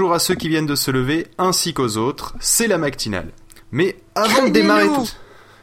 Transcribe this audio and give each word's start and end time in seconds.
bonjour 0.00 0.14
à 0.14 0.18
ceux 0.18 0.34
qui 0.34 0.48
viennent 0.48 0.64
de 0.64 0.76
se 0.76 0.90
lever, 0.90 1.26
ainsi 1.36 1.74
qu'aux 1.74 1.98
autres, 1.98 2.34
c'est 2.40 2.66
la 2.66 2.78
matinale. 2.78 3.32
Mais 3.70 3.98
avant 4.14 4.44
de 4.44 4.48
démarrer 4.48 4.86
tout... 4.86 5.06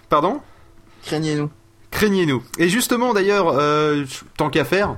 Pardon? 0.10 0.42
Craignez-nous. 1.08 1.50
Craignez-nous. 1.90 2.44
Et 2.60 2.70
justement 2.70 3.16
d'ailleurs, 3.16 3.48
euh, 3.58 4.06
tant 4.38 4.52
qu'à 4.52 4.64
faire, 4.64 4.98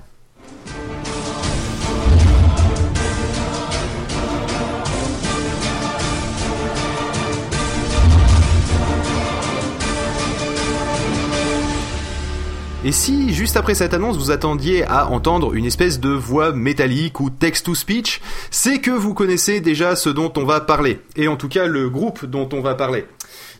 Et 12.85 12.93
si, 12.93 13.33
juste 13.33 13.57
après 13.57 13.75
cette 13.75 13.93
annonce, 13.93 14.17
vous 14.17 14.31
attendiez 14.31 14.85
à 14.85 15.09
entendre 15.09 15.53
une 15.53 15.65
espèce 15.65 15.99
de 15.99 16.11
voix 16.11 16.53
métallique 16.53 17.19
ou 17.19 17.29
text-to-speech, 17.29 18.21
c'est 18.51 18.79
que 18.79 18.91
vous 18.91 19.13
connaissez 19.13 19.59
déjà 19.59 19.97
ce 19.97 20.07
dont 20.07 20.31
on 20.37 20.45
va 20.45 20.61
parler. 20.61 21.01
Et 21.17 21.27
en 21.27 21.35
tout 21.35 21.49
cas, 21.49 21.65
le 21.65 21.89
groupe 21.89 22.25
dont 22.25 22.47
on 22.53 22.61
va 22.61 22.75
parler. 22.75 23.05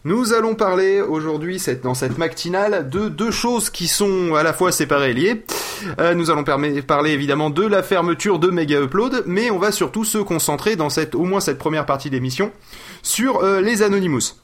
Nous 0.06 0.32
allons 0.32 0.56
parler 0.56 1.02
aujourd'hui, 1.02 1.62
dans 1.84 1.96
cette 1.96 2.18
matinale, 2.18 2.90
de 2.90 3.10
deux 3.10 3.32
choses 3.32 3.70
qui 3.70 3.90
sont 3.90 4.36
à 4.36 4.44
la 4.44 4.54
fois 4.54 4.72
séparées 4.72 5.12
et 5.12 5.14
liées. 5.14 5.44
Euh, 6.00 6.16
nous 6.16 6.32
allons 6.32 6.46
parler 6.46 7.12
évidemment 7.12 7.50
de 7.50 7.66
la 7.66 7.84
fermeture 7.84 8.40
de 8.40 8.50
Mega 8.50 8.82
Upload, 8.82 9.24
mais 9.26 9.52
on 9.52 9.60
va 9.60 9.74
surtout 9.74 10.06
se 10.06 10.18
concentrer 10.18 10.78
dans 10.78 10.90
cette, 10.90 11.14
au 11.14 11.26
moins 11.26 11.42
cette 11.42 11.58
première 11.58 11.86
partie 11.86 12.10
d'émission, 12.10 12.54
sur 13.04 13.44
euh, 13.44 13.60
les 13.60 13.82
Anonymous. 13.82 14.36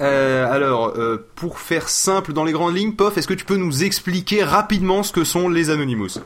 Euh, 0.00 0.50
alors, 0.50 0.94
euh, 0.96 1.28
pour 1.34 1.58
faire 1.58 1.88
simple 1.88 2.32
dans 2.32 2.44
les 2.44 2.52
grandes 2.52 2.74
lignes, 2.74 2.94
Pof, 2.94 3.18
est-ce 3.18 3.28
que 3.28 3.34
tu 3.34 3.44
peux 3.44 3.56
nous 3.56 3.84
expliquer 3.84 4.42
rapidement 4.42 5.02
ce 5.02 5.12
que 5.12 5.24
sont 5.24 5.48
les 5.48 5.68
Anonymous 5.68 6.20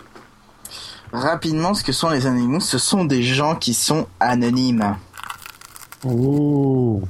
Rapidement, 1.12 1.74
ce 1.74 1.82
que 1.82 1.92
sont 1.92 2.10
les 2.10 2.26
Anonymous, 2.26 2.60
ce 2.60 2.78
sont 2.78 3.04
des 3.04 3.22
gens 3.22 3.56
qui 3.56 3.74
sont 3.74 4.06
anonymes. 4.20 4.96
Oh. 6.04 7.02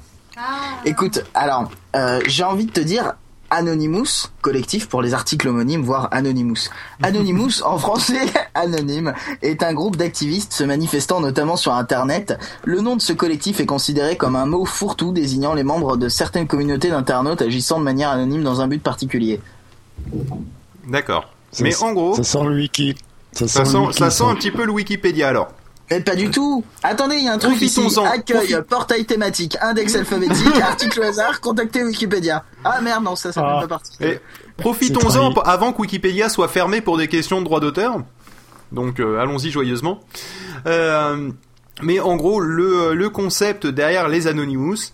Écoute, 0.84 1.24
alors, 1.34 1.70
euh, 1.96 2.20
j'ai 2.26 2.44
envie 2.44 2.66
de 2.66 2.72
te 2.72 2.80
dire, 2.80 3.14
Anonymous, 3.54 4.30
collectif 4.40 4.88
pour 4.88 5.00
les 5.00 5.14
articles 5.14 5.46
homonymes, 5.46 5.82
voire 5.82 6.08
Anonymous. 6.10 6.70
Anonymous, 7.04 7.62
en 7.64 7.78
français, 7.78 8.26
anonyme, 8.54 9.14
est 9.42 9.62
un 9.62 9.72
groupe 9.72 9.94
d'activistes 9.94 10.52
se 10.52 10.64
manifestant 10.64 11.20
notamment 11.20 11.54
sur 11.54 11.72
Internet. 11.72 12.36
Le 12.64 12.80
nom 12.80 12.96
de 12.96 13.00
ce 13.00 13.12
collectif 13.12 13.60
est 13.60 13.66
considéré 13.66 14.16
comme 14.16 14.34
un 14.34 14.46
mot 14.46 14.64
fourre-tout 14.64 15.12
désignant 15.12 15.54
les 15.54 15.62
membres 15.62 15.96
de 15.96 16.08
certaines 16.08 16.48
communautés 16.48 16.90
d'internautes 16.90 17.42
agissant 17.42 17.78
de 17.78 17.84
manière 17.84 18.10
anonyme 18.10 18.42
dans 18.42 18.60
un 18.60 18.66
but 18.66 18.82
particulier. 18.82 19.40
D'accord. 20.88 21.30
Mais 21.60 21.80
en 21.80 21.92
gros... 21.92 22.16
Ça 22.16 22.24
sent 22.24 22.44
le 22.44 22.56
wiki. 22.56 22.96
Ça 23.30 23.46
sent, 23.46 23.62
ça 23.92 24.10
sent 24.10 24.24
un 24.24 24.34
petit 24.34 24.50
peu 24.50 24.64
le 24.64 24.72
Wikipédia 24.72 25.28
alors. 25.28 25.52
Mais 25.90 26.00
pas 26.00 26.16
du 26.16 26.30
tout. 26.30 26.64
Attendez, 26.82 27.16
il 27.16 27.24
y 27.24 27.28
a 27.28 27.32
un 27.34 27.38
truc 27.38 27.60
ici. 27.60 27.80
Accueil, 28.04 28.56
portail 28.68 29.04
thématique, 29.04 29.56
index 29.60 29.94
alphabétique, 29.94 30.56
article 30.62 31.02
hasard, 31.02 31.40
contacter 31.40 31.84
Wikipédia. 31.84 32.44
Ah 32.64 32.80
merde, 32.80 33.04
non, 33.04 33.16
ça, 33.16 33.32
ça 33.32 33.42
ah. 33.44 33.60
fait 33.60 33.68
pas 33.68 33.68
partie. 33.68 33.98
Profitons-en 34.56 35.32
avant 35.40 35.72
que 35.72 35.82
Wikipédia 35.82 36.28
soit 36.28 36.48
fermé 36.48 36.80
pour 36.80 36.96
des 36.96 37.08
questions 37.08 37.40
de 37.40 37.44
droit 37.44 37.60
d'auteur. 37.60 37.98
Donc 38.72 38.98
euh, 38.98 39.20
allons-y 39.20 39.50
joyeusement. 39.50 40.00
Euh, 40.66 41.30
mais 41.82 42.00
en 42.00 42.16
gros, 42.16 42.40
le, 42.40 42.94
le 42.94 43.10
concept 43.10 43.66
derrière 43.66 44.08
les 44.08 44.26
Anonymous, 44.26 44.92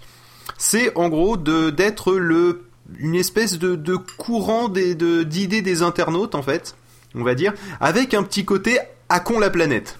c'est 0.58 0.96
en 0.96 1.08
gros 1.08 1.36
de 1.36 1.70
d'être 1.70 2.14
le 2.14 2.64
une 2.98 3.14
espèce 3.14 3.58
de, 3.58 3.76
de 3.76 3.94
courant 3.94 4.68
d'idées 4.68 4.94
de, 4.96 5.22
d'idées 5.22 5.62
des 5.62 5.82
internautes 5.82 6.34
en 6.34 6.42
fait, 6.42 6.74
on 7.14 7.22
va 7.22 7.36
dire, 7.36 7.52
avec 7.80 8.14
un 8.14 8.24
petit 8.24 8.44
côté 8.44 8.80
à 9.08 9.20
con 9.20 9.38
la 9.38 9.48
planète. 9.50 9.99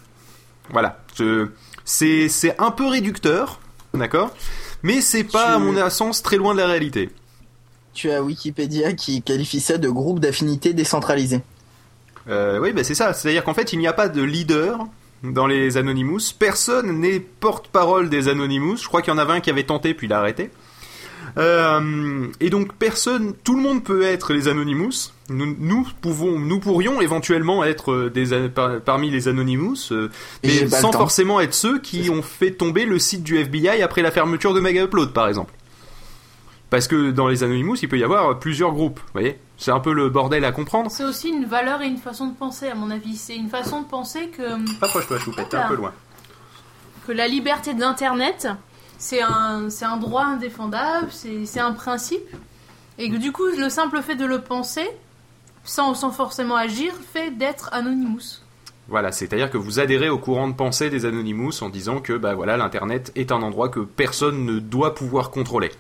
Voilà. 0.73 0.99
C'est 1.85 2.55
un 2.59 2.71
peu 2.71 2.87
réducteur, 2.87 3.61
d'accord? 3.95 4.35
Mais 4.83 5.01
c'est 5.01 5.25
pas, 5.25 5.55
à 5.55 5.59
mon 5.59 5.91
sens, 5.91 6.23
très 6.23 6.37
loin 6.37 6.55
de 6.55 6.61
la 6.61 6.67
réalité. 6.67 7.11
Tu 7.93 8.11
as 8.11 8.23
Wikipédia 8.23 8.93
qui 8.93 9.23
qualifie 9.23 9.61
ça 9.61 9.77
de 9.77 9.89
groupe 9.89 10.21
d'affinité 10.21 10.73
décentralisé. 10.73 11.43
Euh, 12.29 12.59
oui, 12.61 12.73
bah 12.73 12.85
c'est 12.85 12.95
ça. 12.95 13.13
C'est-à-dire 13.13 13.43
qu'en 13.43 13.55
fait, 13.55 13.73
il 13.73 13.79
n'y 13.79 13.89
a 13.89 13.93
pas 13.93 14.09
de 14.09 14.23
leader 14.23 14.87
dans 15.25 15.47
les 15.47 15.77
Anonymous. 15.77 16.33
Personne 16.39 17.01
n'est 17.01 17.21
porte-parole 17.21 18.09
des 18.09 18.29
Anonymous. 18.29 18.77
Je 18.77 18.87
crois 18.87 19.03
qu'il 19.03 19.13
y 19.13 19.17
en 19.17 19.19
avait 19.19 19.33
un 19.33 19.41
qui 19.41 19.51
avait 19.51 19.65
tenté, 19.65 19.93
puis 19.93 20.07
il 20.07 20.13
a 20.13 20.19
arrêté. 20.21 20.51
Euh, 21.39 22.27
et 22.41 22.51
donc 22.51 22.75
personne, 22.75 23.35
tout 23.45 23.57
le 23.57 23.63
monde 23.63 23.85
peut 23.85 24.03
être 24.03 24.33
les 24.33 24.49
Anonymous. 24.49 25.13
Nous, 25.29 25.57
nous 25.59 25.87
pouvons, 26.01 26.39
nous 26.39 26.59
pourrions 26.61 27.01
éventuellement 27.01 27.65
être 27.65 27.93
euh, 27.93 28.81
parmi 28.85 29.11
les 29.11 29.29
Anonymous, 29.29 29.93
euh, 29.93 30.11
mais 30.43 30.69
sans 30.69 30.93
forcément 30.93 31.41
être 31.41 31.55
ceux 31.55 31.79
qui 31.79 32.11
ont 32.11 32.23
fait 32.23 32.53
tomber 32.53 32.85
le 32.85 32.99
site 32.99 33.23
du 33.23 33.39
FBI 33.39 33.83
après 33.83 34.03
la 34.03 34.11
fermeture 34.11 34.55
de 34.55 34.61
Mega 34.61 34.85
Upload, 34.85 35.13
par 35.13 35.29
exemple. 35.29 35.53
Parce 36.69 36.87
que 36.87 37.11
dans 37.11 37.27
les 37.27 37.43
Anonymous, 37.43 37.77
il 37.83 37.89
peut 37.89 37.99
y 37.99 38.05
avoir 38.05 38.39
plusieurs 38.39 38.73
groupes, 38.73 39.01
vous 39.01 39.13
voyez? 39.13 39.39
C'est 39.57 39.73
un 39.73 39.81
peu 39.81 39.93
le 39.93 40.09
bordel 40.09 40.45
à 40.45 40.53
comprendre. 40.53 40.91
C'est 40.91 41.05
aussi 41.05 41.29
une 41.29 41.45
valeur 41.45 41.83
et 41.83 41.87
une 41.87 41.99
façon 41.99 42.29
de 42.29 42.35
penser, 42.35 42.69
à 42.69 42.75
mon 42.75 42.91
avis. 42.91 43.17
C'est 43.17 43.37
une 43.37 43.49
façon 43.49 43.83
de 43.83 43.87
penser 43.87 44.29
que... 44.29 44.55
Approche-toi, 44.83 45.19
Choupette, 45.19 45.49
t'es 45.51 45.57
un 45.57 45.69
peu 45.69 45.75
loin. 45.75 45.93
Que 47.07 47.13
la 47.13 47.27
liberté 47.27 47.75
d'Internet, 47.75 48.49
c'est 49.01 49.23
un, 49.23 49.69
un 49.83 49.97
droit 49.97 50.25
indéfendable, 50.25 51.09
c'est 51.11 51.61
un 51.61 51.73
principe. 51.73 52.29
Et 52.99 53.11
que 53.11 53.17
du 53.17 53.33
coup, 53.33 53.47
le 53.47 53.71
simple 53.71 54.03
fait 54.03 54.15
de 54.15 54.27
le 54.27 54.43
penser, 54.43 54.87
sans, 55.65 55.95
sans 55.95 56.11
forcément 56.11 56.55
agir, 56.55 56.93
fait 57.13 57.31
d'être 57.31 57.71
Anonymous. 57.73 58.43
Voilà, 58.89 59.11
c'est-à-dire 59.11 59.51
que 59.51 59.57
vous 59.57 59.81
adhérez 59.81 60.11
au 60.11 60.19
courant 60.19 60.49
de 60.49 60.53
pensée 60.53 60.91
des 60.91 61.07
Anonymous 61.07 61.63
en 61.63 61.71
disant 61.71 62.01
que 62.01 62.13
bah 62.13 62.35
voilà, 62.35 62.59
l'internet 62.59 63.11
est 63.17 63.33
un 63.33 63.41
endroit 63.41 63.71
que 63.71 63.81
personne 63.81 64.45
ne 64.45 64.59
doit 64.59 64.95
pouvoir 64.95 65.31
contrôler. 65.31 65.71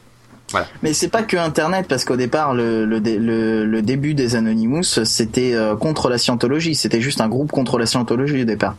Voilà. 0.50 0.66
Mais 0.82 0.94
c'est 0.94 1.08
pas 1.08 1.22
que 1.22 1.37
Internet, 1.37 1.87
parce 1.88 2.04
qu'au 2.04 2.16
départ, 2.16 2.54
le, 2.54 2.87
le, 2.87 3.64
le, 3.64 3.82
début 3.82 4.14
des 4.14 4.34
Anonymous, 4.34 5.04
c'était 5.04 5.54
euh, 5.54 5.76
contre 5.76 6.08
la 6.08 6.19
scientologie. 6.19 6.75
C'était 6.75 7.00
juste 7.00 7.20
un 7.20 7.28
groupe 7.28 7.52
contre 7.52 7.78
la 7.78 7.87
scientologie 7.87 8.42
au 8.42 8.44
départ. 8.47 8.76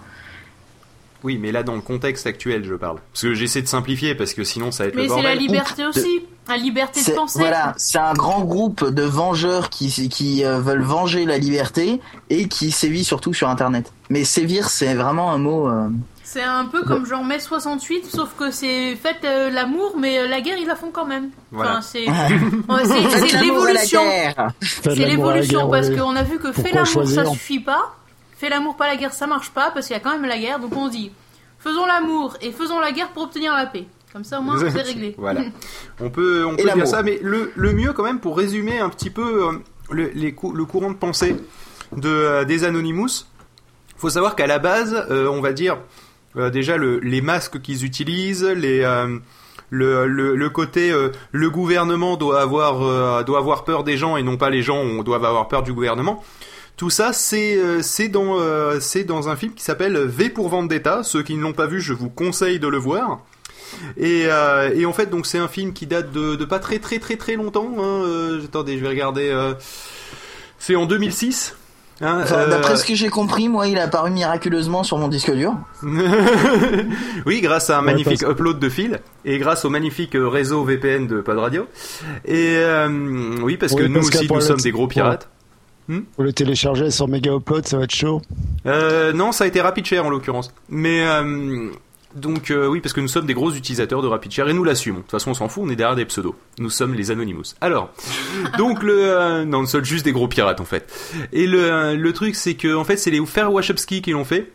Oui, 1.24 1.38
mais 1.40 1.52
là, 1.52 1.64
dans 1.64 1.76
le 1.76 1.82
contexte 1.82 2.26
actuel, 2.26 2.64
je 2.66 2.74
parle. 2.74 2.98
Parce 3.12 3.22
que 3.22 3.34
j'essaie 3.34 3.62
de 3.62 3.68
simplifier, 3.68 4.16
parce 4.16 4.34
que 4.34 4.44
sinon, 4.44 4.72
ça 4.72 4.84
va 4.84 4.90
être 4.90 4.96
mais 4.96 5.04
le 5.04 5.08
bordel. 5.08 5.26
Mais 5.26 5.30
c'est 5.32 5.36
la 5.36 5.42
liberté 5.42 5.86
aussi, 5.86 6.22
la 6.48 6.58
liberté 6.58 7.04
de 7.04 7.12
penser. 7.12 7.40
Voilà, 7.40 7.74
c'est 7.78 8.00
un 8.00 8.14
grand 8.14 8.42
groupe 8.42 8.90
de 8.90 9.04
vengeurs 9.04 9.70
qui, 9.70 10.10
qui 10.10 10.44
euh, 10.44 10.60
veulent 10.60 10.82
venger 10.82 11.26
la 11.26 11.38
liberté 11.38 12.02
et 12.30 12.48
qui 12.48 12.72
sévit 12.72 13.04
surtout 13.04 13.34
sur 13.34 13.50
Internet. 13.50 13.94
Mais 14.10 14.24
sévir, 14.24 14.70
c'est 14.70 14.96
vraiment 14.96 15.32
un 15.32 15.38
mot... 15.38 15.68
Euh, 15.68 15.90
c'est 16.24 16.44
un 16.44 16.64
peu 16.64 16.84
comme 16.84 17.06
genre 17.06 17.26
mai 17.26 17.42
68, 17.42 18.06
sauf 18.06 18.34
que 18.40 18.52
c'est 18.52 18.96
fait 18.96 19.18
euh, 19.26 19.50
l'amour, 19.50 19.96
mais 20.00 20.30
la 20.30 20.40
guerre 20.40 20.58
ils 20.58 20.66
la 20.68 20.78
font 20.78 20.90
quand 20.90 21.06
même. 21.06 21.30
Enfin, 21.54 21.82
c'est 21.82 22.06
l'évolution. 23.42 24.02
C'est 24.70 24.96
l'évolution 24.96 25.70
parce 25.70 25.90
qu'on 25.90 26.16
a 26.16 26.24
vu 26.24 26.40
que 26.40 26.54
fait 26.54 26.72
l'amour 26.72 27.06
ça 27.06 27.26
suffit 27.26 27.60
pas 27.60 27.98
fait 28.42 28.50
l'amour 28.50 28.76
pas 28.76 28.88
la 28.88 28.96
guerre 28.96 29.14
ça 29.14 29.28
marche 29.28 29.52
pas 29.52 29.70
parce 29.72 29.86
qu'il 29.88 29.96
y 29.96 30.00
a 30.00 30.02
quand 30.02 30.12
même 30.12 30.26
la 30.26 30.40
guerre. 30.40 30.60
Donc 30.60 30.76
on 30.76 30.88
dit 30.88 31.12
faisons 31.60 31.86
l'amour 31.86 32.36
et 32.42 32.52
faisons 32.52 32.80
la 32.80 32.92
guerre 32.92 33.10
pour 33.12 33.24
obtenir 33.24 33.54
la 33.54 33.68
paix. 33.68 33.86
Comme 34.12 34.24
ça 34.24 34.40
au 34.40 34.42
moins 34.42 34.58
c'est 34.60 34.82
réglé. 34.82 35.16
Voilà. 35.18 35.42
On 36.02 36.10
peut 36.10 36.44
on 36.46 36.56
peut 36.56 36.70
dire 36.74 36.88
ça 36.88 37.04
mais 37.04 37.20
le, 37.22 37.52
le, 37.56 37.74
mieux 37.74 37.94
quand 37.94 38.04
même 38.04 38.20
pour 38.20 38.36
résumer 38.36 38.80
un 38.80 38.90
petit 38.90 39.12
peu 39.12 39.48
euh, 39.48 39.52
le, 39.92 40.10
les, 40.16 40.36
le 40.54 40.66
courant 40.66 40.90
de 40.90 40.98
pensée 40.98 41.36
de, 41.96 42.10
euh, 42.10 42.44
des 42.44 42.64
Anonymous 42.64 43.28
faut 43.96 44.10
savoir 44.10 44.36
qu'à 44.36 44.48
la 44.48 44.58
base 44.58 45.06
euh, 45.12 45.28
on 45.28 45.42
va 45.42 45.54
dire 45.54 45.78
déjà 46.52 46.78
le, 46.78 47.00
les 47.00 47.22
masques 47.22 47.62
qu'ils 47.62 47.86
utilisent 47.86 48.46
les 48.46 48.80
le, 49.70 50.08
le, 50.08 50.36
le, 50.36 50.50
côté 50.50 50.94
le 51.32 51.50
gouvernement 51.50 52.18
doit 52.18 52.42
avoir 52.42 53.24
doit 53.26 53.38
avoir 53.38 53.64
peur 53.64 53.84
des 53.84 53.98
gens 53.98 54.18
et 54.18 54.24
non 54.24 54.38
pas 54.38 54.50
les 54.50 54.62
gens 54.62 55.04
doivent 55.04 55.26
avoir 55.26 55.48
peur 55.50 55.62
du 55.62 55.74
gouvernement 55.74 56.24
tout 56.78 56.90
ça, 56.90 57.14
c'est 57.14 57.56
euh, 57.58 57.82
c'est 57.82 58.08
dans 58.08 58.40
euh, 58.40 58.80
c'est 58.80 59.04
dans 59.04 59.30
un 59.30 59.36
film 59.36 59.54
qui 59.54 59.64
s'appelle 59.64 59.98
V 59.98 60.30
pour 60.30 60.50
Vendetta. 60.50 61.04
Ceux 61.04 61.22
qui 61.22 61.36
ne 61.36 61.42
l'ont 61.42 61.54
pas 61.54 61.68
vu, 61.68 61.80
je 61.80 61.94
vous 61.94 62.10
conseille 62.10 62.60
de 62.60 62.68
le 62.68 62.78
voir. 62.78 63.20
Et, 63.98 64.26
euh, 64.26 64.72
et 64.76 64.86
en 64.86 64.92
fait, 64.92 65.10
donc 65.10 65.26
c'est 65.26 65.38
un 65.38 65.48
film 65.48 65.74
qui 65.74 65.86
date 65.86 66.12
de, 66.12 66.36
de, 66.36 66.46
pas 66.46 66.60
très 66.60 66.80
très 66.80 67.00
très 67.00 67.18
très 67.18 67.36
longtemps. 67.36 67.72
Hein. 67.78 68.40
attendez, 68.44 68.78
je 68.78 68.84
vais 68.84 68.90
regarder. 68.90 69.54
c'est 70.58 70.76
en 70.76 70.86
2006. 70.86 71.56
Hein, 72.04 72.26
D'après 72.50 72.78
ce 72.78 72.84
que 72.84 72.96
j'ai 72.96 73.10
compris, 73.10 73.48
moi, 73.48 73.68
il 73.68 73.78
a 73.78 73.84
apparu 73.84 74.10
miraculeusement 74.10 74.82
sur 74.82 74.98
mon 74.98 75.08
disque 75.08 75.32
dur. 75.32 75.54
oui, 77.28 77.42
grâce 77.42 77.70
à 77.70 77.78
un 77.78 77.84
magnifique 77.84 78.24
upload 78.24 78.58
de 78.58 78.70
fil 78.70 79.02
et 79.24 79.38
grâce 79.38 79.66
au 79.66 79.70
magnifique 79.70 80.14
réseau 80.16 80.64
VPN 80.64 81.06
de 81.06 81.22
Pod 81.22 81.38
Radio. 81.38 81.68
Et 82.26 82.58
oui, 83.44 83.58
parce 83.58 83.76
que 83.76 83.84
nous 83.84 84.00
aussi, 84.00 84.28
nous 84.28 84.42
sommes 84.42 84.62
des 84.62 84.72
gros 84.72 84.88
pirates. 84.88 85.30
Hmm 85.92 86.04
Pour 86.16 86.24
le 86.24 86.32
télécharger 86.32 86.90
sur 86.90 87.10
Mega 87.10 87.36
Upload, 87.36 87.68
ça 87.68 87.78
va 87.78 87.84
être 87.84 87.94
chaud. 87.94 88.22
Euh, 88.66 89.12
non, 89.12 89.34
ça 89.34 89.44
a 89.44 89.48
été 89.48 89.60
RapidShare 89.60 90.06
en 90.06 90.10
l'occurrence. 90.10 90.54
Mais 90.70 91.06
euh, 91.06 91.70
donc 92.16 92.50
euh, 92.50 92.68
oui, 92.68 92.80
parce 92.80 92.94
que 92.94 93.02
nous 93.02 93.10
sommes 93.10 93.26
des 93.26 93.34
gros 93.34 93.52
utilisateurs 93.52 94.02
de 94.02 94.08
RapidShare 94.08 94.48
et 94.48 94.54
nous 94.54 94.64
l'assumons. 94.64 95.00
De 95.00 95.02
toute 95.02 95.12
façon, 95.12 95.32
on 95.32 95.34
s'en 95.34 95.50
fout, 95.50 95.64
on 95.66 95.70
est 95.70 95.76
derrière 95.76 95.98
des 95.98 96.06
pseudos. 96.06 96.34
Nous 96.60 96.70
sommes 96.70 96.94
les 96.94 97.12
Anonymous. 97.12 97.56
Alors, 97.60 97.92
donc 98.58 98.84
le 98.84 99.44
non, 99.44 99.62
nous 99.62 99.68
sommes 99.68 99.84
juste 99.84 100.06
des 100.06 100.14
gros 100.14 100.30
pirates 100.30 100.62
en 100.62 100.66
fait. 100.66 100.90
Et 101.34 101.46
le, 101.46 101.98
le 101.98 102.14
truc, 102.14 102.36
c'est 102.36 102.54
que 102.54 102.74
en 102.74 102.86
fait, 102.86 102.96
c'est 102.96 103.12
les 103.12 103.26
Fair 103.26 103.52
Wachowski 103.52 104.02
qui 104.02 104.12
l'ont 104.12 104.26
fait. 104.26 104.50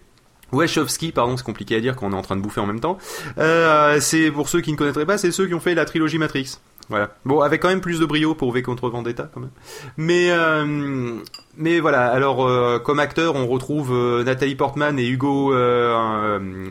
Wachowski, 0.53 1.13
pardon, 1.13 1.37
c'est 1.37 1.45
compliqué 1.45 1.77
à 1.77 1.81
dire 1.81 1.97
quand 1.97 2.07
on 2.07 2.13
est 2.13 2.17
en 2.17 2.23
train 2.23 2.37
de 2.37 2.41
bouffer 2.41 2.61
en 2.61 2.67
même 2.67 2.81
temps. 2.81 2.99
Euh, 3.39 3.99
c'est 4.01 4.31
pour 4.31 4.49
ceux 4.49 4.61
qui 4.61 4.73
ne 4.73 4.77
connaîtraient 4.77 5.07
pas, 5.07 5.19
c'est 5.19 5.33
ceux 5.33 5.47
qui 5.47 5.55
ont 5.55 5.61
fait 5.61 5.75
la 5.75 5.85
trilogie 5.85 6.19
Matrix. 6.19 6.59
Voilà. 6.89 7.11
Bon, 7.25 7.41
avec 7.41 7.63
quand 7.63 7.69
même 7.69 7.81
plus 7.81 7.99
de 7.99 8.07
brio 8.07 8.35
pour 8.35 8.53
V 8.53 8.63
contre 8.63 8.89
Vendetta, 8.89 9.29
quand 9.33 9.41
même. 9.41 9.51
Mais, 9.97 10.31
euh, 10.31 11.17
mais 11.57 11.81
voilà. 11.81 12.07
Alors, 12.07 12.47
euh, 12.47 12.79
comme 12.79 13.01
acteur, 13.01 13.35
on 13.35 13.47
retrouve 13.47 13.93
euh, 13.93 14.25
Nathalie 14.25 14.55
Portman 14.55 14.99
et 14.99 15.07
Hugo 15.07 15.53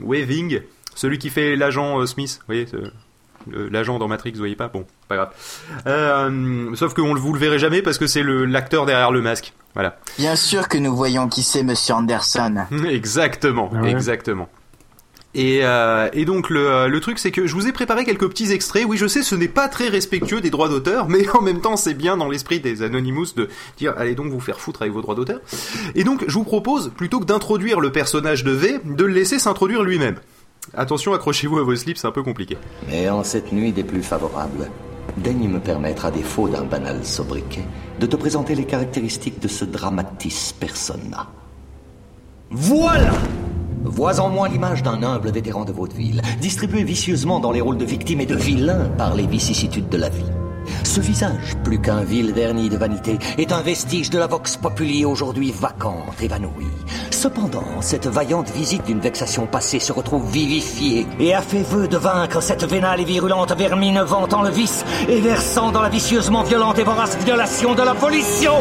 Weaving, 0.03 0.61
celui 0.95 1.17
qui 1.17 1.29
fait 1.29 1.55
l'agent 1.55 2.05
Smith. 2.05 2.39
Vous 2.41 2.53
voyez, 2.53 2.65
l'agent 3.51 3.99
dans 3.99 4.07
Matrix, 4.07 4.31
vous 4.31 4.39
voyez 4.39 4.55
pas? 4.55 4.67
Bon, 4.67 4.85
pas 5.07 5.15
grave. 5.15 5.29
Euh, 5.87 6.75
sauf 6.75 6.93
que 6.93 7.01
vous 7.01 7.33
le 7.33 7.39
verrez 7.39 7.59
jamais 7.59 7.81
parce 7.81 7.97
que 7.97 8.07
c'est 8.07 8.23
l'acteur 8.23 8.85
derrière 8.85 9.11
le 9.11 9.21
masque. 9.21 9.53
Voilà. 9.73 9.97
Bien 10.17 10.35
sûr 10.35 10.69
que 10.69 10.77
nous 10.77 10.95
voyons 10.95 11.27
qui 11.27 11.43
c'est 11.43 11.63
Monsieur 11.63 11.95
Anderson. 11.95 12.65
exactement, 12.89 13.69
ah 13.75 13.87
exactement. 13.87 14.47
Et, 15.35 15.59
euh, 15.63 16.07
et, 16.13 16.23
donc 16.23 16.49
le, 16.49 16.87
le 16.87 16.99
truc 17.01 17.19
c'est 17.19 17.31
que 17.31 17.45
je 17.45 17.53
vous 17.53 17.67
ai 17.67 17.73
préparé 17.73 18.05
quelques 18.05 18.29
petits 18.29 18.53
extraits. 18.53 18.85
Oui, 18.87 18.95
je 18.95 19.05
sais, 19.05 19.21
ce 19.21 19.35
n'est 19.35 19.49
pas 19.49 19.67
très 19.67 19.89
respectueux 19.89 20.39
des 20.39 20.49
droits 20.49 20.69
d'auteur, 20.69 21.09
mais 21.09 21.29
en 21.29 21.41
même 21.41 21.59
temps 21.59 21.75
c'est 21.75 21.93
bien 21.93 22.15
dans 22.15 22.29
l'esprit 22.29 22.61
des 22.61 22.81
Anonymous 22.81 23.33
de 23.35 23.49
dire 23.77 23.93
allez 23.97 24.15
donc 24.15 24.31
vous 24.31 24.39
faire 24.39 24.61
foutre 24.61 24.81
avec 24.81 24.93
vos 24.93 25.01
droits 25.01 25.15
d'auteur. 25.15 25.41
Et 25.93 26.05
donc 26.05 26.23
je 26.25 26.33
vous 26.33 26.45
propose 26.45 26.91
plutôt 26.95 27.19
que 27.19 27.25
d'introduire 27.25 27.81
le 27.81 27.91
personnage 27.91 28.45
de 28.45 28.51
V, 28.51 28.79
de 28.85 29.03
le 29.03 29.13
laisser 29.13 29.37
s'introduire 29.37 29.83
lui-même. 29.83 30.15
Attention, 30.73 31.13
accrochez-vous 31.13 31.59
à 31.59 31.63
vos 31.63 31.75
slips, 31.75 31.97
c'est 31.97 32.07
un 32.07 32.11
peu 32.11 32.23
compliqué. 32.23 32.57
Mais 32.87 33.09
en 33.09 33.23
cette 33.23 33.51
nuit 33.51 33.73
des 33.73 33.83
plus 33.83 34.01
favorables, 34.01 34.69
daigne 35.17 35.49
me 35.49 35.59
permettre, 35.59 36.05
à 36.05 36.11
défaut 36.11 36.47
d'un 36.47 36.63
banal 36.63 37.03
sobriquet, 37.05 37.65
de 37.99 38.05
te 38.05 38.15
présenter 38.15 38.55
les 38.55 38.65
caractéristiques 38.65 39.39
de 39.39 39.47
ce 39.47 39.65
dramatis 39.65 40.53
persona. 40.57 41.27
Voilà 42.49 43.11
Vois 43.85 44.19
en 44.19 44.29
moi 44.29 44.47
l'image 44.47 44.83
d'un 44.83 45.03
humble 45.03 45.31
vétéran 45.31 45.63
de 45.63 45.71
vaudeville, 45.71 46.21
distribué 46.41 46.83
vicieusement 46.83 47.39
dans 47.39 47.51
les 47.51 47.61
rôles 47.61 47.77
de 47.77 47.85
victime 47.85 48.21
et 48.21 48.25
de 48.25 48.35
vilain 48.35 48.89
par 48.97 49.15
les 49.15 49.27
vicissitudes 49.27 49.89
de 49.89 49.97
la 49.97 50.09
vie. 50.09 50.25
Ce 50.83 50.99
visage, 50.99 51.55
plus 51.63 51.79
qu'un 51.79 52.01
vil 52.01 52.33
vernis 52.33 52.69
de 52.69 52.77
vanité, 52.77 53.19
est 53.37 53.51
un 53.51 53.61
vestige 53.61 54.09
de 54.09 54.17
la 54.17 54.27
vox 54.27 54.57
populi 54.57 55.05
aujourd'hui 55.05 55.51
vacante, 55.51 56.21
évanouie. 56.21 56.65
Cependant, 57.11 57.81
cette 57.81 58.07
vaillante 58.07 58.49
visite 58.51 58.85
d'une 58.85 58.99
vexation 58.99 59.45
passée 59.45 59.79
se 59.79 59.93
retrouve 59.93 60.29
vivifiée 60.29 61.05
et 61.19 61.33
a 61.33 61.41
fait 61.41 61.63
vœu 61.63 61.87
de 61.87 61.97
vaincre 61.97 62.41
cette 62.41 62.65
vénale 62.65 63.01
et 63.01 63.05
virulente 63.05 63.55
vermine 63.55 64.01
vantant 64.01 64.41
le 64.41 64.49
vice 64.49 64.83
et 65.07 65.21
versant 65.21 65.71
dans 65.71 65.81
la 65.81 65.89
vicieusement 65.89 66.43
violente 66.43 66.79
et 66.79 66.83
vorace 66.83 67.17
violation 67.23 67.75
de 67.75 67.83
la 67.83 67.93
volition. 67.93 68.53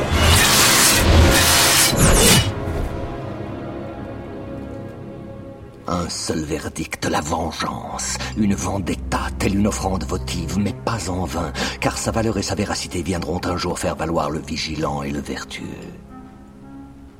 Un 5.94 6.08
seul 6.08 6.41
verdict, 6.41 7.06
la 7.06 7.20
vengeance. 7.20 8.19
Une 8.37 8.56
vendetta, 8.56 9.29
telle 9.38 9.55
une 9.55 9.69
offrande 9.69 10.02
votive, 10.02 10.58
mais 10.58 10.75
pas 10.85 11.08
en 11.08 11.25
vain, 11.25 11.52
car 11.81 11.96
sa 11.96 12.11
valeur 12.11 12.37
et 12.37 12.43
sa 12.43 12.56
véracité 12.56 13.00
viendront 13.00 13.41
un 13.44 13.56
jour 13.56 13.79
faire 13.79 13.94
valoir 13.94 14.29
le 14.29 14.41
vigilant 14.41 15.05
et 15.05 15.12
le 15.12 15.20
vertueux. 15.20 15.62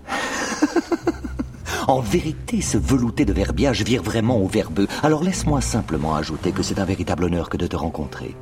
en 1.87 2.01
vérité, 2.01 2.61
ce 2.61 2.77
velouté 2.77 3.25
de 3.25 3.33
verbiage 3.33 3.83
vire 3.83 4.03
vraiment 4.03 4.39
au 4.39 4.49
verbeux. 4.49 4.89
Alors 5.05 5.23
laisse-moi 5.23 5.61
simplement 5.61 6.17
ajouter 6.17 6.51
que 6.51 6.65
c'est 6.65 6.81
un 6.81 6.85
véritable 6.85 7.23
honneur 7.25 7.51
que 7.51 7.57
de 7.57 7.69
te 7.69 7.77
rencontrer. 7.77 8.35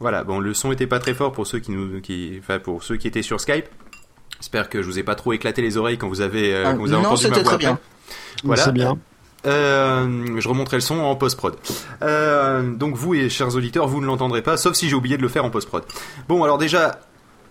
Voilà, 0.00 0.24
bon, 0.24 0.38
le 0.38 0.54
son 0.54 0.72
était 0.72 0.86
pas 0.86 1.00
très 1.00 1.12
fort 1.12 1.32
pour 1.32 1.46
ceux 1.46 1.58
qui 1.58 1.72
nous, 1.72 2.00
qui, 2.00 2.38
enfin, 2.38 2.60
pour 2.60 2.82
ceux 2.82 2.96
qui 2.96 3.08
étaient 3.08 3.20
sur 3.20 3.42
Skype. 3.42 3.66
J'espère 4.40 4.70
que 4.70 4.80
je 4.80 4.86
vous 4.86 4.98
ai 4.98 5.02
pas 5.02 5.16
trop 5.16 5.34
éclaté 5.34 5.60
les 5.60 5.76
oreilles 5.76 5.98
quand 5.98 6.08
vous 6.08 6.22
avez, 6.22 6.54
euh, 6.54 6.64
ah, 6.68 6.72
vous 6.72 6.94
avez 6.94 7.02
non, 7.02 7.14
c'était 7.14 7.42
très 7.42 7.58
bien. 7.58 7.78
Voilà. 8.42 8.64
C'est 8.64 8.72
bien. 8.72 8.98
Euh, 9.46 10.40
je 10.40 10.48
remonterai 10.48 10.78
le 10.78 10.80
son 10.80 10.98
en 10.98 11.14
post-prod. 11.16 11.56
Euh, 12.02 12.72
donc 12.74 12.96
vous 12.96 13.14
et 13.14 13.28
chers 13.28 13.54
auditeurs, 13.54 13.86
vous 13.86 14.00
ne 14.00 14.06
l'entendrez 14.06 14.42
pas, 14.42 14.56
sauf 14.56 14.74
si 14.74 14.88
j'ai 14.88 14.94
oublié 14.94 15.16
de 15.16 15.22
le 15.22 15.28
faire 15.28 15.44
en 15.44 15.50
post-prod. 15.50 15.84
Bon, 16.28 16.42
alors 16.42 16.58
déjà, 16.58 17.00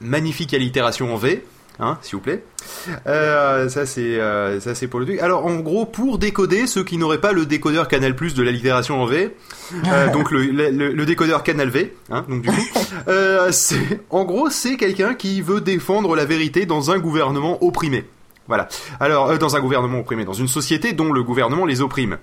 magnifique 0.01 0.54
allitération 0.54 1.13
en 1.13 1.18
V, 1.18 1.45
hein, 1.80 1.98
s'il 2.01 2.16
vous 2.16 2.22
plaît. 2.22 2.44
Euh, 3.07 3.69
ça 3.69 3.86
c'est 3.86 4.19
ça 4.60 4.75
c'est 4.75 4.88
pour 4.88 5.00
le 5.00 5.06
truc. 5.06 5.19
Alors 5.19 5.45
en 5.45 5.56
gros, 5.56 5.86
pour 5.86 6.18
décoder 6.18 6.68
ceux 6.68 6.84
qui 6.84 6.98
n'auraient 6.98 7.22
pas 7.22 7.31
le 7.31 7.45
décodeur 7.45 7.88
Canal 7.88 8.16
Plus 8.16 8.33
de 8.33 8.44
l'allitération 8.44 9.01
en 9.01 9.06
V, 9.06 9.36
donc 10.13 10.31
le, 10.31 10.44
le, 10.44 10.69
le, 10.69 11.06
décodeur 11.06 11.44
Canal 11.44 11.69
V, 11.69 11.95
hein, 12.10 12.25
donc 12.28 12.42
du 12.42 12.50
coup, 12.50 12.68
c'est 13.51 14.01
en 14.10 14.25
gros 14.25 14.50
c'est 14.50 14.75
quelqu'un 14.75 15.13
qui 15.13 15.42
veut 15.42 15.62
défendre 15.62 16.18
la 16.18 16.25
vérité 16.25 16.66
dans 16.66 16.92
un 16.92 17.00
gouvernement 17.00 17.63
opprimé. 17.63 18.04
Voilà. 18.48 18.68
Alors, 19.00 19.30
euh, 19.30 19.38
dans 19.38 19.56
un 19.56 19.60
gouvernement 19.60 20.00
opprimé, 20.00 20.26
dans 20.26 20.34
une 20.34 20.48
société 20.48 20.94
dont 20.94 21.12
le 21.12 21.24
gouvernement 21.24 21.66
les 21.66 21.82
opprime. 21.82 22.18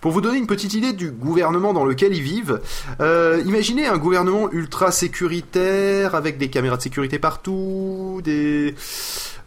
Pour 0.00 0.12
vous 0.12 0.20
donner 0.20 0.38
une 0.38 0.46
petite 0.46 0.74
idée 0.74 0.92
du 0.92 1.10
gouvernement 1.10 1.72
dans 1.72 1.84
lequel 1.84 2.14
ils 2.14 2.22
vivent, 2.22 2.60
euh, 3.00 3.42
imaginez 3.46 3.86
un 3.86 3.98
gouvernement 3.98 4.50
ultra 4.52 4.90
sécuritaire 4.92 6.14
avec 6.14 6.38
des 6.38 6.48
caméras 6.48 6.76
de 6.76 6.82
sécurité 6.82 7.18
partout, 7.18 8.20
des 8.22 8.74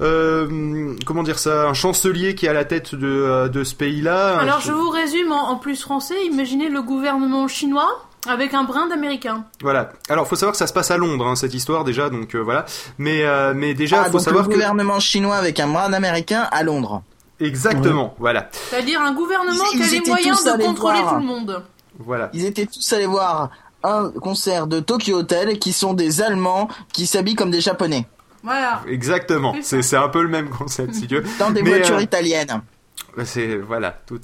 euh, 0.01 0.95
comment 1.05 1.23
dire 1.23 1.39
ça, 1.39 1.67
un 1.67 1.73
chancelier 1.73 2.35
qui 2.35 2.47
est 2.47 2.49
à 2.49 2.53
la 2.53 2.65
tête 2.65 2.95
de, 2.95 3.47
de 3.47 3.63
ce 3.63 3.75
pays-là. 3.75 4.39
Alors, 4.39 4.59
je 4.59 4.71
vous 4.71 4.89
résume 4.89 5.31
en 5.31 5.55
plus 5.57 5.81
français. 5.81 6.25
Imaginez 6.25 6.69
le 6.69 6.81
gouvernement 6.81 7.47
chinois 7.47 8.03
avec 8.27 8.53
un 8.53 8.63
brin 8.63 8.87
d'américain. 8.87 9.45
Voilà. 9.61 9.91
Alors, 10.09 10.27
faut 10.27 10.35
savoir 10.35 10.53
que 10.53 10.57
ça 10.57 10.67
se 10.67 10.73
passe 10.73 10.91
à 10.91 10.97
Londres, 10.97 11.27
hein, 11.27 11.35
cette 11.35 11.53
histoire 11.53 11.83
déjà, 11.83 12.09
donc 12.09 12.35
euh, 12.35 12.39
voilà. 12.39 12.65
Mais 12.97 13.23
euh, 13.23 13.53
mais 13.55 13.73
déjà, 13.73 14.03
ah, 14.05 14.11
faut 14.11 14.19
savoir 14.19 14.47
le 14.47 14.53
gouvernement 14.53 14.99
chinois 14.99 15.35
avec 15.35 15.59
un 15.59 15.67
brin 15.67 15.89
d'américain 15.89 16.47
à 16.51 16.63
Londres. 16.63 17.03
Exactement, 17.39 18.15
voilà. 18.19 18.49
C'est-à-dire 18.51 19.01
un 19.01 19.13
gouvernement 19.13 19.63
qui 19.71 19.83
a 19.83 19.87
les 19.87 20.01
moyens 20.01 20.43
de 20.43 20.63
contrôler 20.63 20.99
tout 21.07 21.15
le 21.15 21.25
monde. 21.25 21.63
Voilà. 21.99 22.29
Ils 22.33 22.45
étaient 22.45 22.65
tous 22.65 22.93
allés 22.93 23.05
voir 23.05 23.49
un 23.83 24.09
concert 24.09 24.67
de 24.67 24.79
Tokyo 24.79 25.17
Hotel 25.17 25.59
qui 25.59 25.73
sont 25.73 25.93
des 25.93 26.21
Allemands 26.21 26.69
qui 26.93 27.05
s'habillent 27.05 27.35
comme 27.35 27.51
des 27.51 27.61
Japonais. 27.61 28.07
Voilà. 28.43 28.81
Exactement. 28.87 29.55
C'est 29.61 29.95
un 29.95 30.09
peu 30.09 30.21
le 30.21 30.29
même 30.29 30.49
concept, 30.49 30.95
si 30.95 31.07
tu 31.07 31.15
veux. 31.15 31.23
Dans 31.39 31.51
des 31.51 31.61
voitures 31.61 31.97
euh, 31.97 32.01
italiennes. 32.01 32.61
C'est 33.25 33.57
voilà, 33.57 34.01
tout 34.07 34.19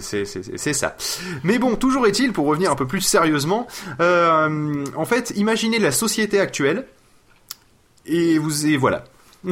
c'est 0.00 0.72
ça. 0.72 0.96
Mais 1.44 1.58
bon, 1.58 1.76
toujours 1.76 2.06
est-il, 2.06 2.32
pour 2.32 2.46
revenir 2.46 2.70
un 2.70 2.74
peu 2.74 2.86
plus 2.86 3.00
sérieusement, 3.00 3.66
euh, 4.00 4.84
en 4.96 5.04
fait, 5.04 5.32
imaginez 5.36 5.78
la 5.78 5.92
société 5.92 6.40
actuelle 6.40 6.86
et 8.06 8.38
vous 8.38 8.66
et 8.66 8.76
voilà. 8.76 9.04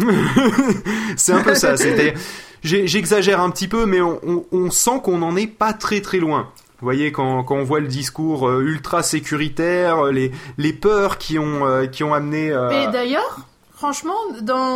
c'est 1.17 1.33
un 1.33 1.43
peu 1.43 1.55
ça. 1.55 1.75
J'exagère 2.63 3.41
un 3.41 3.51
petit 3.51 3.69
peu, 3.69 3.87
mais 3.87 4.01
on, 4.01 4.45
on, 4.51 4.71
sent 4.71 5.01
qu'on 5.03 5.19
n'en 5.19 5.35
est 5.37 5.47
pas 5.47 5.73
très 5.73 6.01
très 6.01 6.19
loin. 6.19 6.51
Vous 6.81 6.87
voyez, 6.87 7.13
quand, 7.13 7.43
quand 7.45 7.57
on 7.57 7.65
voit 7.65 7.81
le 7.81 7.89
discours 7.89 8.49
euh, 8.49 8.63
ultra 8.63 9.03
sécuritaire, 9.03 10.05
les, 10.07 10.33
les 10.59 10.73
peurs 10.73 11.19
qui 11.19 11.39
ont, 11.39 11.67
euh, 11.67 11.87
qui 11.87 12.05
ont 12.05 12.13
amené. 12.13 12.51
Mais 12.71 12.89
d'ailleurs, 12.89 13.47
Franchement, 13.81 14.13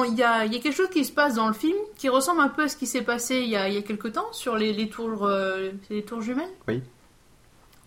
il 0.09 0.15
y 0.15 0.23
a, 0.23 0.49
quelque 0.49 0.73
chose 0.73 0.89
qui 0.89 1.05
se 1.05 1.13
passe 1.13 1.35
dans 1.35 1.47
le 1.47 1.53
film 1.53 1.77
qui 1.99 2.09
ressemble 2.09 2.41
un 2.41 2.49
peu 2.49 2.63
à 2.63 2.69
ce 2.69 2.77
qui 2.79 2.87
s'est 2.87 3.03
passé 3.03 3.37
il 3.37 3.51
y 3.51 3.55
a, 3.55 3.69
il 3.69 3.75
y 3.75 3.77
a 3.77 3.83
quelques 3.83 4.13
temps 4.13 4.33
sur 4.33 4.57
les, 4.57 4.89
tours, 4.89 5.27
euh, 5.27 5.73
les 5.91 6.03
tours 6.03 6.23
jumelles. 6.23 6.49
Oui. 6.67 6.81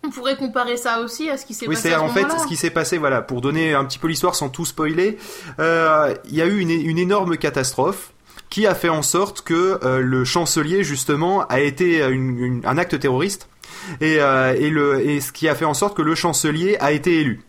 On 0.04 0.10
pourrait 0.10 0.36
comparer 0.36 0.76
ça 0.76 1.00
aussi 1.00 1.28
à 1.28 1.36
ce 1.36 1.44
qui 1.44 1.54
s'est 1.54 1.66
passé. 1.66 1.88
Oui, 1.88 1.90
c'est 1.90 1.96
en 1.96 2.08
fait 2.08 2.24
ce 2.38 2.46
qui 2.46 2.54
s'est 2.54 2.70
passé. 2.70 2.98
Voilà, 2.98 3.20
pour 3.20 3.40
donner 3.40 3.74
un 3.74 3.84
petit 3.84 3.98
peu 3.98 4.06
l'histoire 4.06 4.36
sans 4.36 4.48
tout 4.48 4.64
spoiler, 4.64 5.18
euh, 5.58 6.14
il 6.26 6.36
y 6.36 6.40
a 6.40 6.46
eu 6.46 6.60
une, 6.60 6.98
énorme 6.98 7.36
catastrophe 7.36 8.12
qui 8.48 8.68
a 8.68 8.76
fait 8.76 8.88
en 8.88 9.02
sorte 9.02 9.42
que 9.42 9.80
euh, 9.82 9.98
le 9.98 10.24
chancelier 10.24 10.84
justement 10.84 11.44
a 11.48 11.58
été 11.58 12.00
un 12.00 12.78
acte 12.78 12.96
terroriste 13.00 13.48
et, 14.00 14.18
et, 14.18 14.70
le, 14.70 15.00
et 15.04 15.20
ce 15.20 15.32
qui 15.32 15.48
a 15.48 15.56
fait 15.56 15.64
en 15.64 15.74
sorte 15.74 15.96
que 15.96 16.02
le 16.02 16.14
chancelier 16.14 16.76
a 16.78 16.92
été 16.92 17.18
élu. 17.18 17.42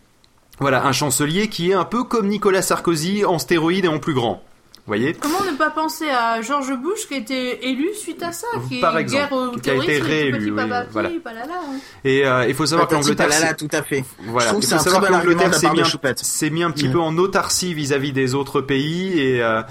Voilà, 0.60 0.84
un 0.86 0.92
chancelier 0.92 1.48
qui 1.48 1.70
est 1.70 1.74
un 1.74 1.84
peu 1.84 2.04
comme 2.04 2.28
Nicolas 2.28 2.62
Sarkozy 2.62 3.24
en 3.24 3.38
stéroïde 3.38 3.86
et 3.86 3.88
en 3.88 3.98
plus 3.98 4.14
grand. 4.14 4.42
Voyez 4.86 5.14
Comment 5.14 5.44
ne 5.44 5.56
pas 5.56 5.70
penser 5.70 6.08
à 6.08 6.42
George 6.42 6.72
Bush 6.82 7.06
qui 7.06 7.14
a 7.14 7.16
été 7.18 7.68
élu 7.68 7.90
suite 7.94 8.22
à 8.22 8.32
ça 8.32 8.46
qui 8.68 8.80
Par 8.80 8.98
exemple, 8.98 9.60
qui 9.60 9.70
a 9.70 9.74
été 9.74 9.98
réélu. 10.00 10.52
Oui, 10.52 10.66
voilà. 10.90 11.10
Hein. 11.10 11.78
Et 12.04 12.26
euh, 12.26 12.46
il 12.48 12.54
faut 12.54 12.66
savoir 12.66 12.88
que 12.88 12.94
l'Angleterre, 12.94 13.56
tout 13.56 13.68
à 13.72 13.82
fait. 13.82 14.04
Voilà, 14.24 14.50
il 14.50 14.54
faut 14.54 14.62
savoir 14.62 15.02
que 15.02 15.12
l'Angleterre 15.12 15.54
s'est 15.54 15.70
mis, 15.70 16.50
mis, 16.50 16.62
un 16.62 16.70
petit 16.70 16.88
mm. 16.88 16.92
peu 16.92 17.00
en 17.00 17.16
autarcie 17.18 17.72
vis-à-vis 17.72 18.12
des 18.12 18.34
autres 18.34 18.60
pays 18.60 19.20
et 19.20 19.42
euh, 19.42 19.62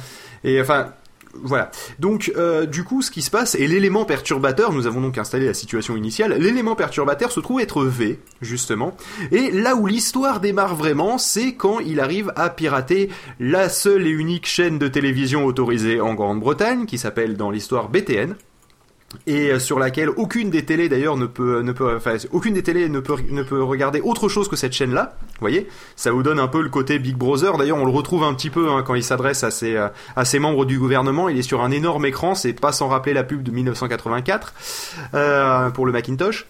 et 0.43 0.61
enfin 0.61 0.93
voilà. 1.43 1.71
Donc, 1.99 2.31
euh, 2.37 2.65
du 2.65 2.83
coup, 2.83 3.01
ce 3.01 3.11
qui 3.11 3.21
se 3.21 3.31
passe, 3.31 3.55
et 3.55 3.67
l'élément 3.67 4.05
perturbateur, 4.05 4.73
nous 4.73 4.87
avons 4.87 5.01
donc 5.01 5.17
installé 5.17 5.45
la 5.45 5.53
situation 5.53 5.95
initiale, 5.95 6.33
l'élément 6.33 6.75
perturbateur 6.75 7.31
se 7.31 7.39
trouve 7.39 7.59
être 7.61 7.83
V, 7.83 8.19
justement. 8.41 8.95
Et 9.31 9.51
là 9.51 9.75
où 9.75 9.87
l'histoire 9.87 10.39
démarre 10.39 10.75
vraiment, 10.75 11.17
c'est 11.17 11.53
quand 11.55 11.79
il 11.79 11.99
arrive 11.99 12.31
à 12.35 12.49
pirater 12.49 13.09
la 13.39 13.69
seule 13.69 14.07
et 14.07 14.11
unique 14.11 14.47
chaîne 14.47 14.79
de 14.79 14.87
télévision 14.87 15.45
autorisée 15.45 16.01
en 16.01 16.13
Grande-Bretagne, 16.13 16.85
qui 16.85 16.97
s'appelle 16.97 17.37
dans 17.37 17.51
l'histoire 17.51 17.89
BTN. 17.89 18.35
Et 19.25 19.57
sur 19.59 19.79
laquelle 19.79 20.09
aucune 20.09 20.49
des 20.49 20.65
télés 20.65 20.87
d'ailleurs 20.87 21.17
ne 21.17 21.25
peut 21.25 21.61
ne 21.61 21.71
peut 21.71 21.95
enfin 21.95 22.15
aucune 22.31 22.53
des 22.53 22.61
télés 22.61 22.89
ne 22.89 22.99
peut 22.99 23.15
ne 23.29 23.41
peut 23.41 23.63
regarder 23.63 24.01
autre 24.01 24.29
chose 24.29 24.47
que 24.47 24.55
cette 24.55 24.73
chaîne 24.73 24.93
là 24.93 25.17
vous 25.21 25.41
voyez. 25.41 25.67
Ça 25.95 26.11
vous 26.11 26.21
donne 26.21 26.39
un 26.39 26.47
peu 26.47 26.61
le 26.61 26.69
côté 26.69 26.99
Big 26.99 27.15
Brother. 27.15 27.57
D'ailleurs 27.57 27.77
on 27.77 27.85
le 27.85 27.91
retrouve 27.91 28.23
un 28.23 28.33
petit 28.33 28.49
peu 28.49 28.69
hein, 28.69 28.83
quand 28.85 28.95
il 28.95 29.03
s'adresse 29.03 29.43
à 29.43 29.51
ses 29.51 29.77
à 30.15 30.25
ses 30.25 30.39
membres 30.39 30.65
du 30.65 30.77
gouvernement. 30.77 31.29
Il 31.29 31.37
est 31.37 31.43
sur 31.43 31.61
un 31.61 31.71
énorme 31.71 32.05
écran. 32.05 32.35
C'est 32.35 32.53
pas 32.53 32.71
sans 32.71 32.87
rappeler 32.87 33.13
la 33.13 33.23
pub 33.23 33.43
de 33.43 33.51
1984 33.51 34.53
euh, 35.13 35.69
pour 35.69 35.85
le 35.85 35.91
Macintosh. 35.91 36.47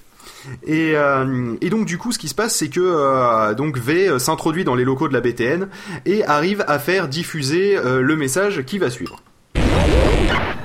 Et, 0.65 0.93
euh, 0.95 1.55
et, 1.59 1.69
donc 1.69 1.85
du 1.85 1.97
coup, 1.97 2.11
ce 2.11 2.17
qui 2.17 2.29
se 2.29 2.35
passe, 2.35 2.55
c'est 2.55 2.69
que 2.69 2.79
euh, 2.79 3.53
donc 3.53 3.77
V 3.77 4.17
s'introduit 4.19 4.63
dans 4.63 4.75
les 4.75 4.85
locaux 4.85 5.07
de 5.07 5.13
la 5.13 5.21
BTN 5.21 5.67
et 6.05 6.23
arrive 6.23 6.63
à 6.67 6.79
faire 6.79 7.07
diffuser 7.07 7.77
le 7.83 8.15
message 8.15 8.63
qui 8.63 8.77
va 8.77 8.89
suivre. 8.89 9.21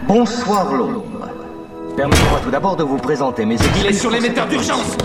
Bonsoir. 0.06 0.70
Permettez-moi 1.96 2.40
tout 2.42 2.50
d'abord 2.50 2.74
de 2.74 2.82
vous 2.82 2.96
présenter 2.96 3.44
mes 3.46 3.56
Il 3.78 3.86
est 3.86 3.92
sur 3.92 4.10
l'émetteur 4.10 4.48
d'urgence 4.48 4.96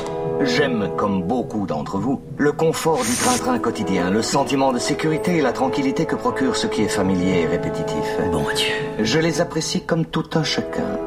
J'aime, 0.41 0.89
comme 0.97 1.21
beaucoup 1.21 1.67
d'entre 1.67 1.99
vous, 1.99 2.21
le 2.37 2.51
confort 2.51 3.03
du 3.03 3.13
train-train 3.13 3.59
quotidien, 3.59 4.09
le 4.09 4.23
sentiment 4.23 4.71
de 4.71 4.79
sécurité 4.79 5.37
et 5.37 5.41
la 5.41 5.51
tranquillité 5.51 6.05
que 6.05 6.15
procure 6.15 6.55
ce 6.55 6.65
qui 6.65 6.81
est 6.81 6.87
familier 6.87 7.41
et 7.41 7.45
répétitif. 7.45 8.17
Bon 8.31 8.45
Dieu. 8.55 8.73
Je 8.99 9.19
les 9.19 9.39
apprécie 9.39 9.81
comme 9.81 10.05
tout 10.05 10.29
un 10.33 10.43
chacun. 10.43 10.97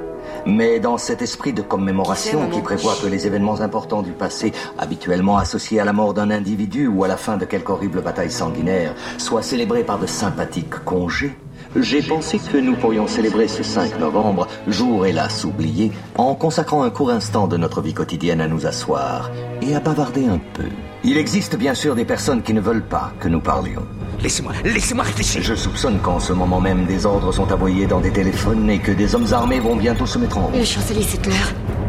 Mais 0.47 0.81
dans 0.81 0.99
cet 0.99 1.23
esprit 1.23 1.53
de 1.53 1.63
commémoration 1.63 2.49
qui 2.51 2.61
prévoit 2.61 2.95
que 3.01 3.07
les 3.07 3.27
événements 3.27 3.61
importants 3.61 4.03
du 4.03 4.13
passé, 4.13 4.53
habituellement 4.79 5.37
associés 5.37 5.81
à 5.81 5.85
la 5.85 5.93
mort 5.93 6.15
d'un 6.15 6.31
individu 6.31 6.87
ou 6.87 7.03
à 7.03 7.09
la 7.09 7.17
fin 7.17 7.37
de 7.37 7.45
quelque 7.45 7.71
horrible 7.71 8.03
bataille 8.03 8.31
sanguinaire, 8.31 8.95
soient 9.19 9.43
célébrés 9.43 9.85
par 9.85 9.99
de 9.99 10.07
sympathiques 10.07 10.85
congés, 10.85 11.37
j'ai 11.77 12.03
pensé 12.03 12.39
que 12.39 12.59
nous 12.59 12.77
pourrions 12.77 13.07
célébrer 13.07 13.49
ce 13.49 13.63
5 13.63 13.99
novembre, 13.99 14.47
jour 14.69 15.07
hélas 15.07 15.45
oublié, 15.45 15.91
en 16.17 16.35
consacrant 16.35 16.83
un 16.83 16.91
court 16.91 17.11
instant 17.11 17.47
de 17.47 17.57
notre 17.57 17.81
vie 17.81 17.95
quotidienne 17.95 18.41
à 18.41 18.49
nous 18.49 18.67
asseoir 18.67 19.31
et 19.63 19.75
à 19.75 19.81
bavarder 19.81 20.27
un 20.27 20.41
peu. 20.55 20.65
Il 21.05 21.17
existe 21.17 21.57
bien 21.57 21.75
sûr 21.75 21.95
des 21.95 22.05
personnes 22.05 22.43
qui 22.43 22.55
ne 22.55 22.61
veulent 22.61 22.85
pas 22.85 23.13
que 23.19 23.29
nous 23.29 23.41
parlions. 23.41 23.87
Laissez-moi, 24.23 24.53
laissez-moi 24.65 25.05
réfléchir. 25.05 25.43
Je 25.43 25.55
soupçonne 25.55 25.99
qu'en 26.01 26.21
ce 26.21 26.33
moment 26.33 26.61
même, 26.61 26.85
des 26.85 27.07
ordres 27.07 27.33
sont 27.33 27.51
envoyés 27.53 27.87
dans 27.87 28.01
des 28.01 28.13
téléphones 28.13 28.71
et 28.71 28.79
que 28.79 28.93
des 28.93 29.15
hommes 29.15 29.33
armés 29.33 29.59
vont 29.59 29.77
bientôt 29.77 30.07
se 30.07 30.19
mettre 30.19 30.39
en 30.39 30.47
route. 30.47 30.57
Le 30.57 30.65
chancelier 30.65 31.03
Settler. 31.03 31.35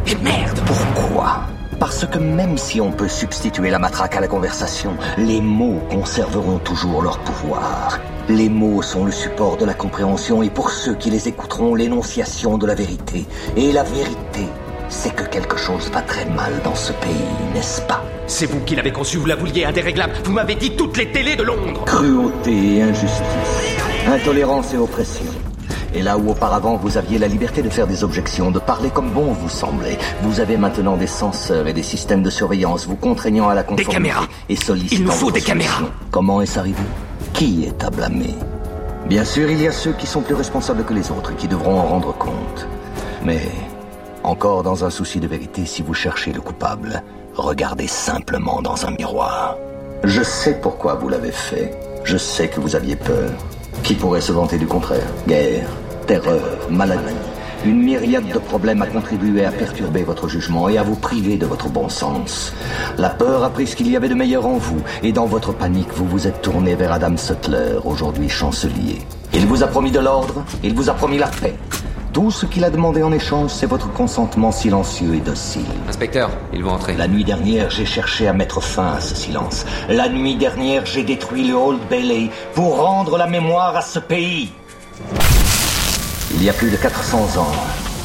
Et 0.06 0.16
merde 0.16 0.58
Pourquoi? 0.66 1.44
Parce 1.78 2.06
que 2.06 2.18
même 2.18 2.56
si 2.56 2.80
on 2.80 2.90
peut 2.90 3.08
substituer 3.08 3.70
la 3.70 3.78
matraque 3.78 4.16
à 4.16 4.20
la 4.20 4.28
conversation, 4.28 4.96
les 5.18 5.40
mots 5.40 5.80
conserveront 5.90 6.58
toujours 6.58 7.02
leur 7.02 7.18
pouvoir. 7.20 8.00
Les 8.28 8.48
mots 8.48 8.80
sont 8.80 9.04
le 9.04 9.12
support 9.12 9.58
de 9.58 9.66
la 9.66 9.74
compréhension 9.74 10.42
et 10.42 10.48
pour 10.48 10.70
ceux 10.70 10.94
qui 10.94 11.10
les 11.10 11.28
écouteront, 11.28 11.74
l'énonciation 11.74 12.56
de 12.56 12.66
la 12.66 12.74
vérité. 12.74 13.26
Et 13.54 13.70
la 13.70 13.82
vérité, 13.82 14.48
c'est 14.88 15.14
que 15.14 15.24
quelque 15.24 15.58
chose 15.58 15.90
va 15.92 16.00
très 16.00 16.24
mal 16.24 16.52
dans 16.64 16.74
ce 16.74 16.92
pays, 16.94 17.12
n'est-ce 17.52 17.82
pas? 17.82 18.02
C'est 18.26 18.46
vous 18.46 18.60
qui 18.60 18.76
l'avez 18.76 18.92
conçu, 18.92 19.18
vous 19.18 19.26
la 19.26 19.36
vouliez 19.36 19.66
indéréglable. 19.66 20.14
Vous 20.24 20.32
m'avez 20.32 20.54
dit 20.54 20.74
toutes 20.74 20.96
les 20.96 21.12
télés 21.12 21.36
de 21.36 21.42
Londres. 21.42 21.84
Cruauté 21.84 22.76
et 22.76 22.82
injustice, 22.82 23.76
intolérance 24.08 24.72
et 24.72 24.78
oppression. 24.78 25.26
Et 25.94 26.00
là 26.00 26.16
où 26.16 26.30
auparavant 26.30 26.76
vous 26.76 26.96
aviez 26.96 27.18
la 27.18 27.28
liberté 27.28 27.60
de 27.60 27.68
faire 27.68 27.86
des 27.86 28.02
objections, 28.04 28.50
de 28.50 28.58
parler 28.58 28.88
comme 28.88 29.10
bon 29.10 29.32
vous 29.32 29.50
semblait, 29.50 29.98
vous 30.22 30.40
avez 30.40 30.56
maintenant 30.56 30.96
des 30.96 31.06
censeurs 31.06 31.66
et 31.68 31.74
des 31.74 31.82
systèmes 31.82 32.22
de 32.22 32.30
surveillance 32.30 32.86
vous 32.86 32.96
contraignant 32.96 33.50
à 33.50 33.54
la 33.54 33.62
conformité. 33.62 33.90
Des 33.90 33.92
caméras 33.92 34.26
Et 34.48 34.56
sollicitant 34.56 34.96
Il 35.02 35.04
nous 35.04 35.12
faut 35.12 35.30
des 35.30 35.42
caméras 35.42 35.82
Comment 36.10 36.40
est-ce 36.40 36.58
arrivé? 36.58 36.82
Qui 37.34 37.64
est 37.64 37.82
à 37.82 37.90
blâmer 37.90 38.34
Bien 39.08 39.24
sûr, 39.24 39.50
il 39.50 39.60
y 39.60 39.66
a 39.66 39.72
ceux 39.72 39.92
qui 39.92 40.06
sont 40.06 40.22
plus 40.22 40.36
responsables 40.36 40.84
que 40.84 40.94
les 40.94 41.10
autres 41.10 41.32
et 41.32 41.34
qui 41.34 41.48
devront 41.48 41.80
en 41.80 41.82
rendre 41.82 42.16
compte. 42.16 42.68
Mais, 43.24 43.42
encore 44.22 44.62
dans 44.62 44.84
un 44.84 44.90
souci 44.90 45.18
de 45.18 45.26
vérité, 45.26 45.66
si 45.66 45.82
vous 45.82 45.94
cherchez 45.94 46.32
le 46.32 46.40
coupable, 46.40 47.02
regardez 47.34 47.88
simplement 47.88 48.62
dans 48.62 48.86
un 48.86 48.92
miroir. 48.92 49.56
Je 50.04 50.22
sais 50.22 50.60
pourquoi 50.60 50.94
vous 50.94 51.08
l'avez 51.08 51.32
fait. 51.32 51.76
Je 52.04 52.16
sais 52.16 52.48
que 52.48 52.60
vous 52.60 52.76
aviez 52.76 52.94
peur. 52.94 53.32
Qui 53.82 53.94
pourrait 53.94 54.20
se 54.20 54.30
vanter 54.30 54.56
du 54.56 54.68
contraire 54.68 55.06
Guerre, 55.26 55.68
terreur, 56.06 56.70
maladie. 56.70 57.16
Une 57.64 57.82
myriade 57.82 58.28
de 58.28 58.38
problèmes 58.38 58.82
a 58.82 58.86
contribué 58.86 59.46
à 59.46 59.50
perturber 59.50 60.02
votre 60.02 60.28
jugement 60.28 60.68
et 60.68 60.76
à 60.76 60.82
vous 60.82 60.96
priver 60.96 61.38
de 61.38 61.46
votre 61.46 61.70
bon 61.70 61.88
sens. 61.88 62.52
La 62.98 63.08
peur 63.08 63.42
a 63.42 63.48
pris 63.48 63.66
ce 63.66 63.74
qu'il 63.74 63.90
y 63.90 63.96
avait 63.96 64.10
de 64.10 64.14
meilleur 64.14 64.44
en 64.46 64.58
vous, 64.58 64.82
et 65.02 65.12
dans 65.12 65.24
votre 65.24 65.54
panique, 65.54 65.88
vous 65.94 66.06
vous 66.06 66.26
êtes 66.26 66.42
tourné 66.42 66.74
vers 66.74 66.92
Adam 66.92 67.16
Sutler, 67.16 67.78
aujourd'hui 67.82 68.28
chancelier. 68.28 68.98
Il 69.32 69.46
vous 69.46 69.62
a 69.62 69.66
promis 69.66 69.90
de 69.90 69.98
l'ordre, 69.98 70.44
il 70.62 70.74
vous 70.74 70.90
a 70.90 70.92
promis 70.92 71.16
la 71.16 71.28
paix. 71.28 71.54
Tout 72.12 72.30
ce 72.30 72.44
qu'il 72.44 72.64
a 72.64 72.70
demandé 72.70 73.02
en 73.02 73.12
échange, 73.12 73.50
c'est 73.50 73.66
votre 73.66 73.90
consentement 73.92 74.52
silencieux 74.52 75.14
et 75.14 75.20
docile. 75.20 75.64
Inspecteur, 75.88 76.30
ils 76.52 76.62
vont 76.62 76.70
entrer. 76.72 76.96
La 76.98 77.08
nuit 77.08 77.24
dernière, 77.24 77.70
j'ai 77.70 77.86
cherché 77.86 78.28
à 78.28 78.34
mettre 78.34 78.62
fin 78.62 78.92
à 78.92 79.00
ce 79.00 79.14
silence. 79.14 79.64
La 79.88 80.10
nuit 80.10 80.36
dernière, 80.36 80.84
j'ai 80.84 81.02
détruit 81.02 81.48
le 81.48 81.54
Old 81.54 81.80
Bailey 81.88 82.28
pour 82.54 82.76
rendre 82.84 83.16
la 83.16 83.26
mémoire 83.26 83.74
à 83.74 83.80
ce 83.80 83.98
pays. 83.98 84.52
Il 86.44 86.48
y 86.48 86.50
a 86.50 86.52
plus 86.52 86.70
de 86.70 86.76
400 86.76 87.40
ans, 87.40 87.54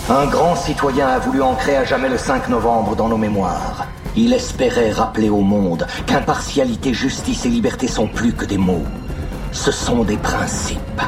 un 0.10 0.26
grand 0.28 0.56
citoyen 0.56 1.10
a 1.10 1.20
voulu 1.20 1.42
ancrer 1.42 1.76
à 1.76 1.84
jamais 1.84 2.08
le 2.08 2.18
5 2.18 2.48
novembre 2.48 2.96
dans 2.96 3.10
nos 3.10 3.18
mémoires. 3.18 3.86
Il 4.16 4.32
espérait 4.32 4.94
rappeler 4.94 5.28
au 5.28 5.42
monde 5.42 5.86
qu'impartialité, 6.06 6.94
justice 6.94 7.46
et 7.46 7.50
liberté 7.50 7.90
sont 7.90 8.08
plus 8.08 8.32
que 8.32 8.46
des 8.46 8.58
mots. 8.58 8.86
Ce 9.52 9.74
sont 9.74 10.06
des 10.06 10.16
principes. 10.16 11.02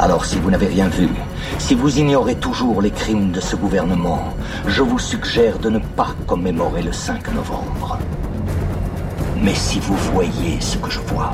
Alors 0.00 0.24
si 0.24 0.40
vous 0.40 0.50
n'avez 0.50 0.66
rien 0.66 0.88
vu, 0.88 1.08
si 1.60 1.76
vous 1.76 1.96
ignorez 1.96 2.34
toujours 2.34 2.82
les 2.82 2.90
crimes 2.90 3.30
de 3.30 3.40
ce 3.40 3.54
gouvernement, 3.54 4.34
je 4.66 4.82
vous 4.82 4.98
suggère 4.98 5.60
de 5.60 5.70
ne 5.70 5.78
pas 5.78 6.16
commémorer 6.26 6.82
le 6.82 6.92
5 6.92 7.34
novembre. 7.34 8.00
Mais 9.40 9.54
si 9.54 9.78
vous 9.78 9.96
voyez 10.12 10.60
ce 10.60 10.76
que 10.78 10.90
je 10.90 10.98
vois, 11.02 11.32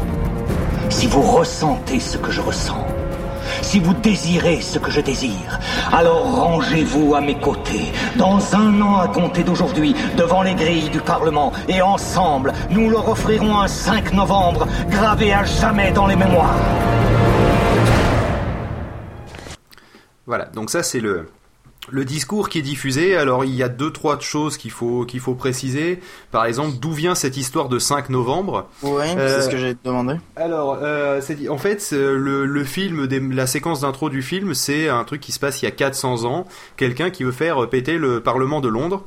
si 0.91 1.07
vous 1.07 1.23
ressentez 1.23 1.99
ce 1.99 2.19
que 2.19 2.31
je 2.31 2.43
ressens, 2.43 2.92
si 3.61 3.81
vous 3.81 3.95
désirez 3.95 4.61
ce 4.61 4.79
que 4.79 4.91
je 4.91 5.01
désire, 5.01 5.59
alors 5.93 6.25
rangez-vous 6.25 7.15
à 7.15 7.21
mes 7.21 7.39
côtés, 7.39 7.93
dans 8.17 8.55
un 8.55 8.81
an 8.81 8.99
à 8.99 9.09
compter 9.09 9.43
d'aujourd'hui, 9.43 9.95
devant 10.17 10.43
les 10.43 10.55
grilles 10.55 10.91
du 10.91 11.01
Parlement, 11.01 11.53
et 11.69 11.83
ensemble, 11.83 12.53
nous 12.71 12.89
leur 12.89 13.09
offrirons 13.09 13.61
un 13.61 13.69
5 13.69 14.13
novembre 14.15 14.67
gravé 14.89 15.33
à 15.33 15.45
jamais 15.45 15.93
dans 15.93 16.07
les 16.07 16.17
mémoires. 16.17 16.57
Voilà, 20.27 20.47
donc 20.47 20.71
ça 20.71 20.83
c'est 20.83 21.01
le, 21.01 21.29
le 21.91 22.05
discours 22.05 22.49
qui 22.49 22.59
est 22.59 22.62
diffusé, 22.62 23.17
alors 23.17 23.45
il 23.45 23.55
y 23.55 23.62
a 23.62 23.69
deux 23.69 23.91
trois 23.91 24.19
choses 24.21 24.57
qu'il 24.57 24.71
faut 24.71 25.05
qu'il 25.05 25.21
faut 25.21 25.35
préciser. 25.35 26.01
Par 26.31 26.45
exemple, 26.45 26.77
d'où 26.81 26.93
vient 26.93 27.15
cette 27.15 27.37
histoire 27.37 27.69
de 27.69 27.79
5 27.79 28.09
novembre 28.09 28.69
Oui, 28.83 29.05
c'est 29.17 29.43
ce 29.43 29.49
que 29.49 29.57
j'ai 29.57 29.77
demandé. 29.85 30.15
Alors, 30.37 30.79
euh, 30.81 31.21
en 31.51 31.59
fait, 31.59 31.91
le, 31.93 32.47
le 32.47 32.65
film, 32.65 33.09
la 33.33 33.47
séquence 33.47 33.81
d'intro 33.81 34.11
du 34.11 34.23
film, 34.23 34.55
c'est 34.55 34.89
un 34.89 35.03
truc 35.05 35.21
qui 35.21 35.33
se 35.33 35.41
passe 35.41 35.61
il 35.62 35.65
y 35.65 35.69
a 35.69 35.73
400 35.73 36.25
ans. 36.25 36.47
Quelqu'un 36.77 37.11
qui 37.11 37.25
veut 37.25 37.33
faire 37.33 37.69
péter 37.69 37.99
le 37.99 38.21
Parlement 38.21 38.61
de 38.61 38.69
Londres 38.69 39.05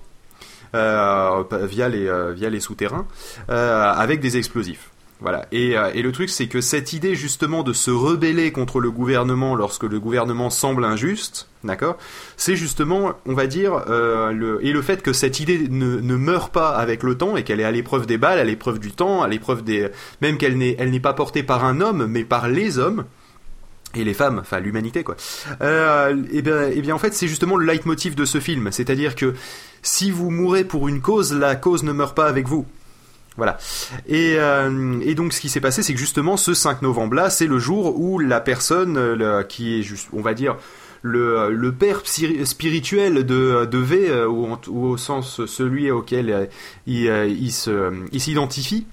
euh, 0.76 1.44
via 1.64 1.88
les 1.88 2.08
euh, 2.08 2.34
via 2.34 2.50
les 2.50 2.60
souterrains 2.60 3.06
avec 3.48 4.20
des 4.20 4.36
explosifs. 4.38 4.92
Voilà. 5.22 5.46
Et, 5.52 5.72
et, 5.72 6.02
le 6.02 6.12
truc, 6.12 6.30
c'est 6.30 6.48
que 6.48 6.60
cette 6.60 6.92
idée 6.92 7.16
justement 7.16 7.64
de 7.64 7.72
se 7.72 7.90
rebeller 7.90 8.52
contre 8.52 8.82
le 8.82 8.92
gouvernement 8.92 9.56
lorsque 9.56 9.84
le 9.84 10.00
gouvernement 10.00 10.50
semble 10.50 10.84
injuste, 10.84 11.48
d'accord, 11.66 11.98
c'est 12.38 12.56
justement, 12.56 13.14
on 13.26 13.34
va 13.34 13.48
dire, 13.48 13.84
euh, 13.90 14.60
et 14.62 14.72
le 14.72 14.82
fait 14.82 15.02
que 15.02 15.14
cette 15.14 15.40
idée 15.40 15.68
ne, 15.70 16.16
meurt 16.16 16.54
pas 16.54 16.70
avec 16.70 17.04
le 17.04 17.18
temps 17.18 17.36
et 17.38 17.44
qu'elle 17.44 17.60
est 17.60 17.66
à 17.66 17.72
l'épreuve 17.72 18.06
des 18.06 18.18
balles, 18.18 18.40
à 18.40 18.44
l'épreuve 18.44 18.80
du 18.80 18.92
temps, 18.92 19.22
à 19.22 19.28
l'épreuve 19.28 19.64
des, 19.64 19.90
même 20.22 20.38
qu'elle 20.38 20.58
n'est, 20.58 20.76
elle 20.80 20.92
n'est 20.92 21.00
pas 21.00 21.14
portée 21.14 21.44
par 21.44 21.66
un 21.66 21.82
homme, 21.82 22.06
mais 22.08 22.24
par 22.24 22.48
les 22.48 22.78
hommes 22.78 23.06
et 23.94 24.04
les 24.04 24.14
femmes, 24.14 24.40
enfin 24.40 24.60
l'humanité 24.60 25.04
quoi. 25.04 25.16
Euh, 25.62 26.24
et 26.32 26.42
bien, 26.42 26.64
et 26.64 26.82
bien 26.82 26.96
en 26.96 27.00
fait 27.00 27.14
c'est 27.14 27.28
justement 27.28 27.56
le 27.56 27.66
leitmotiv 27.66 28.16
de 28.16 28.26
ce 28.26 28.40
film, 28.40 28.70
c'est-à-dire 28.72 29.16
que 29.16 29.34
si 29.82 30.12
vous 30.12 30.30
mourrez 30.30 30.66
pour 30.66 30.88
une 30.88 31.02
cause, 31.02 31.34
la 31.34 31.56
cause 31.56 31.84
ne 31.84 31.92
meurt 31.92 32.16
pas 32.16 32.28
avec 32.28 32.48
vous. 32.48 32.66
Voilà. 33.38 33.58
Et, 34.08 34.36
euh, 34.38 35.00
et, 35.02 35.14
donc 35.14 35.34
ce 35.34 35.42
qui 35.42 35.50
s'est 35.50 35.60
passé, 35.60 35.84
c'est 35.84 35.94
que 35.94 36.00
justement 36.00 36.38
ce 36.38 36.54
5 36.54 36.82
novembre-là, 36.82 37.30
c'est 37.30 37.48
le 37.48 37.60
jour 37.60 38.00
où 38.00 38.20
la 38.20 38.40
personne 38.40 38.98
euh, 38.98 39.44
qui 39.44 39.80
est 39.80 39.84
juste, 39.84 40.08
on 40.14 40.22
va 40.22 40.34
dire, 40.34 40.56
le, 41.06 41.52
le 41.52 41.72
père 41.72 42.02
spirituel 42.06 43.26
de, 43.26 43.66
de 43.66 43.78
V, 43.78 44.10
euh, 44.10 44.28
ou, 44.28 44.58
ou, 44.68 44.86
au 44.88 44.98
sens 44.98 45.46
celui 45.46 45.92
auquel 45.92 46.32
euh, 46.32 46.46
il, 46.88 47.08
euh, 47.08 47.28
il, 48.12 48.20
s'identifie, 48.20 48.88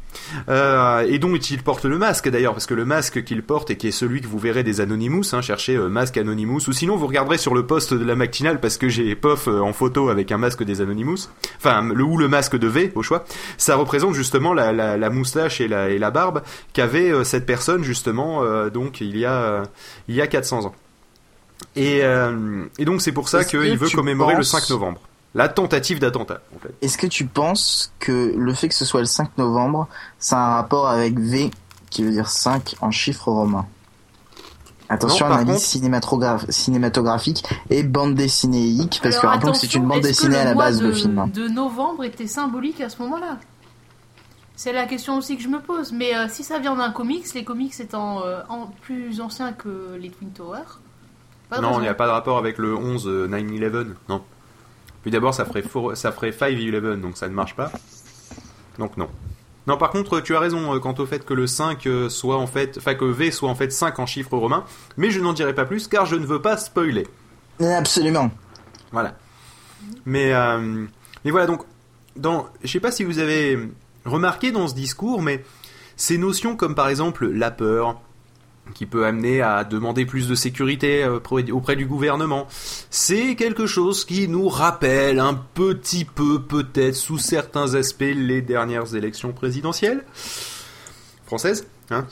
euh, 0.51 1.07
et 1.09 1.19
dont 1.19 1.35
il 1.35 1.63
porte 1.63 1.87
le 1.87 1.97
masque 1.97 2.29
d'ailleurs, 2.29 2.53
parce 2.53 2.67
que 2.67 2.75
le 2.75 2.85
masque 2.85 3.25
qu'il 3.25 3.43
porte 3.43 3.71
et 3.71 3.77
qui 3.77 3.89
est 3.89 3.93
celui 3.93 4.21
que 4.21 4.27
vous 4.27 4.39
verrez 4.39 4.63
des 4.63 4.83
Anonymous, 4.83 5.33
hein, 5.33 5.41
cherchez 5.41 5.75
euh, 5.75 5.89
masque 5.89 6.19
Anonymous, 6.19 6.69
ou 6.69 6.73
sinon 6.73 6.97
vous 6.97 7.07
regarderez 7.07 7.39
sur 7.39 7.55
le 7.55 7.67
poste 7.67 7.95
de 7.95 8.05
la 8.05 8.15
matinale 8.15 8.61
parce 8.61 8.77
que 8.77 8.91
j'ai 8.91 9.15
POF 9.15 9.49
en 9.49 9.73
photo 9.73 10.11
avec 10.11 10.31
un 10.33 10.39
masque 10.39 10.65
des 10.65 10.83
Anonymous, 10.83 11.31
enfin 11.57 11.83
le 11.83 12.05
ou 12.05 12.19
le 12.19 12.29
masque 12.29 12.59
de 12.59 12.67
V 12.67 12.93
au 12.95 13.03
choix, 13.03 13.25
ça 13.57 13.77
représente 13.77 14.15
justement 14.15 14.53
la, 14.53 14.73
la, 14.73 14.99
la 14.99 15.11
moustache 15.11 15.63
et 15.63 15.69
la, 15.69 15.89
et 15.89 15.99
la 15.99 16.11
barbe 16.11 16.43
qu'avait 16.75 17.25
cette 17.25 17.47
personne 17.47 17.85
justement 17.85 18.43
donc 18.69 19.01
il 19.01 19.17
y 19.17 19.25
a 19.25 19.63
il 20.09 20.15
y 20.15 20.21
a 20.21 20.27
400 20.27 20.67
ans. 20.67 20.75
Et, 21.77 22.03
et 22.79 22.85
donc 22.85 23.03
c'est 23.03 23.13
pour 23.13 23.29
ça 23.29 23.45
qu'il 23.45 23.79
veut 23.79 23.91
commémorer 23.91 24.37
le 24.37 24.43
5 24.43 24.71
novembre. 24.71 25.01
La 25.35 25.49
tentative 25.49 25.99
d'attentat, 25.99 26.43
en 26.55 26.59
fait. 26.59 26.75
Est-ce 26.83 26.99
que 26.99 27.07
tu 27.07 27.25
penses 27.25 27.93
que 27.99 28.35
le 28.37 28.53
fait 28.53 28.69
que 28.69 28.75
ce 28.75 28.85
soit 28.85 29.01
le 29.01 29.07
5 29.07 29.39
novembre, 29.39 29.89
ça 30.19 30.37
a 30.37 30.41
un 30.41 30.55
rapport 30.57 30.89
avec 30.89 31.19
V, 31.19 31.51
qui 31.89 32.05
veut 32.05 32.11
dire 32.11 32.29
5 32.29 32.75
en 32.83 32.91
chiffres 32.91 33.31
romains? 33.31 33.67
Attention, 34.91 35.25
à 35.25 35.37
analyse 35.37 35.63
cinématographique 36.51 37.45
et 37.71 37.83
bande 37.83 38.15
dessinée 38.15 38.77
parce 39.03 39.17
que 39.17 39.27
rappelons 39.27 39.53
que 39.53 39.59
c'est 39.59 39.75
une 39.75 39.87
bande 39.87 40.03
dessinée 40.03 40.37
à 40.37 40.45
la 40.45 40.55
base 40.55 40.81
de, 40.81 40.89
le 40.89 40.93
film. 40.93 41.19
Hein. 41.19 41.31
de 41.33 41.49
novembre 41.49 42.05
était 42.05 42.27
symbolique 42.27 42.79
à 42.83 42.91
ce 42.91 43.01
moment-là? 43.01 43.39
C'est 44.55 44.75
la 44.75 44.85
question 44.85 45.17
aussi 45.17 45.39
que 45.39 45.43
je 45.43 45.49
me 45.49 45.61
pose. 45.61 45.93
Mais 45.93 46.15
euh, 46.15 46.27
si 46.29 46.45
ça 46.45 46.59
vient 46.59 46.77
d'un 46.77 46.91
comics, 46.91 47.33
les 47.33 47.43
comics 47.43 47.81
étant 47.81 48.23
euh, 48.23 48.43
en, 48.51 48.67
plus 48.67 49.23
anciens 49.23 49.55
que 49.55 49.97
les 49.99 50.11
Twin 50.11 50.31
Towers. 50.31 50.79
Non, 51.61 51.79
il 51.79 51.83
n'y 51.83 51.89
a 51.89 51.95
pas 51.95 52.07
de 52.07 52.13
rapport 52.13 52.39
avec 52.39 52.59
le 52.59 52.75
11 52.75 53.07
9-11, 53.07 53.65
euh, 53.65 53.85
non. 54.09 54.23
Puis 55.03 55.11
d'abord, 55.11 55.35
ça 55.35 55.45
ferait, 55.45 55.65
ça 55.95 56.13
ferait 56.13 56.31
5-11, 56.31 57.01
donc 57.01 57.17
ça 57.17 57.29
ne 57.29 57.35
marche 57.35 57.57
pas. 57.57 57.71
Donc 58.79 58.97
non. 58.97 59.09
Non, 59.67 59.77
par 59.77 59.91
contre, 59.91 60.21
tu 60.21 60.35
as 60.35 60.41
raison 60.41 60.75
euh, 60.75 60.79
quant 60.81 60.95
au 60.99 61.07
fait 61.07 61.25
que 61.25 61.35
le 61.35 61.47
5 61.47 61.87
euh, 61.87 62.09
soit 62.09 62.37
en 62.37 62.47
fait, 62.47 62.79
enfin 62.79 62.95
que 62.95 63.05
V 63.05 63.31
soit 63.31 63.49
en 63.49 63.55
fait 63.55 63.71
5 63.71 63.99
en 63.99 64.07
chiffres 64.07 64.37
romains, 64.37 64.65
mais 64.97 65.11
je 65.11 65.21
n'en 65.21 65.33
dirai 65.33 65.55
pas 65.55 65.65
plus 65.65 65.87
car 65.87 66.05
je 66.05 66.17
ne 66.17 66.27
veux 66.27 66.43
pas 66.43 66.57
spoiler. 66.57 67.07
Absolument. 67.61 68.31
Voilà. 68.91 69.15
Mais, 70.05 70.33
euh, 70.33 70.85
mais 71.25 71.31
voilà, 71.31 71.47
donc, 71.47 71.63
dans, 72.17 72.47
je 72.63 72.69
sais 72.69 72.81
pas 72.81 72.91
si 72.91 73.05
vous 73.05 73.19
avez 73.19 73.59
remarqué 74.05 74.51
dans 74.51 74.67
ce 74.67 74.75
discours, 74.75 75.23
mais 75.23 75.45
ces 75.97 76.19
notions 76.19 76.57
comme 76.57 76.75
par 76.75 76.89
exemple 76.89 77.29
la 77.29 77.53
peur, 77.53 78.01
qui 78.75 78.87
peut 78.87 79.05
amener 79.05 79.43
à 79.43 79.65
demander 79.65 80.07
plus 80.07 80.29
de 80.29 80.35
sécurité 80.35 81.05
euh, 81.05 81.19
auprès 81.53 81.77
du 81.77 81.87
gouvernement. 81.87 82.47
C'est 82.91 83.35
quelque 83.35 83.67
chose 83.67 84.05
qui 84.05 84.29
nous 84.29 84.49
rappelle 84.49 85.19
un 85.21 85.35
petit 85.35 86.05
peu, 86.05 86.41
peut-être, 86.41 86.95
sous 86.95 87.19
certains 87.19 87.75
aspects, 87.75 88.03
les 88.03 88.43
dernières 88.43 88.95
élections 88.95 89.33
présidentielles 89.33 90.05
françaises. 91.27 91.67
Hein, 91.91 92.07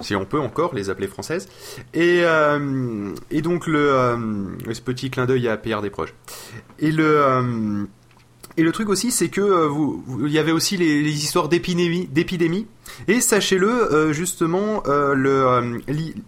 si 0.00 0.14
on 0.14 0.24
peut 0.24 0.40
encore 0.40 0.74
les 0.74 0.88
appeler 0.88 1.08
françaises. 1.08 1.48
Et, 1.92 2.20
euh, 2.22 3.12
donc 3.42 3.66
le 3.66 3.92
euh, 3.92 4.16
ce 4.72 4.80
petit 4.80 5.10
clin 5.10 5.26
d'œil 5.26 5.48
à 5.48 5.58
Pierre 5.58 5.82
Desproges. 5.82 6.14
Et 6.78 6.90
le 6.90 7.86
et 8.58 8.62
le 8.62 8.72
truc 8.72 8.88
aussi, 8.88 9.10
c'est 9.10 9.28
que 9.28 9.40
euh, 9.40 9.66
vous, 9.66 10.02
il 10.26 10.32
y 10.32 10.38
avait 10.38 10.52
aussi 10.52 10.76
les, 10.76 11.02
histoires 11.02 11.48
d'épidémie, 11.48 12.06
d'épidémie. 12.06 12.66
Et 13.06 13.20
sachez-le, 13.20 13.68
euh, 13.68 14.12
justement, 14.12 14.82
euh, 14.86 15.14
le, 15.14 15.82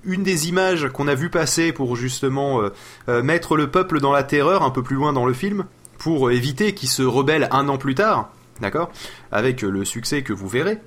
une 0.05 0.23
des 0.23 0.49
images 0.49 0.89
qu'on 0.93 1.09
a 1.09 1.15
vu 1.15 1.31
passer 1.31 1.73
pour 1.73 1.97
justement 1.97 2.61
mettre 3.07 3.57
le 3.57 3.71
peuple 3.71 4.01
dans 4.01 4.13
la 4.13 4.23
terreur, 4.23 4.63
un 4.63 4.71
peu 4.71 4.83
plus 4.83 4.97
loin 4.97 5.13
dans 5.13 5.25
le 5.25 5.33
film, 5.33 5.65
pour 5.97 6.31
éviter 6.31 6.75
qu'il 6.75 6.89
se 6.89 7.03
rebelle 7.03 7.49
un 7.51 7.69
an 7.69 7.79
plus 7.79 7.95
tard. 7.95 8.31
D'accord 8.61 8.91
Avec 9.33 9.63
le 9.63 9.85
succès 9.85 10.23
que 10.23 10.33
vous 10.33 10.49
verrez. 10.49 10.79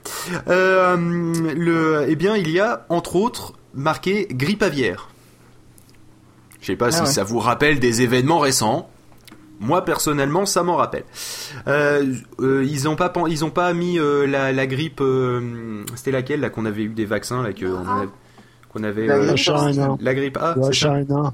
le, 0.48 2.06
eh 2.08 2.16
bien, 2.16 2.36
il 2.36 2.52
y 2.52 2.60
a, 2.60 2.86
entre 2.90 3.16
autres, 3.16 3.54
marqué 3.74 4.28
grippe 4.30 4.62
aviaire. 4.62 5.10
Je 6.62 6.68
sais 6.68 6.76
pas 6.76 6.90
ah 6.90 7.06
si 7.06 7.12
ça 7.12 7.24
vous 7.24 7.40
rappelle 7.40 7.80
des 7.80 8.04
événements 8.04 8.40
récents. 8.40 8.91
Moi 9.62 9.86
personnellement, 9.86 10.48
ça 10.48 10.64
m'en 10.64 10.76
rappelle. 10.76 11.04
Euh, 11.68 12.16
euh, 12.40 12.66
ils 12.68 12.90
ont 12.90 12.96
pas 12.96 13.14
ils 13.30 13.46
ont 13.46 13.52
pas 13.52 13.72
mis 13.74 14.00
euh, 14.00 14.26
la, 14.26 14.52
la, 14.52 14.66
grippe. 14.66 15.04
C'était 15.96 16.12
laquelle 16.12 16.40
là 16.40 16.50
qu'on 16.50 16.66
avait 16.66 16.84
eu 16.84 16.90
des 16.90 17.06
vaccins 17.06 17.44
là 17.44 17.52
qu'on 17.54 18.84
avait, 18.84 19.06
la, 19.06 19.20
grippe, 19.20 20.00
la 20.00 20.14
grippe 20.16 20.38
A. 20.38 20.56
La 20.58 20.72
China. 20.72 21.34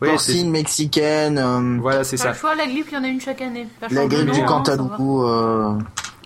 Oui, 0.00 0.08
Porcine 0.08 0.50
mexicaine. 0.50 1.80
Voilà, 1.80 2.04
c'est 2.04 2.18
ça. 2.18 2.34
Choix, 2.34 2.54
la 2.54 2.66
grippe, 2.66 2.86
il 2.92 2.94
y 2.94 2.98
en 2.98 3.04
a 3.04 3.08
une 3.08 3.20
chaque 3.20 3.42
année. 3.42 3.66
la 3.90 4.06
grippe 4.06 4.30
du 4.30 4.44
Cantaloupe. 4.44 4.92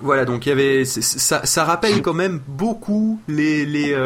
Voilà, 0.02 0.24
donc 0.24 0.46
il 0.46 0.50
y 0.50 0.52
avait 0.52 0.84
ça, 0.84 1.44
ça 1.44 1.64
rappelle 1.64 2.02
quand 2.02 2.14
même 2.14 2.40
beaucoup 2.48 3.18
les 3.28 3.64
les 3.64 3.96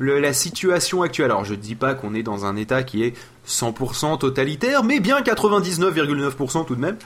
la 0.00 0.32
situation 0.32 1.02
actuelle. 1.02 1.30
Alors 1.30 1.44
je 1.44 1.54
dis 1.54 1.76
pas 1.76 1.94
qu'on 1.94 2.14
est 2.14 2.24
dans 2.24 2.44
un 2.44 2.56
état 2.56 2.82
qui 2.82 3.04
est 3.04 3.14
100% 3.50 4.18
totalitaire, 4.18 4.84
mais 4.84 5.00
bien 5.00 5.20
99,9% 5.20 6.64
tout 6.66 6.76
de 6.76 6.80
même. 6.80 6.96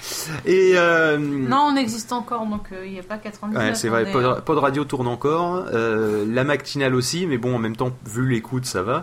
Et 0.44 0.72
euh, 0.76 1.16
non, 1.18 1.70
on 1.72 1.76
existe 1.76 2.12
encore, 2.12 2.46
donc 2.46 2.68
il 2.84 2.92
n'y 2.92 3.00
a 3.00 3.02
pas 3.02 3.16
99. 3.16 3.62
Ouais, 3.62 3.74
c'est 3.74 3.88
vrai. 3.88 4.06
Pod, 4.44 4.58
Radio 4.58 4.84
tourne 4.84 5.08
encore, 5.08 5.64
euh, 5.72 6.24
la 6.28 6.44
matinale 6.44 6.94
aussi, 6.94 7.26
mais 7.26 7.38
bon, 7.38 7.56
en 7.56 7.58
même 7.58 7.76
temps, 7.76 7.90
vu 8.06 8.28
l'écoute, 8.28 8.66
ça 8.66 8.82
va. 8.82 9.02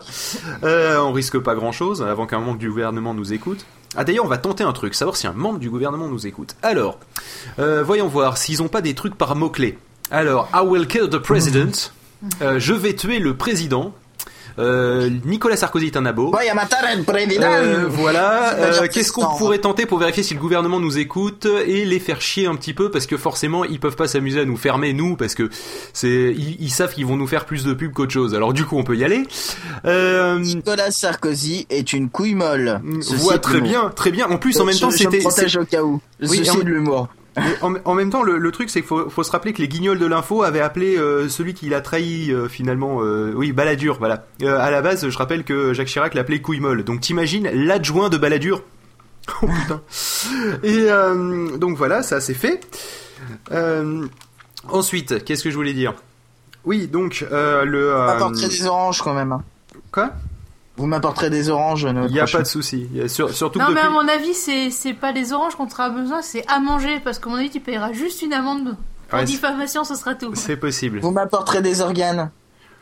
Euh, 0.63 0.99
on 0.99 1.11
risque 1.11 1.39
pas 1.39 1.55
grand-chose 1.55 2.03
avant 2.03 2.27
qu'un 2.27 2.39
membre 2.39 2.59
du 2.59 2.69
gouvernement 2.69 3.13
nous 3.13 3.33
écoute. 3.33 3.65
Ah 3.97 4.03
d'ailleurs, 4.03 4.25
on 4.25 4.29
va 4.29 4.37
tenter 4.37 4.63
un 4.63 4.71
truc, 4.71 4.93
savoir 4.93 5.17
si 5.17 5.27
un 5.27 5.33
membre 5.33 5.59
du 5.59 5.69
gouvernement 5.69 6.07
nous 6.07 6.25
écoute. 6.27 6.55
Alors, 6.61 6.99
voyons 7.57 8.07
voir 8.07 8.37
s'ils 8.37 8.61
ont 8.61 8.69
pas 8.69 8.81
des 8.81 8.93
trucs 8.93 9.15
par 9.15 9.35
mots 9.35 9.49
clés. 9.49 9.77
Alors, 10.11 10.47
I 10.53 10.61
will 10.63 10.87
kill 10.87 11.09
the 11.09 11.17
president. 11.17 11.91
je 12.39 12.73
vais 12.73 12.95
tuer 12.95 13.19
le 13.19 13.35
président. 13.35 13.93
Euh, 14.59 15.09
Nicolas 15.25 15.55
Sarkozy 15.55 15.87
est 15.87 15.97
un 15.97 16.05
abo. 16.05 16.31
Euh, 17.51 17.85
voilà. 17.87 18.55
Euh, 18.61 18.87
qu'est-ce 18.91 19.11
qu'on 19.11 19.25
pourrait 19.37 19.59
tenter 19.59 19.85
pour 19.85 19.97
vérifier 19.97 20.23
si 20.23 20.33
le 20.33 20.39
gouvernement 20.39 20.79
nous 20.79 20.97
écoute 20.97 21.47
et 21.65 21.83
les 21.85 21.99
faire 21.99 22.21
chier 22.21 22.47
un 22.47 22.55
petit 22.55 22.73
peu 22.73 22.91
parce 22.91 23.07
que 23.07 23.17
forcément 23.17 23.63
ils 23.63 23.79
peuvent 23.79 23.95
pas 23.95 24.07
s'amuser 24.07 24.41
à 24.41 24.45
nous 24.45 24.57
fermer 24.57 24.93
nous 24.93 25.15
parce 25.15 25.35
que 25.35 25.49
c'est 25.93 26.33
ils, 26.37 26.69
savent 26.69 26.93
qu'ils 26.93 27.05
vont 27.05 27.17
nous 27.17 27.27
faire 27.27 27.45
plus 27.45 27.63
de 27.63 27.73
pub 27.73 27.93
qu'autre 27.93 28.11
chose. 28.11 28.35
Alors 28.35 28.53
du 28.53 28.65
coup 28.65 28.77
on 28.77 28.83
peut 28.83 28.95
y 28.95 29.03
aller. 29.03 29.23
Nicolas 30.39 30.91
Sarkozy 30.91 31.65
est 31.69 31.93
une 31.93 32.09
couille 32.09 32.35
molle. 32.35 32.81
Voit 32.83 33.39
très 33.39 33.61
bien, 33.61 33.89
très 33.95 34.11
bien. 34.11 34.27
En 34.27 34.37
plus 34.37 34.59
en 34.59 34.65
même 34.65 34.77
temps 34.77 34.91
c'était. 34.91 35.19
protège 35.19 35.57
au 35.57 35.65
cas 35.65 35.83
où. 35.83 35.99
Oui, 36.21 36.41
de 36.41 36.61
l'humour 36.61 37.09
en, 37.61 37.93
même 37.93 38.09
temps, 38.09 38.23
le, 38.23 38.51
truc, 38.51 38.69
c'est 38.69 38.81
qu'il 38.81 38.87
faut, 38.87 39.23
se 39.23 39.31
rappeler 39.31 39.53
que 39.53 39.61
les 39.61 39.67
guignols 39.67 39.99
de 39.99 40.05
l'info 40.05 40.43
avaient 40.43 40.59
appelé 40.61 40.97
euh, 40.97 41.29
celui 41.29 41.53
qui 41.53 41.69
l'a 41.69 41.81
trahi 41.81 42.31
euh, 42.31 42.47
finalement, 42.47 43.01
euh, 43.01 43.33
oui, 43.35 43.53
Balladur, 43.53 43.97
voilà. 43.99 44.25
à 44.41 44.69
la 44.69 44.81
base, 44.81 45.07
je 45.07 45.17
rappelle 45.17 45.43
que 45.43 45.73
Jacques 45.73 45.87
Chirac 45.87 46.13
l'appelait 46.13 46.41
couille 46.41 46.59
molle. 46.59 46.83
Donc 46.83 47.01
t'imagines 47.01 47.49
l'adjoint 47.53 48.09
de 48.09 48.17
Balladur 48.17 48.63
Oh 49.43 49.47
putain. 49.47 49.81
Et 50.63 50.87
donc 51.57 51.77
voilà, 51.77 52.03
ça 52.03 52.19
c'est 52.19 52.33
fait. 52.33 52.67
ensuite, 54.67 55.23
qu'est-ce 55.23 55.43
que 55.43 55.51
je 55.51 55.55
voulais 55.55 55.73
dire? 55.73 55.93
Oui, 56.65 56.87
donc 56.87 57.25
le. 57.31 57.95
On 58.21 58.31
des 58.31 58.65
oranges 58.65 59.01
quand 59.01 59.13
même. 59.13 59.31
Hein. 59.31 59.43
Quoi? 59.91 60.11
Vous 60.77 60.87
m'apporterez 60.87 61.29
des 61.29 61.49
oranges. 61.49 61.87
Il 61.89 62.11
n'y 62.11 62.19
a 62.19 62.25
pas 62.25 62.41
de 62.41 62.47
souci. 62.47 62.87
surtout 63.07 63.59
non, 63.59 63.71
mais 63.71 63.81
à 63.81 63.89
mon 63.89 64.07
avis, 64.07 64.33
c'est 64.33 64.93
pas 64.93 65.13
des 65.13 65.33
oranges 65.33 65.55
qu'on 65.55 65.67
aura 65.67 65.89
besoin, 65.89 66.21
c'est 66.21 66.45
à 66.47 66.59
manger. 66.59 66.99
Parce 67.03 67.19
que 67.19 67.29
mon 67.29 67.35
avis, 67.35 67.49
tu 67.49 67.59
payeras 67.59 67.93
juste 67.93 68.21
une 68.21 68.33
amende. 68.33 68.77
Pour 69.09 69.23
diffamation, 69.23 69.83
ce 69.83 69.95
sera 69.95 70.15
tout. 70.15 70.31
C'est 70.35 70.57
possible. 70.57 70.99
Vous 70.99 71.11
m'apporterez 71.11 71.61
des 71.61 71.81
organes. 71.81 72.31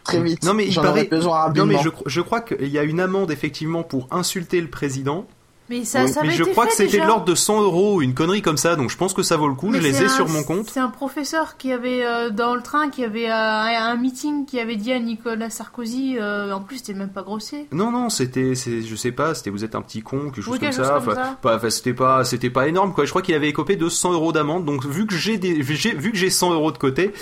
Très 0.04 0.22
vite. 0.22 0.44
Non, 0.44 0.54
mais 0.54 0.68
il 0.68 0.76
paraît. 0.76 1.06
Besoin 1.06 1.52
non, 1.54 1.66
mais 1.66 1.78
je, 1.80 1.90
je 2.06 2.22
crois 2.22 2.42
qu'il 2.42 2.68
y 2.68 2.80
a 2.80 2.84
une 2.84 3.00
amende, 3.00 3.32
effectivement, 3.32 3.84
pour 3.84 4.08
insulter 4.12 4.62
le 4.62 4.70
président. 4.70 5.28
Mais 5.70 5.86
ça, 5.86 6.08
ça 6.08 6.24
mais 6.24 6.32
je 6.32 6.44
crois 6.44 6.66
que 6.66 6.74
c'était 6.74 7.00
de 7.00 7.06
l'ordre 7.06 7.26
de 7.26 7.36
100 7.36 7.62
euros, 7.62 8.02
une 8.02 8.16
connerie 8.16 8.42
comme 8.42 8.58
ça, 8.58 8.76
donc 8.76 8.90
je 8.90 8.98
pense 8.98 9.14
que 9.14 9.22
ça 9.22 9.38
vaut 9.38 9.48
le 9.48 9.54
coup. 9.54 9.72
je 9.72 9.80
les 9.80 10.04
ai 10.04 10.10
sur 10.10 10.28
mon 10.28 10.44
compte. 10.44 10.70
C'est 10.72 10.80
un 10.80 10.90
professeur 10.90 11.58
qui 11.58 11.72
avait 11.72 12.04
euh, 12.04 12.32
dans 12.32 12.56
le 12.56 12.62
train, 12.62 12.90
qui 12.90 13.04
avait 13.04 13.30
euh, 13.30 13.34
un 13.34 13.96
meeting, 13.96 14.46
qui 14.46 14.60
avait 14.60 14.76
dit 14.78 14.92
à 14.92 15.00
Nicolas 15.00 15.50
Sarkozy. 15.52 16.18
Euh, 16.18 16.52
en 16.52 16.62
plus, 16.62 16.78
c'était 16.78 16.96
même 16.96 17.10
pas 17.10 17.22
grossier. 17.22 17.68
Non, 17.72 17.92
non, 17.92 18.10
c'était, 18.10 18.56
je 18.56 18.96
sais 18.96 19.12
pas, 19.12 19.36
c'était 19.36 19.52
vous 19.52 19.64
êtes 19.64 19.76
un 19.76 19.82
petit 19.82 20.02
con, 20.02 20.32
quelque 20.32 20.42
chose 20.42 20.58
comme 20.58 20.72
ça. 20.72 20.98
Enfin, 20.98 21.70
c'était 21.70 21.94
pas, 21.94 22.24
c'était 22.24 22.50
pas 22.50 22.68
énorme 22.68 22.94
quoi. 22.94 23.06
Je 23.06 23.12
crois 23.12 23.22
qu'il 23.22 23.36
avait 23.36 23.50
écopé 23.50 23.76
de 23.76 23.90
100 23.90 24.14
euros 24.14 24.32
d'amende. 24.32 24.66
Donc 24.66 24.86
vu 24.86 25.06
que 25.06 25.16
j'ai 25.16 25.38
vu 25.38 26.12
que 26.12 26.18
j'ai 26.18 26.30
100 26.32 26.54
euros 26.54 26.72
de 26.72 26.78
côté, 26.78 27.14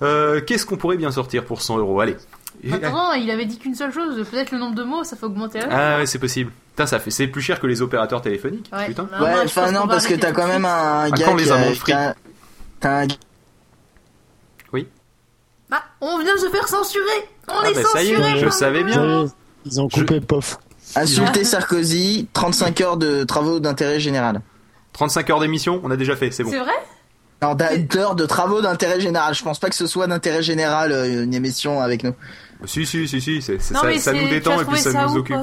qu'est-ce 0.00 0.64
qu'on 0.66 0.76
pourrait 0.76 0.96
bien 0.96 1.10
sortir 1.10 1.44
pour 1.44 1.62
100 1.62 1.78
euros? 1.78 2.00
Allez. 2.00 2.16
Attends, 2.72 3.12
il 3.12 3.30
avait 3.30 3.44
dit 3.44 3.58
qu'une 3.58 3.74
seule 3.74 3.92
chose. 3.92 4.26
Peut-être 4.28 4.50
le 4.50 4.58
nombre 4.58 4.74
de 4.74 4.82
mots, 4.82 5.04
ça 5.04 5.16
fait 5.16 5.26
augmenter. 5.26 5.60
Ah 5.70 5.98
ouais, 5.98 6.06
c'est 6.06 6.18
possible. 6.18 6.50
Putain, 6.70 6.86
ça 6.86 6.98
fait, 6.98 7.10
c'est 7.10 7.26
plus 7.26 7.42
cher 7.42 7.60
que 7.60 7.66
les 7.66 7.82
opérateurs 7.82 8.22
téléphoniques. 8.22 8.70
Ouais, 8.72 8.86
putain. 8.86 9.08
ouais, 9.20 9.34
enfin 9.44 9.72
non, 9.72 9.86
parce 9.86 10.06
que 10.06 10.14
t'as 10.14 10.32
quand 10.32 10.46
même 10.46 10.64
un 10.64 11.10
gars. 11.10 11.34
les 11.34 12.14
T'as 12.80 13.02
un. 13.02 13.06
Oui. 14.72 14.86
Bah, 15.68 15.82
on 16.00 16.18
vient 16.18 16.34
de 16.34 16.40
se 16.40 16.48
faire 16.48 16.68
censurer. 16.68 17.04
On 17.48 17.52
ah 17.62 17.70
est 17.70 17.74
bah, 17.74 17.82
censuré. 17.82 18.22
Ça 18.22 18.30
y 18.30 18.36
est, 18.36 18.38
je 18.38 18.48
savais 18.48 18.84
bien. 18.84 19.26
Ils 19.66 19.80
ont 19.80 19.88
coupé, 19.88 20.20
pof. 20.20 20.58
Insulter 20.96 21.44
Sarkozy, 21.44 22.28
35 22.32 22.80
heures 22.80 22.96
de 22.96 23.24
travaux 23.24 23.60
d'intérêt 23.60 24.00
général. 24.00 24.40
35 24.92 25.30
heures 25.30 25.40
d'émission, 25.40 25.80
on 25.84 25.90
a 25.90 25.96
déjà 25.96 26.16
fait, 26.16 26.30
c'est 26.30 26.42
bon. 26.42 26.50
C'est 26.50 26.58
vrai? 26.58 26.72
Alors 27.40 27.54
d'heures 27.54 28.16
de 28.16 28.26
travaux 28.26 28.60
d'intérêt 28.60 29.00
général. 29.00 29.34
Je 29.34 29.44
pense 29.44 29.60
pas 29.60 29.68
que 29.68 29.76
ce 29.76 29.86
soit 29.86 30.08
d'intérêt 30.08 30.42
général 30.42 30.90
euh, 30.90 31.22
une 31.22 31.34
émission 31.34 31.80
avec 31.80 32.02
nous. 32.02 32.14
Si 32.64 32.86
si 32.86 33.06
si 33.06 33.20
si, 33.20 33.42
c'est, 33.42 33.60
ça, 33.60 33.98
ça 33.98 34.12
nous 34.12 34.28
détend 34.28 34.60
et 34.60 34.64
puis 34.64 34.78
ça, 34.78 35.06
nous 35.06 35.16
occupe. 35.16 35.36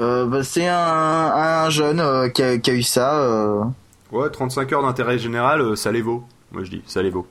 Euh, 0.00 0.26
bah, 0.26 0.42
c'est 0.44 0.66
un, 0.66 0.76
un 0.76 1.70
jeune 1.70 2.00
euh, 2.00 2.28
qui, 2.28 2.42
a, 2.42 2.58
qui, 2.58 2.70
a, 2.70 2.74
eu 2.74 2.82
ça. 2.82 3.20
Euh... 3.20 3.64
Ouais, 4.12 4.30
35 4.30 4.72
heures 4.72 4.82
d'intérêt 4.82 5.18
général, 5.18 5.60
euh, 5.60 5.76
ça 5.76 5.90
les 5.90 6.02
vaut. 6.02 6.24
Moi 6.52 6.64
je 6.64 6.70
dis, 6.70 6.82
ça 6.86 7.02
les 7.02 7.10
vaut. 7.10 7.26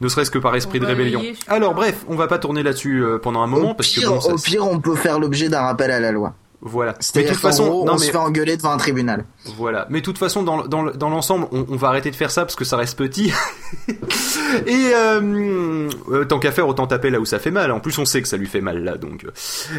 Ne 0.00 0.08
serait-ce 0.08 0.30
que 0.30 0.38
par 0.38 0.56
esprit 0.56 0.80
de 0.80 0.86
rébellion. 0.86 1.22
Alors 1.46 1.74
bref, 1.74 2.04
on 2.08 2.16
va 2.16 2.26
pas 2.26 2.38
tourner 2.38 2.62
là-dessus 2.62 3.04
pendant 3.22 3.42
un 3.42 3.46
moment 3.46 3.70
au 3.70 3.74
parce 3.74 3.90
pire, 3.90 4.02
que 4.02 4.08
bon, 4.08 4.34
au 4.34 4.38
pire, 4.38 4.66
on 4.66 4.80
peut 4.80 4.96
faire 4.96 5.20
l'objet 5.20 5.48
d'un 5.48 5.62
rappel 5.62 5.92
à 5.92 6.00
la 6.00 6.10
loi. 6.10 6.34
Voilà. 6.64 6.94
Mais 7.16 7.24
de 7.24 7.28
toute 7.28 7.38
façon, 7.38 7.84
on 7.88 7.98
se 7.98 8.10
fait 8.10 8.16
engueuler 8.16 8.56
devant 8.56 8.70
un 8.70 8.76
tribunal. 8.76 9.24
Voilà. 9.56 9.86
Mais 9.90 9.98
de 9.98 10.04
toute 10.04 10.18
façon, 10.18 10.44
dans, 10.44 10.64
dans, 10.64 10.84
dans 10.84 11.10
l'ensemble, 11.10 11.48
on, 11.50 11.66
on, 11.68 11.76
va 11.76 11.88
arrêter 11.88 12.12
de 12.12 12.16
faire 12.16 12.30
ça 12.30 12.42
parce 12.42 12.54
que 12.54 12.64
ça 12.64 12.76
reste 12.76 12.96
petit. 12.96 13.32
et 13.88 14.92
euh, 14.94 15.90
euh, 16.10 16.24
tant 16.24 16.38
qu'à 16.38 16.52
faire, 16.52 16.68
autant 16.68 16.86
taper 16.86 17.10
là 17.10 17.18
où 17.18 17.24
ça 17.24 17.40
fait 17.40 17.50
mal. 17.50 17.72
En 17.72 17.80
plus, 17.80 17.98
on 17.98 18.04
sait 18.04 18.22
que 18.22 18.28
ça 18.28 18.36
lui 18.36 18.46
fait 18.46 18.60
mal 18.60 18.84
là, 18.84 18.96
donc. 18.96 19.26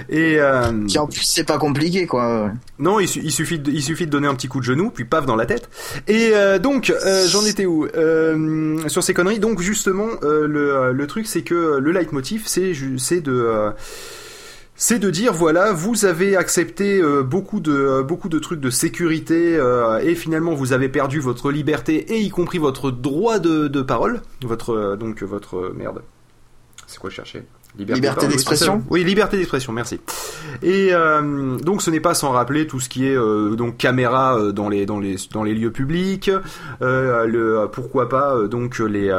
Et 0.10 0.36
euh, 0.39 0.86
en 0.98 1.08
plus, 1.08 1.24
c'est 1.24 1.46
pas 1.46 1.58
compliqué, 1.58 2.06
quoi. 2.06 2.52
Non, 2.80 3.00
il, 3.00 3.08
il, 3.24 3.32
suffit 3.32 3.60
de, 3.60 3.72
il 3.72 3.82
suffit 3.82 4.06
de 4.06 4.12
donner 4.12 4.28
un 4.28 4.36
petit 4.36 4.50
coup 4.50 4.60
de 4.60 4.65
genou, 4.65 4.91
puis 4.91 5.06
paf 5.06 5.26
dans 5.26 5.38
la 5.38 5.46
tête. 5.46 5.69
Et 6.10 6.32
euh, 6.34 6.60
donc, 6.60 6.89
euh, 6.89 7.26
j'en 7.28 7.46
étais 7.46 7.65
où 7.65 7.88
Sur 8.88 9.04
ces 9.04 9.13
conneries? 9.13 9.39
Donc 9.39 9.62
justement, 9.62 10.10
le, 10.22 10.91
le 10.91 11.08
truc, 11.08 11.28
c'est 11.28 11.43
que 11.43 11.78
le 11.80 11.91
leitmotiv, 11.93 12.43
c'est 12.46 12.74
c'est 12.98 13.22
de 13.22 13.72
c'est 14.76 15.00
de 15.00 15.10
dire 15.10 15.34
voilà, 15.34 15.72
vous 15.72 16.06
avez 16.06 16.36
accepté 16.36 17.00
euh, 17.00 17.22
beaucoup 17.22 17.60
de 17.60 17.72
euh, 17.72 18.04
beaucoup 18.04 18.30
de 18.30 18.40
trucs 18.40 18.60
de 18.60 18.70
sécurité 18.70 19.56
euh, 19.56 20.00
et 20.00 20.16
finalement 20.16 20.54
vous 20.54 20.74
avez 20.74 20.90
perdu 20.90 21.20
votre 21.20 21.52
liberté 21.52 22.14
et 22.14 22.20
y 22.20 22.30
compris 22.30 22.58
votre 22.58 22.90
droit 22.92 23.40
de, 23.40 23.68
de 23.68 23.82
parole, 23.82 24.22
votre 24.44 24.96
donc 24.96 25.22
votre 25.24 25.74
merde. 25.76 26.02
C'est 26.88 27.00
quoi 27.00 27.10
chercher? 27.10 27.44
Liberté, 27.76 28.28
d'expression 28.28 28.84
Oui, 28.92 29.04
liberté 29.04 29.36
d'expression, 29.36 29.74
merci. 29.74 30.00
Et 30.62 30.92
donc 30.92 31.82
ce 31.82 31.90
n'est 31.90 32.00
pas 32.00 32.14
sans 32.14 32.30
rappeler 32.30 32.68
tout 32.68 32.80
ce 32.80 32.88
qui 32.88 33.08
est 33.08 33.16
donc 33.16 33.78
caméra 33.78 34.52
dans 34.52 34.70
les 34.70 34.86
dans 34.86 35.00
les 35.00 35.16
dans 35.32 35.42
les 35.42 35.56
lieux 35.56 35.72
publics, 35.72 36.30
le 36.82 37.66
pourquoi 37.72 38.10
pas 38.10 38.48
donc 38.48 38.78
les 38.78 39.10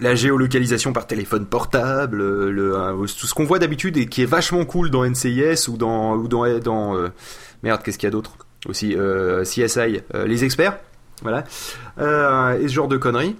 la 0.00 0.14
géolocalisation 0.14 0.92
par 0.92 1.06
téléphone 1.06 1.46
portable, 1.46 2.20
euh, 2.20 2.50
le, 2.50 2.76
euh, 2.76 3.06
tout 3.18 3.26
ce 3.26 3.34
qu'on 3.34 3.44
voit 3.44 3.58
d'habitude 3.58 3.96
et 3.96 4.06
qui 4.06 4.22
est 4.22 4.26
vachement 4.26 4.64
cool 4.64 4.90
dans 4.90 5.04
NCIS 5.04 5.68
ou 5.68 5.76
dans 5.76 6.14
ou 6.14 6.28
dans 6.28 6.58
dans 6.58 6.96
euh, 6.96 7.08
merde 7.62 7.82
qu'est-ce 7.84 7.98
qu'il 7.98 8.06
y 8.06 8.08
a 8.08 8.12
d'autre 8.12 8.32
aussi 8.66 8.94
CSI 9.42 10.02
les 10.26 10.44
experts 10.44 10.78
voilà 11.22 11.44
et 11.98 12.68
ce 12.68 12.72
genre 12.72 12.88
de 12.88 12.98
conneries. 12.98 13.36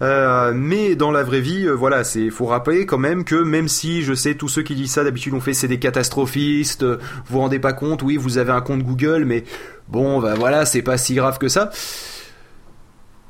mais 0.00 0.96
dans 0.96 1.10
la 1.10 1.22
vraie 1.22 1.40
vie, 1.40 1.66
voilà, 1.66 2.04
c'est 2.04 2.28
faut 2.28 2.44
rappeler 2.44 2.84
quand 2.84 2.98
même 2.98 3.24
que 3.24 3.36
même 3.36 3.68
si 3.68 4.02
je 4.02 4.12
sais 4.12 4.34
tous 4.34 4.48
ceux 4.48 4.62
qui 4.62 4.74
disent 4.74 4.92
ça 4.92 5.02
d'habitude 5.02 5.32
ont 5.32 5.40
fait 5.40 5.54
c'est 5.54 5.68
des 5.68 5.78
catastrophistes, 5.78 6.84
vous 6.84 6.98
vous 7.30 7.38
rendez 7.38 7.58
pas 7.58 7.72
compte, 7.72 8.02
oui 8.02 8.18
vous 8.18 8.36
avez 8.36 8.52
un 8.52 8.60
compte 8.60 8.82
Google, 8.82 9.24
mais 9.24 9.44
bon 9.88 10.20
bah 10.20 10.34
voilà 10.34 10.66
c'est 10.66 10.82
pas 10.82 10.98
si 10.98 11.14
grave 11.14 11.38
que 11.38 11.48
ça 11.48 11.70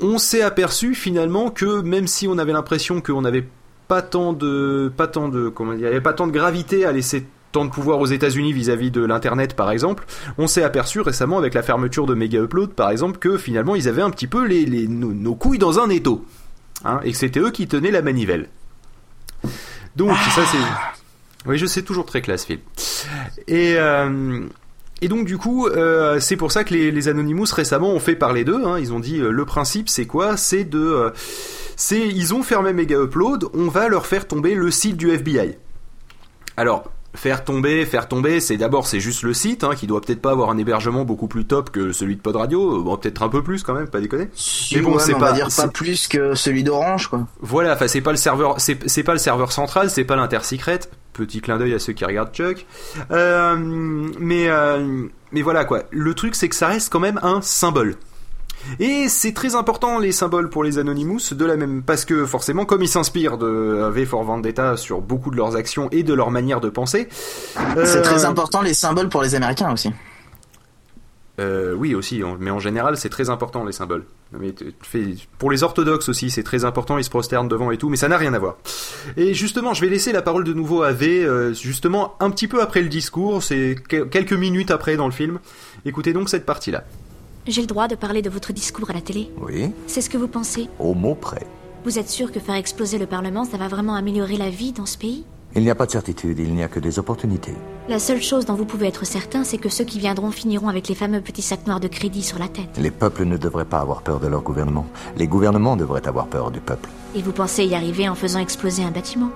on 0.00 0.18
s'est 0.18 0.42
aperçu 0.42 0.94
finalement 0.94 1.50
que 1.50 1.80
même 1.82 2.06
si 2.06 2.28
on 2.28 2.38
avait 2.38 2.52
l'impression 2.52 3.00
qu'on 3.00 3.22
n'avait 3.22 3.46
pas 3.88 4.02
tant 4.02 4.32
de 4.32 4.92
pas 4.96 5.06
tant 5.06 5.28
de 5.28 5.48
comment 5.48 5.72
dire, 5.72 5.80
il 5.80 5.84
y 5.84 5.86
avait 5.86 6.00
pas 6.00 6.12
tant 6.12 6.26
de 6.26 6.32
gravité 6.32 6.84
à 6.84 6.92
laisser 6.92 7.26
tant 7.52 7.64
de 7.64 7.70
pouvoir 7.70 7.98
aux 7.98 8.06
États-Unis 8.06 8.52
vis-à-vis 8.52 8.90
de 8.90 9.04
l'internet 9.04 9.54
par 9.54 9.70
exemple, 9.70 10.06
on 10.38 10.46
s'est 10.46 10.62
aperçu 10.62 11.00
récemment 11.00 11.38
avec 11.38 11.54
la 11.54 11.62
fermeture 11.62 12.06
de 12.06 12.14
Mega 12.14 12.40
Upload 12.40 12.70
par 12.70 12.90
exemple 12.90 13.18
que 13.18 13.36
finalement 13.36 13.74
ils 13.74 13.88
avaient 13.88 14.02
un 14.02 14.10
petit 14.10 14.28
peu 14.28 14.46
les, 14.46 14.86
nos, 14.86 15.34
couilles 15.34 15.58
dans 15.58 15.80
un 15.80 15.88
étau 15.90 16.24
hein, 16.84 17.00
et 17.04 17.12
que 17.12 17.18
c'était 17.18 17.40
eux 17.40 17.50
qui 17.50 17.66
tenaient 17.66 17.90
la 17.90 18.02
manivelle. 18.02 18.48
Donc 19.96 20.16
ça 20.16 20.42
c'est 20.46 20.58
oui, 21.46 21.56
je 21.56 21.66
sais 21.66 21.82
toujours 21.82 22.04
très 22.04 22.20
classe, 22.20 22.44
Phil. 22.44 22.60
Et, 23.48 23.74
euh, 23.78 24.40
et 25.02 25.08
donc 25.08 25.26
du 25.26 25.38
coup, 25.38 25.66
euh, 25.66 26.20
c'est 26.20 26.36
pour 26.36 26.52
ça 26.52 26.64
que 26.64 26.74
les, 26.74 26.90
les, 26.90 27.08
Anonymous 27.08 27.46
récemment 27.52 27.90
ont 27.90 28.00
fait 28.00 28.16
parler 28.16 28.44
d'eux. 28.44 28.62
Hein. 28.64 28.78
Ils 28.78 28.92
ont 28.92 29.00
dit 29.00 29.18
euh, 29.18 29.30
le 29.30 29.44
principe 29.44 29.88
c'est 29.88 30.06
quoi? 30.06 30.36
C'est 30.36 30.64
de, 30.64 30.78
euh, 30.78 31.10
c'est 31.76 32.06
ils 32.06 32.34
ont 32.34 32.42
fermé 32.42 32.72
Mega 32.72 33.00
Upload. 33.00 33.46
On 33.54 33.68
va 33.68 33.88
leur 33.88 34.06
faire 34.06 34.26
tomber 34.26 34.54
le 34.54 34.70
site 34.70 34.96
du 34.96 35.10
FBI. 35.10 35.56
Alors 36.56 36.90
faire 37.14 37.44
tomber, 37.44 37.84
faire 37.86 38.08
tomber, 38.08 38.40
c'est 38.40 38.56
d'abord 38.56 38.86
c'est 38.86 39.00
juste 39.00 39.22
le 39.22 39.34
site 39.34 39.64
hein, 39.64 39.74
qui 39.74 39.86
doit 39.86 40.00
peut-être 40.00 40.22
pas 40.22 40.30
avoir 40.30 40.50
un 40.50 40.58
hébergement 40.58 41.04
beaucoup 41.04 41.28
plus 41.28 41.44
top 41.44 41.70
que 41.70 41.92
celui 41.92 42.16
de 42.16 42.20
Pod 42.20 42.36
Radio, 42.36 42.82
bon 42.82 42.96
peut-être 42.96 43.22
un 43.22 43.28
peu 43.28 43.42
plus 43.42 43.62
quand 43.62 43.74
même, 43.74 43.88
pas 43.88 44.00
déconner. 44.00 44.28
mais 44.72 44.80
bon, 44.80 44.98
c'est 44.98 45.14
pas 45.14 45.32
dire 45.32 45.48
pas 45.54 45.68
plus 45.68 46.08
que 46.08 46.34
celui 46.34 46.62
d'Orange 46.62 47.08
quoi. 47.08 47.26
Voilà, 47.40 47.74
enfin 47.74 47.88
c'est 47.88 48.00
pas 48.00 48.12
le 48.12 48.16
serveur, 48.16 48.56
c'est 48.58 49.02
pas 49.02 49.12
le 49.12 49.18
serveur 49.18 49.52
central, 49.52 49.90
c'est 49.90 50.04
pas 50.04 50.16
l'intersecret. 50.16 50.80
Petit 51.12 51.40
clin 51.40 51.58
d'œil 51.58 51.74
à 51.74 51.80
ceux 51.80 51.92
qui 51.92 52.04
regardent 52.04 52.32
Chuck. 52.32 52.64
Euh, 53.10 53.56
mais 53.58 54.48
euh, 54.48 55.06
mais 55.32 55.42
voilà 55.42 55.64
quoi. 55.64 55.82
Le 55.90 56.14
truc 56.14 56.36
c'est 56.36 56.48
que 56.48 56.54
ça 56.54 56.68
reste 56.68 56.90
quand 56.92 57.00
même 57.00 57.18
un 57.22 57.40
symbole. 57.42 57.96
Et 58.78 59.08
c'est 59.08 59.32
très 59.32 59.54
important 59.54 59.98
les 59.98 60.12
symboles 60.12 60.50
pour 60.50 60.64
les 60.64 60.78
Anonymous, 60.78 61.32
de 61.32 61.44
la 61.44 61.56
même 61.56 61.82
parce 61.82 62.04
que 62.04 62.26
forcément, 62.26 62.64
comme 62.64 62.82
ils 62.82 62.88
s'inspirent 62.88 63.38
de 63.38 63.88
V 63.90 64.06
for 64.06 64.22
Vendetta 64.24 64.76
sur 64.76 65.00
beaucoup 65.00 65.30
de 65.30 65.36
leurs 65.36 65.56
actions 65.56 65.88
et 65.90 66.02
de 66.02 66.14
leur 66.14 66.30
manière 66.30 66.60
de 66.60 66.68
penser, 66.68 67.08
c'est 67.84 68.02
très 68.02 68.24
euh, 68.24 68.28
important 68.28 68.62
les 68.62 68.74
symboles 68.74 69.08
pour 69.08 69.22
les 69.22 69.34
Américains 69.34 69.72
aussi. 69.72 69.90
Euh, 71.40 71.74
oui 71.74 71.94
aussi, 71.94 72.22
mais 72.38 72.50
en 72.50 72.58
général 72.58 72.98
c'est 72.98 73.08
très 73.08 73.30
important 73.30 73.64
les 73.64 73.72
symboles. 73.72 74.04
Mais 74.38 74.54
pour 75.38 75.50
les 75.50 75.62
orthodoxes 75.62 76.10
aussi 76.10 76.28
c'est 76.28 76.42
très 76.42 76.64
important, 76.66 76.98
ils 76.98 77.04
se 77.04 77.10
prosternent 77.10 77.48
devant 77.48 77.70
et 77.70 77.78
tout, 77.78 77.88
mais 77.88 77.96
ça 77.96 78.08
n'a 78.08 78.18
rien 78.18 78.34
à 78.34 78.38
voir. 78.38 78.58
Et 79.16 79.32
justement, 79.32 79.72
je 79.72 79.80
vais 79.80 79.88
laisser 79.88 80.12
la 80.12 80.20
parole 80.20 80.44
de 80.44 80.52
nouveau 80.52 80.82
à 80.82 80.92
V, 80.92 81.24
euh, 81.24 81.54
justement 81.54 82.14
un 82.20 82.30
petit 82.30 82.46
peu 82.46 82.60
après 82.60 82.82
le 82.82 82.88
discours, 82.88 83.42
c'est 83.42 83.76
quelques 83.88 84.34
minutes 84.34 84.70
après 84.70 84.96
dans 84.96 85.06
le 85.06 85.12
film. 85.12 85.38
Écoutez 85.86 86.12
donc 86.12 86.28
cette 86.28 86.44
partie-là. 86.44 86.84
J'ai 87.46 87.62
le 87.62 87.66
droit 87.66 87.88
de 87.88 87.94
parler 87.94 88.22
de 88.22 88.30
votre 88.30 88.52
discours 88.52 88.90
à 88.90 88.92
la 88.92 89.00
télé 89.00 89.30
Oui. 89.40 89.72
C'est 89.86 90.02
ce 90.02 90.10
que 90.10 90.18
vous 90.18 90.28
pensez 90.28 90.68
Au 90.78 90.94
mot 90.94 91.14
près. 91.14 91.46
Vous 91.84 91.98
êtes 91.98 92.10
sûr 92.10 92.30
que 92.30 92.38
faire 92.40 92.54
exploser 92.54 92.98
le 92.98 93.06
Parlement, 93.06 93.44
ça 93.44 93.56
va 93.56 93.66
vraiment 93.68 93.94
améliorer 93.94 94.36
la 94.36 94.50
vie 94.50 94.72
dans 94.72 94.84
ce 94.86 94.98
pays? 94.98 95.24
Il 95.56 95.62
n'y 95.62 95.70
a 95.70 95.74
pas 95.74 95.86
de 95.86 95.90
certitude, 95.90 96.38
il 96.38 96.54
n'y 96.54 96.62
a 96.62 96.68
que 96.68 96.78
des 96.78 96.98
opportunités. 96.98 97.54
La 97.88 97.98
seule 97.98 98.22
chose 98.22 98.44
dont 98.44 98.54
vous 98.54 98.66
pouvez 98.66 98.86
être 98.86 99.04
certain, 99.04 99.42
c'est 99.42 99.58
que 99.58 99.68
ceux 99.70 99.84
qui 99.84 99.98
viendront 99.98 100.30
finiront 100.30 100.68
avec 100.68 100.86
les 100.86 100.94
fameux 100.94 101.22
petits 101.22 101.42
sacs 101.42 101.66
noirs 101.66 101.80
de 101.80 101.88
crédit 101.88 102.22
sur 102.22 102.38
la 102.38 102.46
tête. 102.46 102.78
Les 102.78 102.92
peuples 102.92 103.24
ne 103.24 103.36
devraient 103.36 103.64
pas 103.64 103.80
avoir 103.80 104.02
peur 104.02 104.20
de 104.20 104.28
leur 104.28 104.42
gouvernement. 104.42 104.86
Les 105.16 105.26
gouvernements 105.26 105.76
devraient 105.76 106.06
avoir 106.06 106.26
peur 106.28 106.50
du 106.52 106.60
peuple. 106.60 106.90
Et 107.16 107.22
vous 107.22 107.32
pensez 107.32 107.64
y 107.64 107.74
arriver 107.74 108.08
en 108.08 108.14
faisant 108.14 108.38
exploser 108.38 108.84
un 108.84 108.92
bâtiment? 108.92 109.30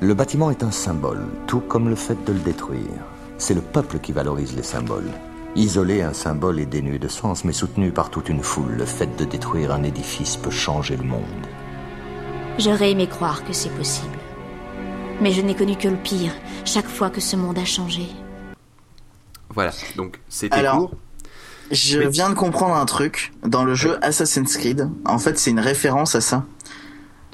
Le 0.00 0.14
bâtiment 0.14 0.50
est 0.50 0.62
un 0.62 0.70
symbole, 0.70 1.26
tout 1.46 1.60
comme 1.60 1.88
le 1.90 1.96
fait 1.96 2.24
de 2.24 2.32
le 2.32 2.38
détruire. 2.38 2.80
C'est 3.36 3.54
le 3.54 3.60
peuple 3.60 3.98
qui 3.98 4.12
valorise 4.12 4.56
les 4.56 4.62
symboles. 4.62 5.10
Isoler 5.54 6.00
un 6.00 6.14
symbole 6.14 6.60
est 6.60 6.66
dénué 6.66 6.98
de 6.98 7.08
sens, 7.08 7.44
mais 7.44 7.52
soutenu 7.52 7.92
par 7.92 8.08
toute 8.08 8.30
une 8.30 8.42
foule, 8.42 8.72
le 8.72 8.86
fait 8.86 9.16
de 9.16 9.26
détruire 9.26 9.72
un 9.72 9.82
édifice 9.82 10.36
peut 10.36 10.50
changer 10.50 10.96
le 10.96 11.04
monde. 11.04 11.20
J'aurais 12.58 12.92
aimé 12.92 13.06
croire 13.06 13.44
que 13.44 13.52
c'est 13.52 13.74
possible. 13.76 14.16
Mais 15.20 15.30
je 15.32 15.42
n'ai 15.42 15.54
connu 15.54 15.76
que 15.76 15.88
le 15.88 15.96
pire, 15.96 16.32
chaque 16.64 16.88
fois 16.88 17.10
que 17.10 17.20
ce 17.20 17.36
monde 17.36 17.58
a 17.58 17.66
changé. 17.66 18.06
Voilà, 19.50 19.72
donc 19.96 20.20
c'était 20.30 20.64
court. 20.64 20.92
Je 21.70 22.00
viens 22.00 22.30
de 22.30 22.34
comprendre 22.34 22.74
un 22.74 22.86
truc. 22.86 23.32
Dans 23.46 23.64
le 23.64 23.74
jeu 23.74 23.98
Assassin's 24.02 24.56
Creed, 24.56 24.88
en 25.04 25.18
fait, 25.18 25.38
c'est 25.38 25.50
une 25.50 25.60
référence 25.60 26.14
à 26.14 26.22
ça. 26.22 26.44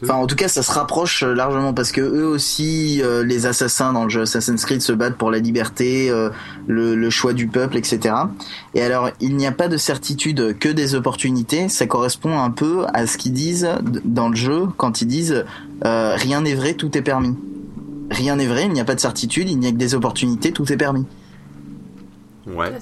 Enfin, 0.02 0.14
en 0.14 0.26
tout 0.28 0.36
cas, 0.36 0.46
ça 0.46 0.62
se 0.62 0.70
rapproche 0.70 1.24
euh, 1.24 1.34
largement 1.34 1.74
parce 1.74 1.90
que 1.90 2.00
eux 2.00 2.26
aussi, 2.26 3.02
euh, 3.02 3.24
les 3.24 3.46
assassins 3.46 3.92
dans 3.92 4.04
le 4.04 4.10
jeu 4.10 4.22
Assassin's 4.22 4.64
Creed 4.64 4.80
se 4.80 4.92
battent 4.92 5.16
pour 5.16 5.32
la 5.32 5.40
liberté, 5.40 6.08
euh, 6.08 6.30
le, 6.68 6.94
le, 6.94 7.10
choix 7.10 7.32
du 7.32 7.48
peuple, 7.48 7.76
etc. 7.76 8.14
Et 8.74 8.82
alors, 8.82 9.10
il 9.20 9.36
n'y 9.36 9.46
a 9.46 9.52
pas 9.52 9.66
de 9.66 9.76
certitude 9.76 10.56
que 10.58 10.68
des 10.68 10.94
opportunités. 10.94 11.68
Ça 11.68 11.86
correspond 11.86 12.38
un 12.38 12.50
peu 12.50 12.84
à 12.94 13.08
ce 13.08 13.18
qu'ils 13.18 13.32
disent 13.32 13.68
dans 14.04 14.28
le 14.28 14.36
jeu 14.36 14.66
quand 14.76 15.00
ils 15.00 15.08
disent 15.08 15.44
rien 15.82 16.42
n'est 16.42 16.54
vrai, 16.54 16.74
tout 16.74 16.96
est 16.96 17.02
permis. 17.02 17.36
Rien 18.10 18.36
n'est 18.36 18.46
vrai, 18.46 18.64
il 18.66 18.72
n'y 18.72 18.80
a 18.80 18.84
pas 18.84 18.94
de 18.94 19.00
certitude, 19.00 19.50
il 19.50 19.58
n'y 19.58 19.66
a 19.66 19.72
que 19.72 19.76
des 19.76 19.94
opportunités, 19.94 20.52
tout 20.52 20.72
est 20.72 20.76
permis. 20.76 21.06
Ouais. 22.54 22.72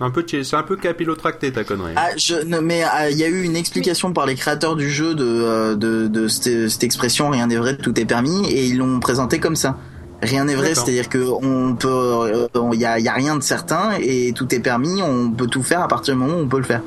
Un 0.00 0.10
peu, 0.10 0.24
c'est 0.26 0.56
un 0.56 0.62
peu 0.62 0.76
capillotracté 0.76 1.52
ta 1.52 1.64
connerie. 1.64 1.92
Ah, 1.96 2.10
je, 2.16 2.34
mais 2.60 2.82
ah, 2.82 3.10
il 3.10 3.18
y 3.18 3.24
a 3.24 3.28
eu 3.28 3.42
une 3.42 3.56
explication 3.56 4.12
par 4.12 4.26
les 4.26 4.34
créateurs 4.34 4.76
du 4.76 4.90
jeu 4.90 5.14
de, 5.14 5.24
euh, 5.24 5.74
de, 5.74 6.06
de, 6.06 6.28
cette, 6.28 6.82
expression 6.82 7.30
rien 7.30 7.48
n'est 7.48 7.56
vrai, 7.56 7.76
tout 7.76 7.98
est 8.00 8.04
permis, 8.04 8.46
et 8.48 8.66
ils 8.66 8.78
l'ont 8.78 9.00
présenté 9.00 9.38
comme 9.38 9.56
ça. 9.56 9.76
Rien 10.22 10.44
n'est 10.44 10.54
vrai, 10.54 10.74
c'est-à-dire 10.74 11.10
que 11.10 11.18
on 11.18 11.74
peut, 11.74 12.48
il 12.54 12.58
euh, 12.58 12.74
y, 12.74 12.86
a, 12.86 12.98
y 12.98 13.08
a 13.08 13.12
rien 13.12 13.36
de 13.36 13.42
certain 13.42 13.92
et 14.00 14.32
tout 14.34 14.54
est 14.54 14.60
permis, 14.60 15.02
on 15.02 15.30
peut 15.30 15.46
tout 15.46 15.62
faire 15.62 15.82
à 15.82 15.88
partir 15.88 16.14
du 16.14 16.20
moment 16.20 16.38
où 16.38 16.42
on 16.42 16.48
peut 16.48 16.56
le 16.56 16.64
faire. 16.64 16.80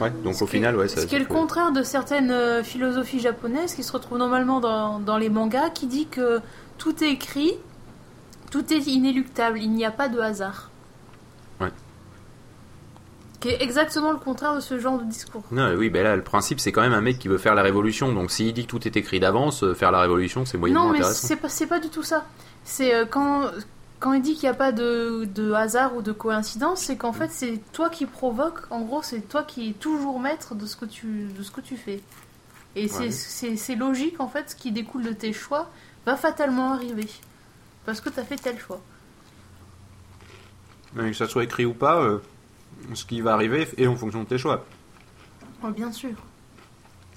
Ouais, 0.00 0.12
donc 0.22 0.40
au 0.40 0.46
final, 0.46 0.76
ouais, 0.76 0.88
ça. 0.88 1.00
Ce 1.00 1.06
qui 1.06 1.16
est 1.16 1.20
le 1.20 1.24
contraire 1.24 1.72
de 1.72 1.82
certaines 1.82 2.30
euh, 2.30 2.62
philosophies 2.62 3.18
japonaises 3.18 3.74
qui 3.74 3.82
se 3.82 3.90
retrouvent 3.90 4.18
normalement 4.18 4.60
dans, 4.60 5.00
dans 5.00 5.16
les 5.16 5.30
mangas, 5.30 5.70
qui 5.70 5.86
dit 5.86 6.06
que 6.06 6.40
tout 6.78 7.02
est 7.02 7.10
écrit, 7.10 7.54
tout 8.50 8.72
est 8.72 8.86
inéluctable, 8.86 9.58
il 9.58 9.72
n'y 9.72 9.84
a 9.84 9.90
pas 9.90 10.08
de 10.08 10.20
hasard. 10.20 10.70
Qui 13.40 13.48
est 13.48 13.62
exactement 13.62 14.12
le 14.12 14.18
contraire 14.18 14.54
de 14.54 14.60
ce 14.60 14.78
genre 14.78 14.98
de 14.98 15.04
discours. 15.04 15.42
Non, 15.50 15.74
oui, 15.74 15.90
ben 15.90 16.02
là, 16.02 16.16
le 16.16 16.22
principe, 16.22 16.58
c'est 16.58 16.72
quand 16.72 16.80
même 16.80 16.94
un 16.94 17.00
mec 17.00 17.18
qui 17.18 17.28
veut 17.28 17.38
faire 17.38 17.54
la 17.54 17.62
révolution. 17.62 18.12
Donc, 18.12 18.30
s'il 18.30 18.52
dit 18.52 18.64
que 18.64 18.70
tout 18.70 18.86
est 18.86 18.96
écrit 18.96 19.20
d'avance, 19.20 19.62
euh, 19.62 19.74
faire 19.74 19.90
la 19.90 20.00
révolution, 20.00 20.44
c'est 20.46 20.56
moyennement 20.56 20.90
intéressant. 20.90 21.08
Non, 21.34 21.40
mais 21.42 21.48
c'est 21.48 21.66
pas, 21.66 21.76
pas 21.76 21.80
du 21.80 21.90
tout 21.90 22.02
ça. 22.02 22.24
C'est 22.64 22.94
euh, 22.94 23.04
quand, 23.04 23.50
quand 24.00 24.12
il 24.12 24.22
dit 24.22 24.34
qu'il 24.34 24.44
n'y 24.44 24.54
a 24.54 24.54
pas 24.54 24.72
de, 24.72 25.26
de, 25.34 25.52
hasard 25.52 25.96
ou 25.96 26.02
de 26.02 26.12
coïncidence, 26.12 26.80
c'est 26.80 26.96
qu'en 26.96 27.12
fait, 27.12 27.30
c'est 27.30 27.60
toi 27.72 27.90
qui 27.90 28.06
provoque. 28.06 28.60
En 28.70 28.82
gros, 28.82 29.02
c'est 29.02 29.20
toi 29.20 29.42
qui 29.42 29.70
es 29.70 29.72
toujours 29.72 30.18
maître 30.20 30.54
de 30.54 30.66
ce 30.66 30.76
que 30.76 30.84
tu, 30.84 31.28
de 31.36 31.42
ce 31.42 31.50
que 31.50 31.60
tu 31.60 31.76
fais. 31.76 32.00
Et 32.74 32.88
c'est 32.88 33.74
logique, 33.74 34.20
en 34.20 34.28
fait, 34.28 34.50
ce 34.50 34.56
qui 34.56 34.70
découle 34.70 35.02
de 35.02 35.12
tes 35.12 35.32
choix 35.32 35.70
va 36.04 36.16
fatalement 36.16 36.72
arriver. 36.72 37.08
Parce 37.86 38.00
que 38.00 38.10
tu 38.10 38.20
as 38.20 38.24
fait 38.24 38.36
tel 38.36 38.58
choix. 38.58 38.80
que 40.94 41.12
ça 41.14 41.26
soit 41.26 41.44
écrit 41.44 41.64
ou 41.64 41.72
pas, 41.72 42.00
euh, 42.00 42.18
ce 42.94 43.04
qui 43.04 43.20
va 43.20 43.32
arriver 43.32 43.68
est 43.76 43.86
en 43.86 43.96
fonction 43.96 44.22
de 44.22 44.28
tes 44.28 44.38
choix. 44.38 44.64
Oh, 45.62 45.70
bien 45.70 45.90
sûr. 45.92 46.10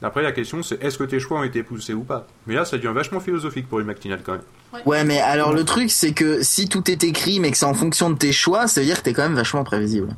Après, 0.01 0.21
la 0.21 0.31
question, 0.31 0.63
c'est 0.63 0.81
est-ce 0.81 0.97
que 0.97 1.03
tes 1.03 1.19
choix 1.19 1.39
ont 1.39 1.43
été 1.43 1.61
poussés 1.61 1.93
ou 1.93 2.03
pas? 2.03 2.25
Mais 2.47 2.55
là, 2.55 2.63
ça 2.63 2.77
devient 2.77 2.93
vachement 2.93 3.19
philosophique 3.19 3.67
pour 3.67 3.79
une 3.79 3.85
matinale 3.85 4.21
quand 4.25 4.33
même. 4.33 4.83
Ouais. 4.85 5.03
mais 5.03 5.19
alors 5.19 5.51
le 5.51 5.63
truc, 5.65 5.89
c'est 5.89 6.13
que 6.13 6.43
si 6.43 6.69
tout 6.69 6.89
est 6.89 7.03
écrit, 7.03 7.39
mais 7.39 7.51
que 7.51 7.57
c'est 7.57 7.65
en 7.65 7.73
fonction 7.73 8.09
de 8.09 8.17
tes 8.17 8.31
choix, 8.31 8.67
ça 8.67 8.81
veut 8.81 8.85
dire 8.85 8.99
que 8.99 9.03
t'es 9.03 9.13
quand 9.13 9.23
même 9.23 9.35
vachement 9.35 9.63
prévisible. 9.63 10.15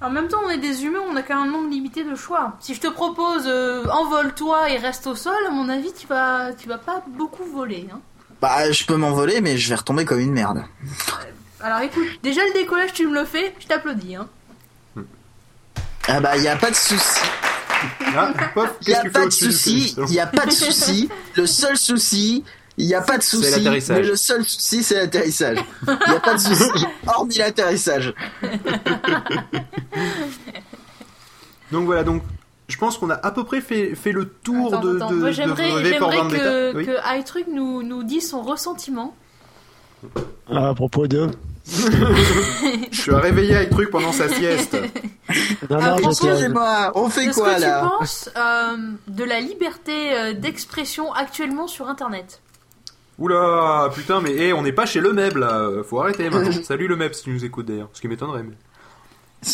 En 0.00 0.10
même 0.10 0.28
temps, 0.28 0.40
on 0.46 0.50
est 0.50 0.58
des 0.58 0.84
humains, 0.84 1.00
on 1.10 1.16
a 1.16 1.22
quand 1.22 1.42
même 1.42 1.48
un 1.48 1.52
nombre 1.52 1.70
limité 1.70 2.04
de 2.04 2.14
choix. 2.14 2.56
Si 2.60 2.74
je 2.74 2.80
te 2.80 2.88
propose 2.88 3.44
euh, 3.46 3.84
envole-toi 3.86 4.70
et 4.70 4.78
reste 4.78 5.06
au 5.06 5.14
sol, 5.14 5.34
à 5.48 5.50
mon 5.50 5.68
avis, 5.68 5.92
tu 5.92 6.06
vas, 6.06 6.52
tu 6.52 6.68
vas 6.68 6.78
pas 6.78 7.02
beaucoup 7.16 7.44
voler. 7.44 7.88
Hein. 7.92 8.00
Bah, 8.40 8.70
je 8.70 8.84
peux 8.84 8.96
m'envoler, 8.96 9.40
mais 9.40 9.56
je 9.56 9.68
vais 9.68 9.74
retomber 9.74 10.04
comme 10.04 10.20
une 10.20 10.32
merde. 10.32 10.62
Alors 11.60 11.80
écoute, 11.80 12.06
déjà 12.22 12.40
le 12.44 12.52
décollage, 12.52 12.92
tu 12.92 13.06
me 13.06 13.14
le 13.14 13.24
fais, 13.24 13.54
je 13.58 13.66
t'applaudis. 13.66 14.16
Hein. 14.16 14.28
Ah 16.08 16.20
bah, 16.20 16.36
y 16.36 16.48
a 16.48 16.56
pas 16.56 16.70
de 16.70 16.76
souci. 16.76 17.20
Ah, 18.16 18.32
il 18.82 18.88
y 18.88 18.94
a 18.94 19.04
pas 19.10 19.26
de 19.26 19.30
souci, 19.30 19.94
il 20.08 20.14
y 20.14 20.20
a 20.20 20.26
pas 20.26 20.46
de 20.46 20.50
souci. 20.50 21.08
Le 21.36 21.46
seul 21.46 21.76
souci, 21.76 22.44
il 22.76 22.86
n'y 22.86 22.94
a 22.94 23.00
pas 23.02 23.18
de 23.18 23.22
souci, 23.22 23.68
mais 23.90 24.02
le 24.02 24.16
seul 24.16 24.44
souci 24.44 24.82
c'est 24.82 24.96
l'atterrissage. 24.96 25.58
Il 25.86 26.10
n'y 26.10 26.16
a 26.16 26.20
pas 26.20 26.34
de 26.34 26.40
souci, 26.40 26.86
hormis 27.06 27.36
l'atterrissage. 27.36 28.14
donc 31.72 31.86
voilà, 31.86 32.04
donc 32.04 32.22
je 32.68 32.76
pense 32.76 32.98
qu'on 32.98 33.10
a 33.10 33.14
à 33.14 33.30
peu 33.30 33.44
près 33.44 33.60
fait, 33.60 33.94
fait 33.94 34.12
le 34.12 34.28
tour 34.28 34.78
de, 34.80 34.92
de, 34.98 35.14
Moi, 35.14 35.30
j'aimerais, 35.30 35.70
que, 35.70 36.84
que 36.84 37.18
iTruc 37.18 37.46
nous, 37.48 37.82
nous 37.82 38.02
dise 38.02 38.28
son 38.28 38.42
ressentiment. 38.42 39.14
À 40.50 40.74
propos 40.74 41.06
de 41.06 41.30
je 41.66 43.00
suis 43.00 43.14
réveillé 43.14 43.56
avec 43.56 43.70
truc 43.70 43.90
pendant 43.90 44.12
sa 44.12 44.28
sieste. 44.28 44.76
Non, 45.70 45.80
non, 45.80 46.50
moi 46.50 46.92
on 46.94 47.08
fait 47.08 47.28
quoi 47.28 47.58
là 47.58 47.90
Qu'est-ce 47.98 48.26
que 48.26 48.30
tu 48.30 48.30
penses 48.30 48.30
euh, 48.36 48.76
de 49.08 49.24
la 49.24 49.40
liberté 49.40 50.12
euh, 50.12 50.32
d'expression 50.34 51.12
actuellement 51.14 51.66
sur 51.66 51.88
Internet 51.88 52.42
Oula, 53.18 53.90
putain, 53.94 54.20
mais 54.20 54.36
hey, 54.36 54.52
on 54.52 54.60
n'est 54.62 54.74
pas 54.74 54.84
chez 54.84 55.00
le 55.00 55.14
meuble 55.14 55.40
là. 55.40 55.70
Faut 55.84 55.98
arrêter 55.98 56.28
maintenant. 56.28 56.52
Salut 56.62 56.86
le 56.86 56.96
meuble 56.96 57.14
si 57.14 57.24
tu 57.24 57.30
nous 57.30 57.44
écoutes 57.44 57.66
d'ailleurs. 57.66 57.88
Ce 57.94 58.02
qui 58.02 58.08
m'étonnerait. 58.08 58.42
Mais... 58.42 58.54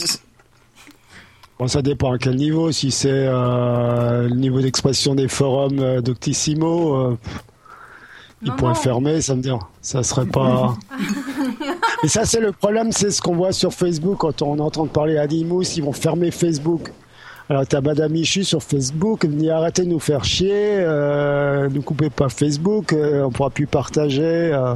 Bon, 1.58 1.68
ça 1.68 1.82
dépend 1.82 2.12
à 2.12 2.18
quel 2.18 2.36
niveau. 2.36 2.72
Si 2.72 2.90
c'est 2.90 3.08
euh, 3.10 4.28
le 4.28 4.34
niveau 4.34 4.60
d'expression 4.60 5.14
des 5.14 5.28
forums 5.28 6.00
d'Octissimo, 6.00 7.16
ils 8.42 8.52
pourraient 8.52 8.74
fermer, 8.74 9.20
ça 9.20 9.34
me 9.34 9.42
dire. 9.42 9.58
Ça 9.82 10.02
serait 10.02 10.26
pas. 10.26 10.74
Et 12.02 12.08
ça, 12.08 12.24
c'est 12.24 12.40
le 12.40 12.52
problème, 12.52 12.92
c'est 12.92 13.10
ce 13.10 13.20
qu'on 13.20 13.36
voit 13.36 13.52
sur 13.52 13.72
Facebook 13.72 14.18
quand 14.18 14.42
on 14.42 14.58
entend 14.58 14.86
parler 14.86 15.18
à 15.18 15.26
Dimous, 15.26 15.76
ils 15.76 15.82
vont 15.82 15.92
fermer 15.92 16.30
Facebook. 16.30 16.90
Alors 17.50 17.66
t'as 17.66 17.80
Madame 17.80 18.12
Michu 18.12 18.44
sur 18.44 18.62
Facebook, 18.62 19.26
dit 19.26 19.50
arrêtez 19.50 19.82
de 19.82 19.88
nous 19.88 19.98
faire 19.98 20.24
chier, 20.24 20.52
euh, 20.54 21.68
ne 21.68 21.80
coupez 21.80 22.08
pas 22.08 22.28
Facebook, 22.28 22.92
euh, 22.92 23.24
on 23.24 23.32
pourra 23.32 23.50
plus 23.50 23.66
partager. 23.66 24.22
Euh. 24.22 24.74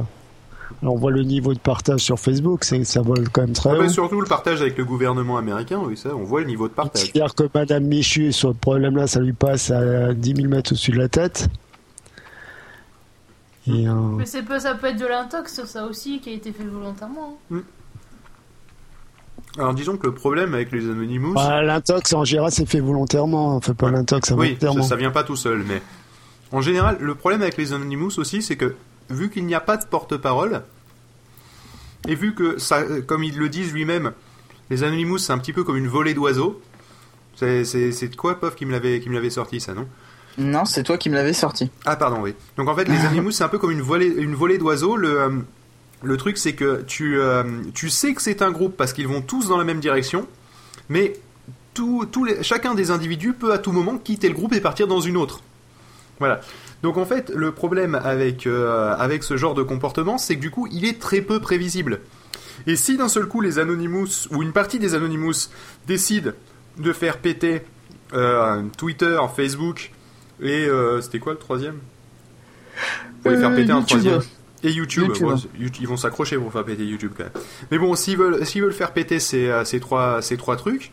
Alors 0.81 0.95
on 0.95 0.97
voit 0.97 1.11
le 1.11 1.23
niveau 1.23 1.53
de 1.53 1.59
partage 1.59 2.01
sur 2.01 2.19
Facebook, 2.19 2.65
c'est 2.65 2.83
ça 2.83 3.01
vole 3.01 3.29
quand 3.29 3.43
même 3.43 3.53
très 3.53 3.69
ah 3.69 3.79
haut. 3.79 3.87
surtout 3.87 4.19
le 4.19 4.27
partage 4.27 4.59
avec 4.59 4.77
le 4.77 4.83
gouvernement 4.83 5.37
américain, 5.37 5.79
oui 5.85 5.95
ça, 5.95 6.09
on 6.13 6.25
voit 6.25 6.41
le 6.41 6.47
niveau 6.47 6.67
de 6.67 6.73
partage. 6.73 7.03
C'est-à-dire 7.03 7.33
que 7.33 7.43
Madame 7.55 7.85
Michu, 7.85 8.33
sur 8.33 8.49
le 8.49 8.55
problème-là, 8.55 9.07
ça 9.07 9.21
lui 9.21 9.31
passe 9.31 9.71
à 9.71 10.13
10 10.13 10.35
000 10.35 10.49
mètres 10.49 10.73
au-dessus 10.73 10.91
de 10.91 10.97
la 10.97 11.07
tête. 11.07 11.47
Euh, 13.67 13.93
Mais 14.17 14.25
c'est 14.25 14.43
ça 14.59 14.75
peut 14.75 14.87
être 14.87 14.99
de 14.99 15.07
l'intox, 15.07 15.63
ça 15.65 15.85
aussi, 15.85 16.19
qui 16.19 16.29
a 16.29 16.33
été 16.33 16.51
fait 16.51 16.63
volontairement. 16.63 17.39
Hein. 17.51 17.55
Mm. 17.55 17.61
Alors 19.57 19.73
disons 19.73 19.95
que 19.95 20.07
le 20.07 20.13
problème 20.13 20.53
avec 20.53 20.71
les 20.71 20.89
Anonymous. 20.89 21.33
Bah, 21.33 21.61
l'intox 21.61 22.11
en 22.13 22.25
général 22.25 22.51
c'est 22.51 22.65
fait 22.65 22.81
volontairement, 22.81 23.55
on 23.55 23.61
fait 23.61 23.73
pas 23.73 23.89
l'intox 23.89 24.31
Oui, 24.31 24.57
ça, 24.59 24.81
ça, 24.81 24.95
vient 24.97 25.11
pas 25.11 25.23
tout 25.23 25.37
seul, 25.37 25.63
mais 25.65 25.81
en 26.51 26.59
général 26.59 26.97
le 26.99 27.15
problème 27.15 27.41
avec 27.41 27.55
les 27.55 27.71
Anonymous 27.71 28.19
aussi 28.19 28.41
c'est 28.41 28.57
que 28.57 28.75
vu 29.09 29.29
qu'il 29.29 29.45
n'y 29.45 29.55
a 29.55 29.61
pas 29.61 29.77
de 29.77 29.85
porte-parole 29.85 30.63
et 32.07 32.15
vu 32.15 32.35
que 32.35 32.57
ça, 32.57 32.83
comme 33.07 33.23
ils 33.23 33.37
le 33.37 33.47
disent 33.47 33.71
lui-même, 33.71 34.11
les 34.69 34.83
Anonymous 34.83 35.19
c'est 35.19 35.31
un 35.31 35.37
petit 35.37 35.53
peu 35.53 35.63
comme 35.63 35.77
une 35.77 35.87
volée 35.87 36.13
d'oiseaux. 36.13 36.61
C'est 37.35 37.63
de 37.63 38.15
quoi, 38.15 38.39
Pof, 38.39 38.55
qui 38.55 38.65
me 38.65 38.71
l'avait 38.71 39.29
sorti 39.29 39.59
ça, 39.59 39.73
non? 39.73 39.87
Non, 40.37 40.65
c'est 40.65 40.83
toi 40.83 40.97
qui 40.97 41.09
me 41.09 41.15
l'avais 41.15 41.33
sorti. 41.33 41.69
Ah 41.85 41.95
pardon, 41.95 42.21
oui. 42.21 42.33
Donc 42.57 42.67
en 42.67 42.75
fait, 42.75 42.85
les 42.85 42.97
animaux, 43.05 43.31
c'est 43.31 43.43
un 43.43 43.47
peu 43.47 43.57
comme 43.57 43.71
une 43.71 43.81
volée, 43.81 44.07
une 44.07 44.35
volée 44.35 44.57
d'oiseaux. 44.57 44.97
Le, 44.97 45.21
euh, 45.21 45.29
le 46.03 46.17
truc, 46.17 46.37
c'est 46.37 46.53
que 46.53 46.83
tu, 46.85 47.17
euh, 47.19 47.43
tu 47.73 47.89
sais 47.89 48.13
que 48.13 48.21
c'est 48.21 48.41
un 48.41 48.51
groupe 48.51 48.75
parce 48.75 48.93
qu'ils 48.93 49.07
vont 49.07 49.21
tous 49.21 49.47
dans 49.47 49.57
la 49.57 49.63
même 49.63 49.79
direction, 49.79 50.27
mais 50.89 51.13
tout, 51.73 52.07
les, 52.25 52.41
chacun 52.43 52.73
des 52.73 52.91
individus 52.91 53.33
peut 53.33 53.51
à 53.51 53.57
tout 53.57 53.71
moment 53.71 53.97
quitter 53.97 54.29
le 54.29 54.33
groupe 54.33 54.53
et 54.53 54.61
partir 54.61 54.87
dans 54.87 55.01
une 55.01 55.17
autre. 55.17 55.41
Voilà. 56.19 56.41
Donc 56.83 56.97
en 56.97 57.05
fait, 57.05 57.31
le 57.33 57.51
problème 57.51 57.95
avec, 57.95 58.47
euh, 58.47 58.95
avec 58.97 59.23
ce 59.23 59.37
genre 59.37 59.53
de 59.53 59.63
comportement, 59.63 60.17
c'est 60.17 60.35
que 60.35 60.41
du 60.41 60.51
coup, 60.51 60.67
il 60.71 60.85
est 60.85 60.99
très 60.99 61.21
peu 61.21 61.39
prévisible. 61.39 62.01
Et 62.67 62.75
si 62.75 62.97
d'un 62.97 63.09
seul 63.09 63.25
coup 63.25 63.41
les 63.41 63.59
Anonymous, 63.59 64.27
ou 64.31 64.41
une 64.41 64.53
partie 64.53 64.79
des 64.79 64.95
Anonymous, 64.95 65.49
décident 65.87 66.31
de 66.77 66.93
faire 66.93 67.17
péter 67.17 67.61
Twitter, 68.77 69.17
Facebook, 69.35 69.91
et 70.41 70.65
euh, 70.65 71.01
c'était 71.01 71.19
quoi 71.19 71.33
le 71.33 71.39
troisième? 71.39 71.79
Pour 73.21 73.31
les 73.31 73.37
faire 73.37 73.51
euh, 73.51 73.55
péter 73.55 73.71
un 73.71 73.81
troisième. 73.81 74.21
Et 74.63 74.71
YouTube, 74.71 75.11
ils 75.79 75.87
vont 75.87 75.97
s'accrocher 75.97 76.37
pour 76.37 76.51
faire 76.51 76.65
péter 76.65 76.85
YouTube 76.85 77.11
quand 77.15 77.23
même. 77.23 77.33
Mais 77.71 77.77
bon, 77.77 77.95
s'ils 77.95 78.17
veulent, 78.17 78.45
s'ils 78.45 78.63
veulent 78.63 78.73
faire 78.73 78.93
péter 78.93 79.19
ces, 79.19 79.47
euh, 79.47 79.63
ces, 79.63 79.79
trois, 79.79 80.21
ces 80.21 80.37
trois 80.37 80.55
trucs, 80.55 80.91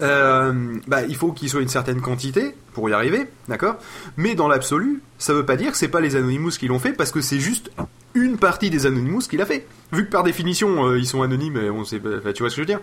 bah, 0.00 1.02
il 1.08 1.16
faut 1.16 1.32
qu'ils 1.32 1.48
soient 1.48 1.62
une 1.62 1.68
certaine 1.68 2.00
quantité 2.00 2.54
pour 2.74 2.88
y 2.88 2.92
arriver, 2.92 3.26
d'accord? 3.48 3.76
Mais 4.16 4.34
dans 4.34 4.48
l'absolu, 4.48 5.02
ça 5.18 5.34
veut 5.34 5.46
pas 5.46 5.56
dire 5.56 5.72
que 5.72 5.76
c'est 5.78 5.88
pas 5.88 6.00
les 6.00 6.14
Anonymous 6.14 6.52
qui 6.52 6.68
l'ont 6.68 6.78
fait, 6.78 6.92
parce 6.92 7.10
que 7.10 7.20
c'est 7.20 7.40
juste 7.40 7.70
une 8.14 8.36
partie 8.36 8.70
des 8.70 8.86
Anonymous 8.86 9.22
qui 9.22 9.36
l'a 9.36 9.46
fait. 9.46 9.66
Vu 9.92 10.04
que 10.04 10.10
par 10.10 10.22
définition, 10.22 10.94
ils 10.94 11.06
sont 11.06 11.22
anonymes, 11.22 11.58
on 11.72 11.84
sait, 11.84 12.00
tu 12.00 12.08
vois 12.08 12.32
ce 12.32 12.40
que 12.40 12.48
je 12.50 12.60
veux 12.60 12.66
dire? 12.66 12.80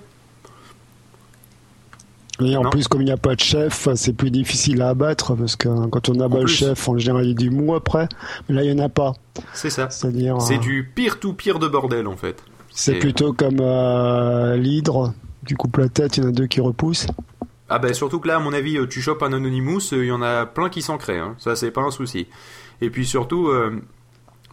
Et 2.42 2.58
en 2.58 2.70
plus, 2.70 2.88
comme 2.88 3.02
il 3.02 3.06
n'y 3.06 3.12
a 3.12 3.18
pas 3.18 3.36
de 3.36 3.40
chef, 3.40 3.88
c'est 3.96 4.14
plus 4.14 4.32
difficile 4.32 4.82
à 4.82 4.90
abattre 4.90 5.36
parce 5.36 5.56
que 5.56 5.88
quand 5.88 6.10
on 6.10 6.20
abat 6.20 6.42
le 6.42 6.48
chef, 6.48 6.90
en 6.90 6.98
général, 6.98 7.26
il 7.26 7.30
y 7.30 7.32
a 7.32 7.36
du 7.36 7.50
mou 7.50 7.76
après. 7.76 8.10
Mais 8.48 8.56
là, 8.56 8.64
il 8.64 8.74
n'y 8.74 8.82
en 8.82 8.86
a 8.86 8.90
pas. 8.90 9.14
C'est 9.54 9.70
ça. 9.70 9.90
C'est-à-dire. 9.90 10.42
C'est 10.42 10.56
euh, 10.56 10.60
du 10.60 10.92
pire 10.94 11.20
tout 11.20 11.34
pire 11.34 11.60
de 11.60 11.68
bordel 11.68 12.08
en 12.08 12.18
fait. 12.18 12.44
C'est 12.72 12.96
plutôt 12.96 13.32
comme 13.32 13.60
euh, 13.62 14.58
l'hydre. 14.58 15.14
Du 15.44 15.56
coup, 15.56 15.70
la 15.78 15.88
tête, 15.88 16.18
il 16.18 16.24
y 16.24 16.26
en 16.26 16.30
a 16.30 16.32
deux 16.32 16.48
qui 16.48 16.60
repoussent. 16.60 17.08
Ah 17.70 17.80
ben 17.80 17.94
surtout 17.94 18.20
que 18.20 18.28
là, 18.28 18.36
à 18.36 18.40
mon 18.40 18.54
avis, 18.54 18.78
tu 18.90 19.02
chopes 19.02 19.24
un 19.24 19.34
Anonymous, 19.34 19.92
il 19.92 20.06
y 20.06 20.12
en 20.12 20.22
a 20.22 20.46
plein 20.46 20.70
qui 20.70 20.82
s'en 20.82 20.98
créent. 20.98 21.20
Hein. 21.20 21.36
Ça, 21.38 21.56
c'est 21.56 21.72
pas 21.72 21.82
un 21.82 21.92
souci. 21.92 22.28
Et 22.82 22.90
puis 22.90 23.06
surtout, 23.06 23.48
euh, 23.48 23.82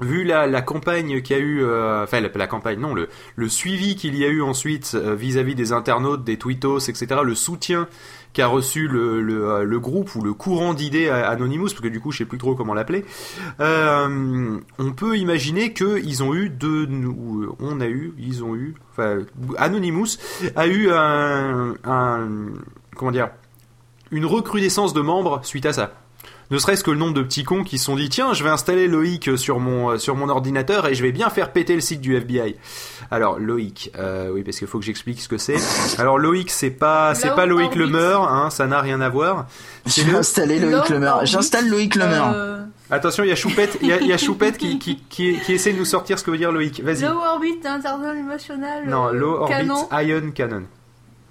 vu 0.01 0.25
la, 0.25 0.63
campagne 0.63 1.21
qu'il 1.23 1.37
y 1.37 1.39
a 1.39 1.43
eu, 1.43 1.63
euh, 1.63 2.05
enfin 2.05 2.21
la, 2.21 2.47
campagne, 2.47 2.79
non, 2.79 2.95
le, 2.95 3.49
suivi 3.49 3.97
qu'il 3.97 4.17
y 4.17 4.25
a 4.25 4.29
eu 4.29 4.43
ensuite 4.43 4.93
euh, 4.95 5.15
vis-à-vis 5.15 5.55
des 5.55 5.73
internautes, 5.73 6.25
des 6.25 6.37
tweetos, 6.37 6.79
etc., 6.79 7.21
le 7.23 7.35
soutien 7.35 7.89
qu'a 8.33 8.47
reçu 8.47 8.89
euh, 8.93 9.21
le, 9.65 9.81
groupe 9.81 10.15
ou 10.15 10.23
le 10.23 10.33
courant 10.33 10.73
d'idées 10.75 11.09
Anonymous, 11.11 11.67
parce 11.67 11.81
que 11.81 11.89
du 11.89 12.01
coup 12.01 12.13
je 12.13 12.19
sais 12.19 12.25
plus 12.25 12.39
trop 12.39 12.55
comment 12.55 12.75
l'appeler, 12.75 13.05
on 13.59 14.93
peut 14.97 15.19
imaginer 15.19 15.73
qu'ils 15.73 16.23
ont 16.23 16.35
eu 16.35 16.49
deux, 16.49 16.89
on 17.61 17.81
a 17.81 17.87
eu, 17.87 18.15
ils 18.19 18.43
ont 18.43 18.55
eu, 18.55 18.75
enfin 18.91 19.19
Anonymous 19.59 20.17
a 20.57 20.67
eu 20.67 20.89
comment 22.97 23.11
dire, 23.11 23.31
une 24.11 24.27
recrudescence 24.27 24.95
de 24.95 25.01
membres 25.01 25.41
suite 25.45 25.67
à 25.67 25.73
ça 25.73 26.02
ne 26.53 26.59
serait-ce 26.59 26.85
que 26.85 26.91
le 26.91 26.99
nombre 26.99 27.15
de 27.15 27.23
petits 27.23 27.45
cons 27.45 27.65
qui 27.65 27.79
se 27.79 27.87
sont 27.87 27.97
dit 27.97 28.11
tiens 28.11 28.35
je 28.35 28.45
vais 28.45 28.51
installer 28.51 28.87
Loïc 28.87 29.39
sur 29.39 29.59
mon 29.59 29.93
euh, 29.93 29.99
sur 29.99 30.15
mon 30.15 30.29
ordinateur 30.29 30.87
et 30.87 30.95
je 30.95 31.03
vais 31.03 31.11
bien 31.11 31.31
faire 31.31 31.51
péter 31.51 31.75
le 31.75 31.81
site 31.81 32.01
du 32.03 32.15
FBI. 32.15 32.57
Alors 33.11 33.39
Loïc, 33.39 33.91
euh, 33.99 34.31
oui 34.31 34.43
parce 34.45 34.59
qu'il 34.59 34.69
faut 34.69 34.79
que 34.79 34.85
j'explique 34.85 35.21
ce 35.21 35.29
que 35.29 35.39
c'est. 35.39 35.57
Alors 35.99 36.19
Loïc 36.19 36.51
c'est 36.51 36.71
pas 36.71 37.15
c'est 37.15 37.35
pas 37.35 37.47
Loïc 37.47 37.75
Lemeur, 37.75 38.31
hein, 38.31 38.51
ça 38.51 38.67
n'a 38.67 38.81
rien 38.81 39.01
à 39.01 39.09
voir. 39.09 39.47
J'ai 39.87 40.15
installé 40.15 40.59
Loïc 40.61 40.91
Lemeur. 40.91 41.25
J'installe 41.25 41.69
Loïc 41.69 41.95
Lemeur. 41.97 42.33
Euh, 42.35 42.65
Attention, 42.91 43.25
il 43.25 43.31
y 43.31 43.33
a 43.33 43.37
Choupette, 43.37 43.79
il 43.81 43.89
y 43.89 44.13
a, 44.13 44.19
Choupette 44.19 44.59
qui, 44.59 44.79
qui, 44.79 44.99
qui, 45.09 45.39
qui, 45.39 45.53
essaie 45.55 45.73
de 45.73 45.79
nous 45.79 45.87
sortir 45.87 46.19
ce 46.19 46.25
que 46.25 46.31
veut 46.31 46.37
dire 46.37 46.53
Loïc. 46.53 46.83
Vas-y. 46.83 47.09
Low 47.09 47.17
Orbit 47.17 47.61
International. 47.65 48.87
Non, 48.87 49.11
Low 49.11 49.39
Orbit 49.39 49.71
Ion 50.05 50.31
Cannon. 50.35 50.65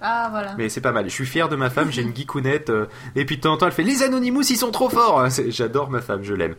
Ah 0.03 0.29
voilà. 0.31 0.55
Mais 0.57 0.67
c'est 0.67 0.81
pas 0.81 0.91
mal. 0.91 1.05
Je 1.05 1.13
suis 1.13 1.27
fier 1.27 1.47
de 1.47 1.55
ma 1.55 1.69
femme. 1.69 1.91
J'ai 1.91 2.01
une 2.01 2.15
geekounette. 2.15 2.71
Euh, 2.71 2.87
et 3.15 3.23
puis 3.23 3.37
de 3.37 3.41
temps 3.41 3.53
en 3.53 3.57
temps, 3.57 3.67
elle 3.67 3.71
fait 3.71 3.83
les 3.83 4.01
Anonymous, 4.01 4.41
ils 4.49 4.57
sont 4.57 4.71
trop 4.71 4.89
forts. 4.89 5.27
J'adore 5.49 5.91
ma 5.91 6.01
femme, 6.01 6.23
je 6.23 6.33
l'aime. 6.33 6.55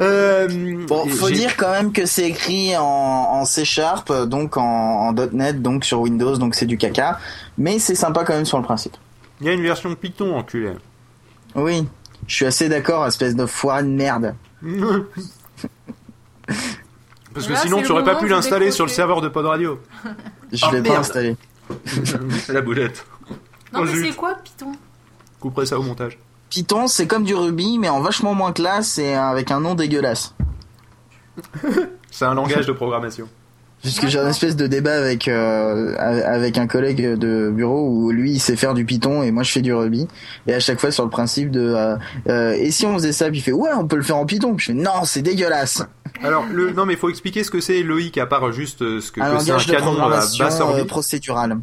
Euh, 0.00 0.46
bon, 0.86 1.08
faut 1.08 1.30
dire 1.30 1.56
quand 1.56 1.70
même 1.70 1.92
que 1.92 2.04
c'est 2.04 2.28
écrit 2.28 2.76
en, 2.76 2.82
en 2.82 3.44
C 3.46 3.64
Sharp, 3.64 4.12
donc 4.26 4.58
en, 4.58 5.08
en, 5.08 5.14
.NET, 5.14 5.62
donc 5.62 5.86
sur 5.86 6.00
Windows, 6.00 6.36
donc 6.36 6.54
c'est 6.54 6.66
du 6.66 6.76
caca. 6.76 7.18
Mais 7.56 7.78
c'est 7.78 7.94
sympa 7.94 8.24
quand 8.24 8.34
même 8.34 8.44
sur 8.44 8.58
le 8.58 8.64
principe. 8.64 8.96
Il 9.40 9.46
y 9.46 9.50
a 9.50 9.54
une 9.54 9.62
version 9.62 9.88
de 9.88 9.94
Python, 9.94 10.36
enculé. 10.36 10.72
Oui, 11.54 11.86
je 12.26 12.34
suis 12.34 12.46
assez 12.46 12.68
d'accord, 12.68 13.06
espèce 13.06 13.34
de 13.34 13.46
foire 13.46 13.82
de 13.82 13.88
merde. 13.88 14.34
Parce 17.34 17.46
que 17.46 17.56
sinon, 17.56 17.80
tu 17.82 17.90
aurais 17.92 18.04
pas 18.04 18.16
pu 18.16 18.28
l'installer 18.28 18.70
sur 18.70 18.84
le 18.84 18.90
serveur 18.90 19.22
de 19.22 19.28
Pod 19.28 19.46
Radio. 19.46 19.80
Je 20.52 20.66
l'ai 20.70 20.82
pas 20.82 20.98
installé. 20.98 21.36
la 22.48 22.60
boulette. 22.60 23.04
Non, 23.72 23.84
mais 23.84 23.94
c'est 23.94 24.16
quoi 24.16 24.34
Python? 24.34 24.72
Couperai 25.40 25.66
ça 25.66 25.78
au 25.78 25.82
montage. 25.82 26.18
Python, 26.50 26.86
c'est 26.86 27.06
comme 27.06 27.24
du 27.24 27.34
Ruby, 27.34 27.78
mais 27.78 27.88
en 27.88 28.00
vachement 28.00 28.34
moins 28.34 28.52
classe 28.52 28.98
et 28.98 29.14
avec 29.14 29.50
un 29.50 29.60
nom 29.60 29.74
dégueulasse. 29.74 30.34
c'est 32.10 32.26
un 32.26 32.34
langage 32.34 32.66
de 32.66 32.72
programmation. 32.72 33.28
Puisque 33.82 34.06
j'ai 34.06 34.20
un 34.20 34.28
espèce 34.28 34.54
de 34.54 34.68
débat 34.68 34.96
avec 34.96 35.26
euh, 35.26 35.96
avec 35.98 36.56
un 36.56 36.68
collègue 36.68 37.18
de 37.18 37.50
bureau 37.50 37.88
où 37.88 38.12
lui 38.12 38.30
il 38.32 38.38
sait 38.38 38.54
faire 38.54 38.74
du 38.74 38.84
Python 38.84 39.24
et 39.24 39.32
moi 39.32 39.42
je 39.42 39.50
fais 39.50 39.60
du 39.60 39.74
Ruby 39.74 40.06
et 40.46 40.54
à 40.54 40.60
chaque 40.60 40.78
fois 40.78 40.92
sur 40.92 41.02
le 41.02 41.10
principe 41.10 41.50
de 41.50 41.60
euh, 41.60 41.96
euh, 42.28 42.52
et 42.52 42.70
si 42.70 42.86
on 42.86 42.94
faisait 42.94 43.10
ça 43.10 43.28
puis 43.28 43.38
il 43.38 43.42
fait 43.42 43.50
ouais 43.50 43.70
on 43.76 43.88
peut 43.88 43.96
le 43.96 44.02
faire 44.02 44.18
en 44.18 44.24
Python 44.24 44.54
puis 44.54 44.66
je 44.66 44.72
fais 44.72 44.78
non 44.78 45.04
c'est 45.04 45.22
dégueulasse. 45.22 45.82
Alors 46.22 46.44
le 46.52 46.70
non 46.70 46.86
mais 46.86 46.92
il 46.92 46.98
faut 46.98 47.10
expliquer 47.10 47.42
ce 47.42 47.50
que 47.50 47.60
c'est 47.60 47.82
Loïc 47.82 48.18
à 48.18 48.26
part 48.26 48.52
juste 48.52 48.78
ce 49.00 49.10
que, 49.10 49.20
un 49.20 49.40
c'est 49.40 49.50
un 49.50 49.58
canon 49.58 49.94
programmation 49.94 50.86
procédurale. 50.86 51.58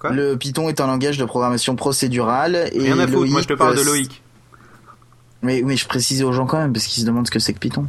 Quoi? 0.00 0.10
Le 0.10 0.36
Python 0.36 0.68
est 0.68 0.80
un 0.80 0.88
langage 0.88 1.18
de 1.18 1.24
programmation 1.24 1.76
procédurale 1.76 2.68
et 2.72 2.80
Rien 2.80 2.98
à 2.98 3.06
moi 3.06 3.42
je 3.42 3.46
te 3.46 3.54
parle 3.54 3.76
de 3.76 3.82
Loïc. 3.82 4.22
Mais 5.42 5.62
mais 5.64 5.76
je 5.76 5.86
précisais 5.86 6.24
aux 6.24 6.32
gens 6.32 6.46
quand 6.46 6.58
même 6.58 6.72
parce 6.72 6.86
qu'ils 6.86 7.02
se 7.02 7.06
demandent 7.06 7.28
ce 7.28 7.30
que 7.30 7.38
c'est 7.38 7.52
que 7.52 7.60
Python. 7.60 7.86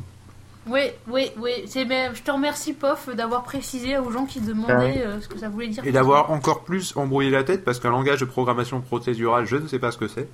Oui, 0.69 0.81
oui, 1.07 1.31
oui. 1.39 1.51
Je 1.65 2.21
te 2.21 2.31
remercie, 2.31 2.73
Pof, 2.73 3.09
d'avoir 3.15 3.43
précisé 3.43 3.97
aux 3.97 4.11
gens 4.11 4.25
qui 4.25 4.41
demandaient 4.41 5.03
euh, 5.05 5.21
ce 5.21 5.27
que 5.27 5.39
ça 5.39 5.49
voulait 5.49 5.67
dire. 5.67 5.85
Et 5.85 5.91
d'avoir 5.91 6.31
encore 6.31 6.63
plus 6.63 6.93
embrouillé 6.95 7.29
la 7.29 7.43
tête 7.43 7.63
parce 7.63 7.79
qu'un 7.79 7.91
langage 7.91 8.19
de 8.19 8.25
programmation 8.25 8.81
procédurale, 8.81 9.45
je 9.45 9.55
ne 9.55 9.67
sais 9.67 9.79
pas 9.79 9.91
ce 9.91 9.97
que 9.97 10.07
c'est. 10.07 10.27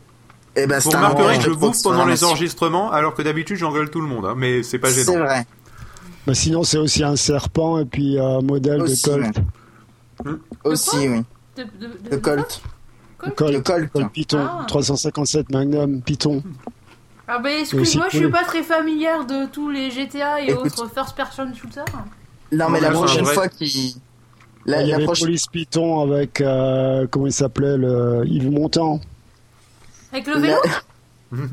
Eh 0.56 0.68
ben, 0.68 0.80
Vous 0.80 0.92
remarquerez 0.92 1.38
que 1.38 1.44
je 1.44 1.50
bouffe 1.52 1.82
pendant 1.84 2.06
les 2.06 2.24
enregistrements 2.24 2.92
alors 2.92 3.16
que 3.16 3.22
d'habitude 3.22 3.58
j'engueule 3.58 3.90
tout 3.90 4.02
le 4.02 4.08
monde, 4.08 4.26
hein, 4.26 4.36
mais 4.38 4.62
c'est 4.64 4.80
pas 4.80 4.92
gênant. 4.92 5.14
C'est 5.14 5.20
vrai. 5.20 5.46
Bah 6.26 6.34
sinon, 6.34 6.64
c'est 6.64 6.78
aussi 6.78 7.04
un 7.04 7.16
serpent 7.16 7.80
et 7.80 7.86
puis 7.86 8.18
un 8.18 8.42
modèle 8.42 8.82
de 8.82 9.02
Colt. 9.04 9.40
Hmm. 10.24 10.36
Aussi, 10.64 11.10
oui. 11.10 11.24
De, 11.58 11.66
de, 12.10 12.16
Colt. 12.18 12.62
Colt. 13.36 13.54
Le 13.54 13.62
Colt. 13.62 14.12
Python. 14.14 14.48
357 14.68 15.48
ah. 15.50 15.58
Magnum 15.58 16.02
Python. 16.02 16.42
Ah 17.28 17.40
bah 17.40 17.52
excuse-moi, 17.52 18.08
je 18.12 18.18
suis 18.18 18.30
pas 18.30 18.44
très 18.44 18.64
familière 18.64 19.26
de 19.26 19.46
tous 19.46 19.70
les 19.70 19.92
GTA 19.92 20.42
et 20.42 20.54
autres 20.54 20.90
first 20.94 21.16
person 21.16 21.54
shooters. 21.54 21.86
Non 22.52 22.70
mais 22.70 22.80
la 22.80 22.92
prochaine 22.92 23.26
fois 23.26 23.48
qu'il... 23.48 23.94
La, 24.66 24.82
il 24.82 24.88
y 24.88 24.94
avait 24.94 25.06
Police 25.06 25.48
Python 25.48 26.02
avec, 26.02 26.40
euh, 26.40 27.06
comment 27.12 27.28
il 27.28 27.34
s'appelait, 27.34 27.78
le 27.78 28.24
Yves 28.26 28.50
Montand. 28.50 29.02
Avec 30.14 30.26
le 30.28 30.38
vélo 30.38 30.58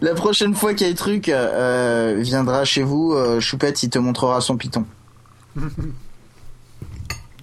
La 0.00 0.14
prochaine 0.14 0.54
fois 0.54 0.74
qu'il 0.74 0.86
y 0.86 0.90
a 0.90 0.92
des 0.92 0.98
trucs, 0.98 1.28
euh, 1.28 2.16
viendra 2.18 2.64
chez 2.64 2.82
vous, 2.82 3.12
euh, 3.12 3.40
Choupette, 3.40 3.82
il 3.82 3.90
te 3.90 3.98
montrera 3.98 4.40
son 4.40 4.56
Python. 4.56 4.86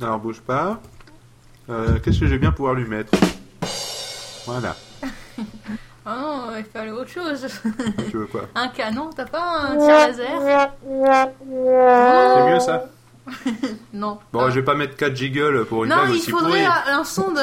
Alors 0.01 0.19
bouge 0.19 0.41
pas. 0.41 0.81
Euh, 1.69 1.99
qu'est-ce 1.99 2.19
que 2.19 2.25
je 2.25 2.31
vais 2.31 2.39
bien 2.39 2.51
pouvoir 2.51 2.73
lui 2.73 2.85
mettre? 2.85 3.11
Voilà. 4.45 4.75
Oh 6.05 6.09
non, 6.09 6.55
il 6.57 6.65
fallait 6.65 6.91
autre 6.91 7.09
chose. 7.09 7.47
Tu 8.09 8.17
veux 8.17 8.27
quoi? 8.27 8.41
Un 8.53 8.67
canon, 8.67 9.09
t'as 9.15 9.25
pas 9.25 9.61
un 9.61 9.77
tir 9.77 9.87
laser? 9.87 10.71
C'est 10.83 12.51
mieux 12.51 12.59
ça? 12.59 12.85
Non. 13.93 14.19
Bon, 14.31 14.49
je 14.49 14.55
vais 14.55 14.65
pas 14.65 14.75
mettre 14.75 14.95
4 14.97 15.15
giggles 15.15 15.65
pour 15.65 15.83
une 15.83 15.89
non, 15.89 16.03
aussi 16.03 16.11
Non, 16.11 16.15
il 16.15 16.31
faudrait 16.31 16.65
un 16.65 17.03
son 17.03 17.33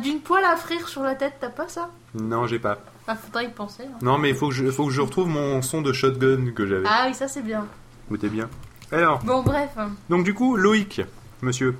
d'une 0.00 0.20
poêle 0.20 0.44
à 0.44 0.56
frire 0.56 0.88
sur 0.88 1.02
la 1.02 1.16
tête, 1.16 1.34
t'as 1.40 1.48
pas 1.48 1.66
ça? 1.66 1.90
Non, 2.14 2.46
j'ai 2.46 2.58
pas. 2.58 2.78
Ah, 3.08 3.16
faudrait 3.16 3.46
y 3.46 3.48
penser. 3.48 3.82
Hein. 3.84 3.98
Non, 4.00 4.18
mais 4.18 4.30
il 4.30 4.36
faut 4.36 4.48
que, 4.48 4.54
je, 4.54 4.70
faut 4.70 4.86
que 4.86 4.92
je 4.92 5.00
retrouve 5.00 5.28
mon 5.28 5.60
son 5.60 5.82
de 5.82 5.92
shotgun 5.92 6.52
que 6.54 6.66
j'avais. 6.66 6.86
Ah 6.86 7.06
oui, 7.08 7.14
ça 7.14 7.26
c'est 7.26 7.42
bien. 7.42 7.66
Goûtez 8.08 8.28
bien. 8.28 8.48
Alors. 8.92 9.18
Bon, 9.24 9.42
bref. 9.42 9.70
Donc, 10.08 10.22
du 10.22 10.34
coup, 10.34 10.56
Loïc, 10.56 11.00
monsieur. 11.40 11.76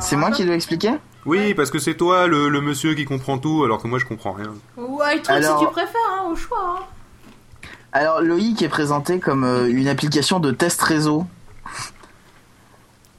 C'est 0.00 0.16
moi 0.16 0.30
qui 0.32 0.44
dois 0.44 0.54
expliquer? 0.54 0.94
Oui, 1.26 1.54
parce 1.54 1.70
que 1.70 1.78
c'est 1.78 1.94
toi 1.94 2.26
le, 2.26 2.60
monsieur 2.60 2.94
qui 2.94 3.04
comprend 3.04 3.38
tout, 3.38 3.62
alors 3.64 3.82
que 3.82 3.88
moi 3.88 3.98
je 3.98 4.04
comprends 4.04 4.32
rien. 4.32 4.54
Ouais, 4.76 5.20
toi 5.20 5.42
si 5.42 5.48
tu 5.60 5.66
préfères, 5.70 6.00
hein, 6.20 6.30
au 6.30 6.36
choix. 6.36 6.78
Hein. 6.78 6.82
Alors 7.92 8.20
Loïc 8.20 8.60
est 8.60 8.68
présenté 8.68 9.18
comme 9.20 9.44
euh, 9.44 9.68
une 9.68 9.88
application 9.88 10.38
de 10.38 10.50
test 10.50 10.82
réseau. 10.82 11.26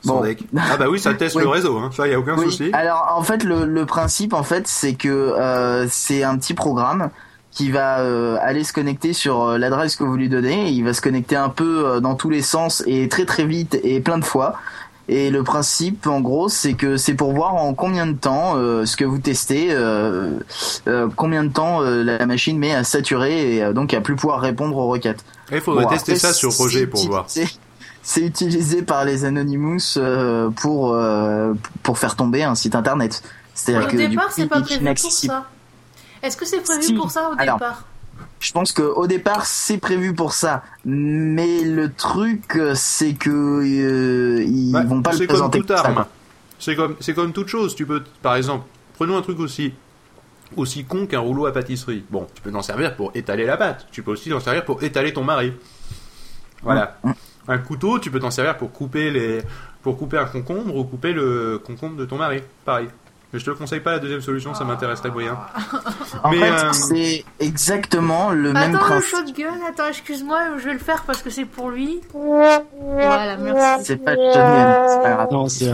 Bon. 0.05 0.23
Ah 0.55 0.77
bah 0.77 0.85
oui, 0.87 0.99
ça 0.99 1.13
teste 1.15 1.35
le 1.35 1.47
réseau, 1.47 1.77
hein. 1.79 1.89
ça 1.91 2.07
y 2.07 2.13
a 2.13 2.19
aucun 2.19 2.37
souci. 2.37 2.69
Alors 2.73 3.13
en 3.15 3.23
fait, 3.23 3.43
le, 3.43 3.85
principe 3.85 4.33
en 4.33 4.43
fait, 4.43 4.67
c'est 4.67 4.93
que 4.93 5.09
euh, 5.09 5.87
c'est 5.89 6.23
un 6.23 6.37
petit 6.37 6.53
programme 6.53 7.09
qui 7.51 7.71
va 7.71 8.01
euh, 8.01 8.37
aller 8.39 8.63
se 8.63 8.71
connecter 8.71 9.13
sur 9.13 9.57
l'adresse 9.57 9.95
que 9.95 10.03
vous 10.03 10.15
lui 10.15 10.29
donnez. 10.29 10.69
Il 10.69 10.83
va 10.83 10.93
se 10.93 11.01
connecter 11.01 11.35
un 11.35 11.49
peu 11.49 11.99
dans 11.99 12.13
tous 12.13 12.29
les 12.29 12.43
sens 12.43 12.83
et 12.85 13.09
très 13.09 13.25
très 13.25 13.45
vite 13.45 13.79
et 13.83 13.99
plein 13.99 14.19
de 14.19 14.25
fois. 14.25 14.57
Et 15.09 15.29
le 15.29 15.43
principe, 15.43 16.05
en 16.05 16.19
gros, 16.19 16.49
c'est 16.49 16.73
que 16.73 16.97
c'est 16.97 17.13
pour 17.13 17.31
voir 17.31 17.55
en 17.55 17.73
combien 17.73 18.07
de 18.07 18.17
temps 18.17 18.57
euh, 18.57 18.85
ce 18.85 18.97
que 18.97 19.05
vous 19.05 19.19
testez, 19.19 19.67
euh, 19.71 20.39
euh, 20.87 21.07
combien 21.15 21.45
de 21.45 21.51
temps 21.51 21.79
la 21.79 22.25
machine 22.25 22.57
met 22.57 22.73
à 22.73 22.83
saturer 22.83 23.57
et 23.57 23.73
donc 23.73 23.93
à 23.93 24.01
plus 24.01 24.15
pouvoir 24.15 24.41
répondre 24.41 24.75
aux 24.75 24.87
requêtes. 24.87 25.23
Il 25.51 25.61
faudrait 25.61 25.87
tester 25.87 26.17
ça 26.17 26.33
sur 26.33 26.53
projet 26.53 26.87
pour 26.87 27.05
voir. 27.07 27.27
C'est 28.03 28.21
utilisé 28.21 28.83
par 28.83 29.03
les 29.05 29.25
Anonymous 29.25 29.97
pour 30.57 30.97
pour 31.83 31.97
faire 31.97 32.15
tomber 32.15 32.43
un 32.43 32.55
site 32.55 32.75
internet. 32.75 33.23
C'est-à-dire 33.53 33.87
que 33.87 33.95
au 33.95 34.09
départ, 34.09 34.31
c'est 34.31 34.47
pas 34.47 34.61
prévu 34.61 34.93
pour 34.93 35.11
ça. 35.11 35.45
Est-ce 36.21 36.35
que 36.35 36.45
c'est 36.45 36.61
prévu 36.61 36.95
pour 36.95 37.11
ça 37.11 37.31
au 37.31 37.35
départ? 37.35 37.85
Je 38.39 38.52
pense 38.52 38.71
que 38.71 38.84
au 38.84 39.08
départ 39.08 39.45
c'est 39.45 39.78
prévu 39.78 40.13
pour 40.13 40.34
ça, 40.34 40.63
mais 40.86 41.63
le 41.63 41.91
truc 41.91 42.60
c'est 42.76 43.13
que 43.13 43.30
euh, 43.30 44.43
ils 44.43 44.71
bah, 44.71 44.84
vont 44.84 45.02
pas 45.02 45.13
le 45.13 45.26
présenter 45.26 45.60
comme 45.60 45.67
toute 45.67 45.78
arme. 45.78 46.06
C'est 46.60 46.76
comme 46.76 46.95
c'est 47.00 47.13
comme 47.13 47.34
toute 47.34 47.47
chose. 47.47 47.76
Tu 47.76 47.86
peux 47.86 48.04
par 48.21 48.36
exemple 48.36 48.65
prenons 48.95 49.17
un 49.17 49.21
truc 49.21 49.39
aussi 49.39 49.73
aussi 50.56 50.86
con 50.86 51.08
qu'un 51.08 51.19
rouleau 51.19 51.45
à 51.45 51.52
pâtisserie. 51.52 52.04
Bon, 52.10 52.28
tu 52.34 52.41
peux 52.41 52.52
t'en 52.52 52.62
servir 52.62 52.95
pour 52.95 53.12
étaler 53.15 53.45
la 53.45 53.58
pâte. 53.58 53.88
Tu 53.91 54.04
peux 54.04 54.12
aussi 54.12 54.30
t'en 54.30 54.39
servir 54.39 54.65
pour 54.65 54.84
étaler 54.84 55.13
ton 55.13 55.23
mari. 55.23 55.54
Voilà. 56.63 56.97
Mm, 57.04 57.10
mm. 57.10 57.13
Un 57.50 57.58
couteau, 57.60 58.00
tu 58.00 58.12
peux 58.12 58.19
t'en 58.19 58.32
servir 58.32 58.58
pour 58.58 58.71
couper 58.71 59.10
les 59.12 59.41
pour 59.82 59.97
couper 59.97 60.17
un 60.17 60.26
concombre 60.26 60.76
ou 60.76 60.84
couper 60.84 61.13
le 61.13 61.62
concombre 61.63 61.95
de 61.95 62.06
ton 62.06 62.17
mari. 62.17 62.41
Pareil. 62.65 62.88
Mais 63.33 63.39
je 63.39 63.45
te 63.45 63.51
conseille 63.51 63.81
pas 63.81 63.91
la 63.91 63.99
deuxième 63.99 64.21
solution, 64.21 64.53
ça 64.53 64.63
m'intéresserait 64.63 65.11
moyen. 65.11 65.37
en 66.23 66.31
fait, 66.31 66.51
euh, 66.51 66.71
c'est 66.71 67.25
exactement 67.39 68.31
le 68.31 68.53
même 68.53 68.71
principe. 68.77 69.15
Attends, 69.15 69.19
le 69.19 69.27
shotgun, 69.27 69.59
attends, 69.69 69.87
excuse-moi, 69.89 70.39
je 70.57 70.63
vais 70.63 70.73
le 70.73 70.79
faire 70.79 71.03
parce 71.05 71.21
que 71.21 71.29
c'est 71.29 71.45
pour 71.45 71.69
lui. 71.69 71.99
Voilà, 72.13 73.37
merci. 73.37 73.85
C'est 73.85 73.97
pas 73.97 74.15
le 74.15 74.31
shotgun, 74.33 74.87
c'est 74.87 75.01
pas 75.03 75.13
grave. 75.13 75.27
Non, 75.31 75.47
c'est 75.49 75.71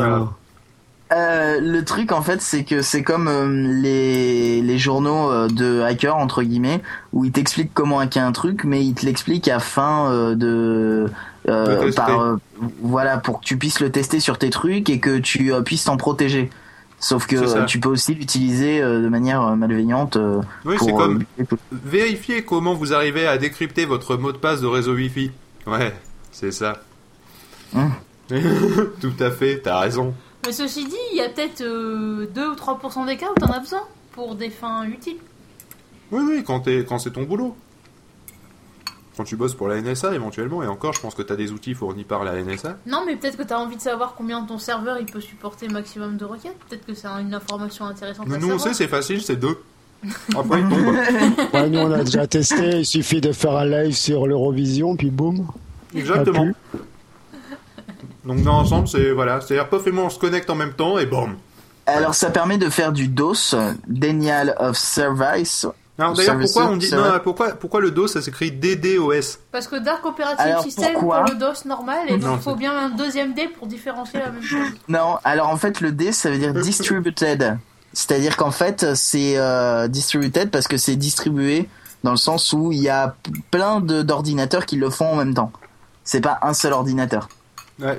euh, 1.14 1.60
le 1.60 1.84
truc 1.84 2.12
en 2.12 2.22
fait 2.22 2.42
c'est 2.42 2.64
que 2.64 2.82
c'est 2.82 3.04
comme 3.04 3.28
euh, 3.28 3.46
les, 3.82 4.62
les 4.62 4.78
journaux 4.80 5.30
euh, 5.30 5.48
de 5.48 5.82
hackers 5.82 6.16
entre 6.16 6.42
guillemets 6.42 6.82
où 7.12 7.24
ils 7.26 7.32
t'expliquent 7.32 7.74
comment 7.74 8.00
hacker 8.00 8.26
un 8.26 8.32
truc 8.32 8.64
mais 8.64 8.84
ils 8.84 8.96
te 8.96 9.06
l'expliquent 9.06 9.48
à 9.48 9.60
fin 9.60 10.34
de 10.36 11.06
par, 11.96 12.38
voilà 12.82 13.18
pour 13.18 13.42
que 13.42 13.46
tu 13.46 13.58
puisses 13.58 13.80
le 13.80 13.92
tester 13.92 14.20
sur 14.20 14.40
tes 14.40 14.50
trucs 14.50 14.90
et 14.90 15.00
que 15.00 15.20
tu 15.20 15.52
puisses 15.66 15.84
t'en 15.84 15.98
protéger 15.98 16.50
Sauf 17.04 17.28
que 17.28 17.66
tu 17.66 17.82
peux 17.82 17.90
aussi 17.90 18.14
l'utiliser 18.14 18.82
euh, 18.82 19.02
de 19.02 19.10
manière 19.10 19.42
euh, 19.42 19.56
malveillante. 19.58 20.16
Euh, 20.16 20.42
oui, 20.64 20.78
c'est 20.80 20.94
comme 20.94 21.26
vérifier 21.70 22.46
comment 22.46 22.76
vous 22.76 22.94
arrivez 22.94 23.28
à 23.28 23.38
décrypter 23.38 23.84
votre 23.84 24.16
mot 24.16 24.32
de 24.32 24.38
passe 24.38 24.62
de 24.62 24.68
réseau 24.68 24.94
Wi-Fi. 24.94 25.30
Ouais, 25.68 25.94
c'est 26.32 26.54
ça. 26.54 26.82
Hum. 27.76 27.92
Tout 29.02 29.14
à 29.20 29.32
fait, 29.32 29.60
t'as 29.60 29.82
raison. 29.82 30.14
Mais 30.46 30.54
ceci 30.54 30.86
dit, 30.86 30.96
il 31.12 31.18
y 31.18 31.22
a 31.22 31.28
peut-être 31.28 31.62
2 31.62 32.50
ou 32.50 32.54
3% 32.54 33.06
des 33.06 33.18
cas 33.18 33.26
où 33.32 33.36
t'en 33.38 33.52
as 33.52 33.60
besoin 33.60 33.84
pour 34.14 34.36
des 34.36 34.50
fins 34.50 34.86
utiles. 34.86 35.18
Oui, 36.10 36.24
oui, 36.26 36.44
quand, 36.46 36.70
quand 36.88 37.00
c'est 37.00 37.12
ton 37.12 37.24
boulot 37.24 37.58
quand 39.16 39.24
tu 39.24 39.36
bosses 39.36 39.54
pour 39.54 39.68
la 39.68 39.82
NSA 39.82 40.16
éventuellement, 40.16 40.64
et 40.64 40.68
encore, 40.68 40.94
je 40.94 41.00
pense 41.00 41.16
que 41.16 41.22
tu 41.22 41.32
as 41.32 41.36
des 41.36 41.52
outils 41.52 41.74
fournis 41.74 42.04
par 42.04 42.24
la 42.24 42.42
NSA. 42.42 42.78
Non, 42.88 43.04
mais 43.06 43.16
peut-être 43.16 43.38
que 43.38 43.44
tu 43.44 43.54
as 43.54 43.60
envie 43.60 43.76
de 43.76 43.82
savoir 43.82 44.16
combien 44.16 44.42
ton 44.44 44.58
serveur 44.58 44.98
il 45.00 45.06
peut 45.06 45.22
supporter 45.22 45.68
maximum 45.68 46.18
de 46.18 46.26
requêtes. 46.26 46.58
Peut-être 46.70 46.86
que 46.86 46.94
c'est 46.94 47.08
une 47.08 47.34
information 47.34 47.86
intéressante. 47.86 48.28
Mais 48.28 48.38
nous, 48.38 48.52
on 48.52 48.60
sait, 48.60 48.74
c'est 48.74 48.88
facile, 48.88 49.22
c'est 49.22 49.36
deux. 49.36 49.58
Après, 50.36 50.62
il 50.62 50.70
tombe. 50.70 50.96
Ouais, 51.54 51.70
nous, 51.70 51.80
on 51.80 51.92
a 51.92 52.04
déjà 52.04 52.28
testé. 52.28 52.80
Il 52.80 52.86
suffit 52.86 53.22
de 53.22 53.32
faire 53.32 53.56
un 53.56 53.66
live 53.66 53.94
sur 53.94 54.28
l'Eurovision, 54.28 54.96
puis 54.96 55.12
boum. 55.12 55.48
Exactement. 55.96 56.48
Donc, 58.26 58.42
dans 58.42 58.54
l'ensemble, 58.54 58.88
c'est 58.88 59.12
voilà. 59.12 59.42
C'est-à-dire, 59.42 59.70
Pof 59.70 59.86
et 59.88 59.92
moi, 59.92 60.06
on 60.06 60.10
se 60.10 60.20
connecte 60.20 60.50
en 60.50 60.56
même 60.56 60.74
temps, 60.74 60.98
et 60.98 61.06
boum. 61.06 61.36
Alors, 61.86 62.16
ça 62.16 62.30
permet 62.30 62.58
de 62.58 62.70
faire 62.70 62.94
du 62.94 63.08
DOS, 63.10 63.56
Denial 63.88 64.56
of 64.58 64.78
Service, 64.78 65.68
alors 66.00 66.14
d'ailleurs, 66.14 66.40
pourquoi 66.40 66.66
on 66.66 66.78
dit 66.78 66.92
non, 66.92 67.20
pourquoi 67.24 67.52
pourquoi 67.52 67.80
le 67.80 67.92
DOS 67.92 68.08
ça 68.08 68.22
s'écrit 68.22 68.52
DDoS 68.52 69.38
Parce 69.52 69.68
que 69.68 69.76
Dark 69.76 70.04
Operating 70.04 70.64
System 70.64 70.94
pour 70.94 71.14
le 71.14 71.36
DOS 71.36 71.66
normal 71.66 72.10
et 72.10 72.16
il 72.16 72.40
faut 72.42 72.56
bien 72.56 72.76
un 72.76 72.90
deuxième 72.90 73.34
D 73.34 73.48
pour 73.48 73.68
différencier 73.68 74.20
la 74.20 74.32
même 74.32 74.42
chose. 74.42 74.68
Non, 74.88 75.18
alors 75.24 75.50
en 75.50 75.58
fait 75.58 75.82
le 75.82 75.92
D 75.92 76.12
ça 76.12 76.32
veut 76.32 76.40
dire 76.40 76.54
distributed. 76.54 77.58
C'est-à-dire 77.94 78.38
qu'en 78.38 78.50
fait 78.50 78.96
c'est 78.96 79.38
euh, 79.38 79.88
distributed 79.88 80.50
parce 80.50 80.68
que 80.68 80.78
c'est 80.78 80.96
distribué 80.96 81.70
dans 82.04 82.12
le 82.12 82.18
sens 82.18 82.54
où 82.54 82.72
il 82.72 82.82
y 82.82 82.90
a 82.90 83.16
plein 83.52 83.80
d'ordinateurs 83.80 84.66
qui 84.66 84.78
le 84.78 84.90
font 84.90 85.14
en 85.14 85.16
même 85.18 85.36
temps. 85.36 85.52
C'est 86.04 86.22
pas 86.22 86.40
un 86.42 86.56
seul 86.56 86.74
ordinateur. 86.74 87.30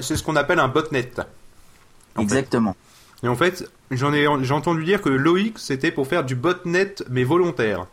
c'est 0.01 0.17
ce 0.17 0.23
qu'on 0.23 0.37
appelle 0.37 0.59
un 0.59 0.69
botnet. 0.69 1.13
Exactement. 2.19 2.75
Et 3.25 3.29
en 3.29 3.35
fait, 3.35 3.69
j'en 3.91 4.13
ai, 4.13 4.27
j'ai 4.43 4.53
entendu 4.53 4.85
dire 4.85 5.01
que 5.01 5.09
Loïc 5.09 5.59
c'était 5.59 5.91
pour 5.91 6.07
faire 6.07 6.25
du 6.25 6.35
botnet 6.35 6.95
mais 7.11 7.25
volontaire. 7.25 7.87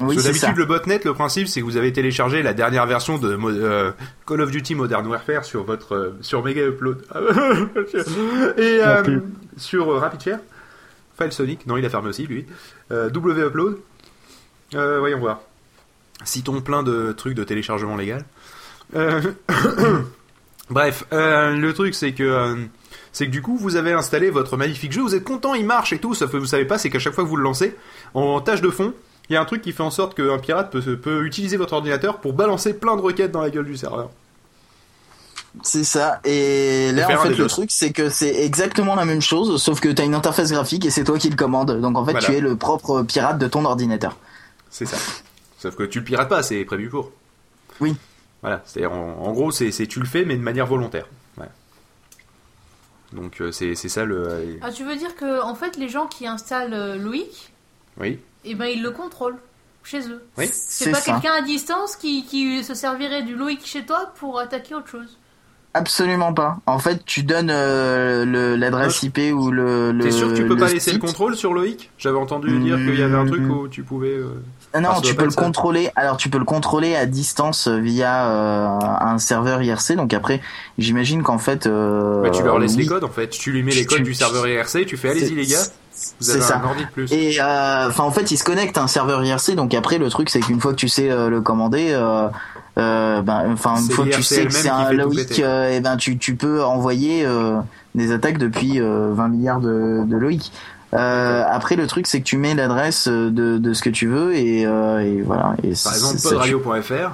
Oui, 0.00 0.14
Parce 0.14 0.26
que 0.26 0.32
d'habitude, 0.32 0.56
le 0.56 0.64
botnet, 0.64 1.00
le 1.04 1.14
principe, 1.14 1.46
c'est 1.46 1.60
que 1.60 1.64
vous 1.64 1.76
avez 1.76 1.92
téléchargé 1.92 2.42
la 2.42 2.52
dernière 2.52 2.86
version 2.86 3.18
de 3.18 3.36
euh, 3.36 3.92
Call 4.26 4.40
of 4.40 4.50
Duty 4.50 4.74
Modern 4.74 5.06
Warfare 5.06 5.44
sur 5.44 5.62
votre 5.64 5.94
euh, 5.94 6.18
sur 6.20 6.44
Mega 6.44 6.62
Upload 6.66 7.04
et 8.58 8.80
euh, 8.82 9.20
sur 9.56 10.00
RapidShare, 10.00 10.38
File 11.18 11.32
Sonic. 11.32 11.66
Non, 11.66 11.76
il 11.76 11.84
a 11.84 11.90
fermé 11.90 12.08
aussi 12.08 12.26
lui. 12.26 12.46
w 12.90 13.46
Upload. 13.46 13.78
voyons 14.72 15.18
voir. 15.18 15.40
Citons 16.24 16.60
plein 16.60 16.82
de 16.82 17.12
trucs 17.12 17.34
de 17.34 17.44
téléchargement 17.44 17.96
légal. 17.96 18.24
Bref, 20.70 21.04
le 21.12 21.70
truc 21.72 21.94
c'est 21.94 22.12
que 22.12 22.66
c'est 23.14 23.26
que 23.26 23.30
du 23.30 23.40
coup 23.40 23.56
vous 23.56 23.76
avez 23.76 23.92
installé 23.92 24.28
votre 24.28 24.58
magnifique 24.58 24.92
jeu, 24.92 25.00
vous 25.00 25.14
êtes 25.14 25.24
content, 25.24 25.54
il 25.54 25.64
marche 25.64 25.94
et 25.94 25.98
tout, 25.98 26.12
sauf 26.12 26.30
que 26.30 26.36
vous 26.36 26.46
savez 26.46 26.66
pas, 26.66 26.76
c'est 26.76 26.90
qu'à 26.90 26.98
chaque 26.98 27.14
fois 27.14 27.24
que 27.24 27.28
vous 27.28 27.36
le 27.36 27.44
lancez, 27.44 27.74
en 28.12 28.40
tâche 28.42 28.60
de 28.60 28.70
fond, 28.70 28.92
il 29.30 29.32
y 29.32 29.36
a 29.36 29.40
un 29.40 29.44
truc 29.46 29.62
qui 29.62 29.72
fait 29.72 29.82
en 29.82 29.90
sorte 29.90 30.14
qu'un 30.14 30.38
pirate 30.38 30.70
peut, 30.70 30.96
peut 30.96 31.24
utiliser 31.24 31.56
votre 31.56 31.72
ordinateur 31.72 32.18
pour 32.18 32.34
balancer 32.34 32.74
plein 32.74 32.96
de 32.96 33.00
requêtes 33.00 33.30
dans 33.30 33.40
la 33.40 33.48
gueule 33.48 33.64
du 33.64 33.76
serveur. 33.76 34.10
C'est 35.62 35.84
ça. 35.84 36.20
Et 36.24 36.90
là, 36.92 37.08
en 37.08 37.22
fait, 37.22 37.36
le 37.36 37.46
truc, 37.46 37.70
c'est 37.70 37.92
que 37.92 38.10
c'est 38.10 38.44
exactement 38.44 38.96
la 38.96 39.04
même 39.04 39.22
chose, 39.22 39.62
sauf 39.62 39.78
que 39.78 39.88
tu 39.88 40.02
as 40.02 40.04
une 40.04 40.16
interface 40.16 40.50
graphique 40.50 40.84
et 40.84 40.90
c'est 40.90 41.04
toi 41.04 41.16
qui 41.16 41.30
le 41.30 41.36
commande. 41.36 41.80
Donc, 41.80 41.96
en 41.96 42.04
fait, 42.04 42.18
tu 42.18 42.32
es 42.32 42.40
le 42.40 42.56
propre 42.56 43.02
pirate 43.02 43.38
de 43.38 43.46
ton 43.46 43.64
ordinateur. 43.64 44.16
C'est 44.70 44.86
ça. 44.86 44.96
Sauf 45.58 45.76
que 45.76 45.84
tu 45.84 46.00
le 46.00 46.04
pirates 46.04 46.28
pas, 46.28 46.42
c'est 46.42 46.64
prévu 46.64 46.88
pour. 46.88 47.12
Oui. 47.80 47.94
Voilà. 48.42 48.62
C'est 48.66 48.84
en, 48.84 49.32
gros, 49.32 49.52
c'est 49.52 49.70
tu 49.86 50.00
le 50.00 50.06
fais, 50.06 50.24
mais 50.24 50.36
de 50.36 50.42
manière 50.42 50.66
volontaire. 50.66 51.06
Donc, 53.14 53.40
euh, 53.40 53.52
c'est 53.52 53.74
ça 53.76 54.04
le. 54.04 54.58
Ah, 54.60 54.70
tu 54.70 54.84
veux 54.84 54.96
dire 54.96 55.14
que, 55.16 55.42
en 55.42 55.54
fait, 55.54 55.76
les 55.76 55.88
gens 55.88 56.06
qui 56.06 56.26
installent 56.26 56.74
euh, 56.74 56.96
Loïc. 56.96 57.52
Oui 57.98 58.18
et 58.44 58.50
eh 58.50 58.54
ben 58.54 58.66
ils 58.66 58.82
le 58.82 58.90
contrôlent 58.90 59.38
chez 59.82 60.08
eux. 60.08 60.22
Oui. 60.38 60.48
C'est 60.52 60.90
pas 60.90 61.00
quelqu'un 61.00 61.32
à 61.32 61.42
distance 61.42 61.96
qui, 61.96 62.24
qui, 62.24 62.62
se 62.62 62.74
servirait 62.74 63.22
du 63.22 63.34
Loïc 63.34 63.64
chez 63.64 63.84
toi 63.84 64.12
pour 64.16 64.38
attaquer 64.38 64.74
autre 64.74 64.88
chose. 64.88 65.18
Absolument 65.72 66.32
pas. 66.32 66.58
En 66.66 66.78
fait, 66.78 67.04
tu 67.04 67.22
donnes 67.22 67.50
euh, 67.50 68.56
l'adresse 68.56 69.02
IP 69.02 69.18
ou 69.34 69.50
le. 69.50 69.92
le 69.92 70.04
T'es 70.04 70.10
sûr 70.10 70.28
que 70.28 70.36
tu 70.36 70.46
peux 70.46 70.56
pas 70.56 70.70
laisser 70.70 70.92
le 70.92 70.98
contrôle 70.98 71.36
sur 71.36 71.52
Loïc? 71.52 71.90
J'avais 71.98 72.18
entendu 72.18 72.58
dire 72.60 72.76
qu'il 72.76 72.98
y 72.98 73.02
avait 73.02 73.16
un 73.16 73.26
truc 73.26 73.40
hmm. 73.40 73.50
où 73.50 73.68
tu 73.68 73.82
pouvais. 73.82 74.14
Euh, 74.14 74.42
ah 74.74 74.80
non, 74.80 75.00
tu 75.00 75.14
peux 75.14 75.24
le 75.24 75.30
contrôler. 75.30 75.90
Alors, 75.96 76.16
tu 76.16 76.28
peux 76.28 76.38
le 76.38 76.44
contrôler 76.44 76.96
à 76.96 77.06
distance 77.06 77.68
via 77.68 78.26
euh, 78.26 78.66
un 79.00 79.18
serveur 79.18 79.62
IRC. 79.62 79.94
Donc 79.96 80.12
après, 80.12 80.40
j'imagine 80.78 81.22
qu'en 81.22 81.38
fait. 81.38 81.66
Bah, 81.66 82.30
tu 82.30 82.42
leur 82.42 82.58
laisses 82.58 82.76
les 82.76 82.86
codes 82.86 83.04
en 83.04 83.08
fait. 83.08 83.28
Tu 83.30 83.52
lui 83.52 83.62
mets 83.62 83.72
les 83.72 83.86
codes 83.86 84.02
du 84.02 84.14
serveur 84.14 84.46
IRC. 84.46 84.84
Tu 84.86 84.96
fais 84.96 85.10
allez-y 85.10 85.34
les 85.34 85.46
gars. 85.46 85.64
C'est 85.94 86.40
ça. 86.40 86.62
Et 87.10 87.40
euh, 87.40 87.88
enfin, 87.88 88.04
en 88.04 88.10
fait, 88.10 88.30
il 88.30 88.36
se 88.36 88.44
connecte 88.44 88.76
à 88.78 88.82
un 88.82 88.86
serveur 88.86 89.24
IRC. 89.24 89.54
Donc 89.54 89.74
après, 89.74 89.98
le 89.98 90.08
truc, 90.08 90.30
c'est 90.30 90.40
qu'une 90.40 90.60
fois 90.60 90.72
que 90.72 90.78
tu 90.78 90.88
sais 90.88 91.10
euh, 91.10 91.28
le 91.28 91.40
commander, 91.40 91.88
euh, 91.92 92.28
euh, 92.78 93.22
ben, 93.22 93.52
enfin, 93.52 93.76
une 93.80 93.90
fois 93.90 94.04
que 94.04 94.10
tu 94.10 94.22
sais 94.22 94.46
que 94.46 94.52
c'est 94.52 94.68
un 94.68 94.92
Loïc, 94.92 95.38
et 95.38 95.80
ben, 95.80 95.96
tu, 95.96 96.18
tu 96.18 96.34
peux 96.34 96.64
envoyer 96.64 97.26
des 97.94 98.12
attaques 98.12 98.38
depuis 98.38 98.80
20 98.80 99.28
milliards 99.28 99.60
de, 99.60 100.04
de 100.04 100.16
Loïc. 100.16 100.52
Après, 100.94 101.76
le 101.76 101.86
truc, 101.86 102.06
c'est 102.06 102.20
que 102.20 102.24
tu 102.24 102.36
mets 102.36 102.54
l'adresse 102.54 103.08
de, 103.08 103.58
de 103.58 103.72
ce 103.74 103.82
que 103.82 103.90
tu 103.90 104.06
veux 104.06 104.34
et, 104.34 104.62
et 104.62 105.22
voilà. 105.22 105.56
Et 105.62 105.72
Par 105.82 105.94
exemple, 105.94 106.20
podradio.fr. 106.22 107.12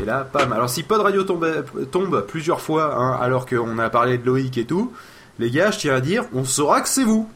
Et 0.00 0.04
là, 0.04 0.26
pam. 0.30 0.52
Alors, 0.52 0.70
si 0.70 0.82
Podradio 0.82 1.24
tombe, 1.24 1.46
tombe 1.90 2.24
plusieurs 2.26 2.60
fois, 2.60 2.96
hein, 2.96 3.18
alors 3.20 3.46
qu'on 3.46 3.78
a 3.78 3.90
parlé 3.90 4.18
de 4.18 4.24
Loïc 4.24 4.56
et 4.58 4.64
tout, 4.64 4.92
les 5.38 5.50
gars, 5.50 5.70
je 5.70 5.78
tiens 5.78 5.94
à 5.94 6.00
dire, 6.00 6.24
on 6.32 6.44
saura 6.44 6.80
que 6.80 6.88
c'est 6.88 7.04
vous. 7.04 7.28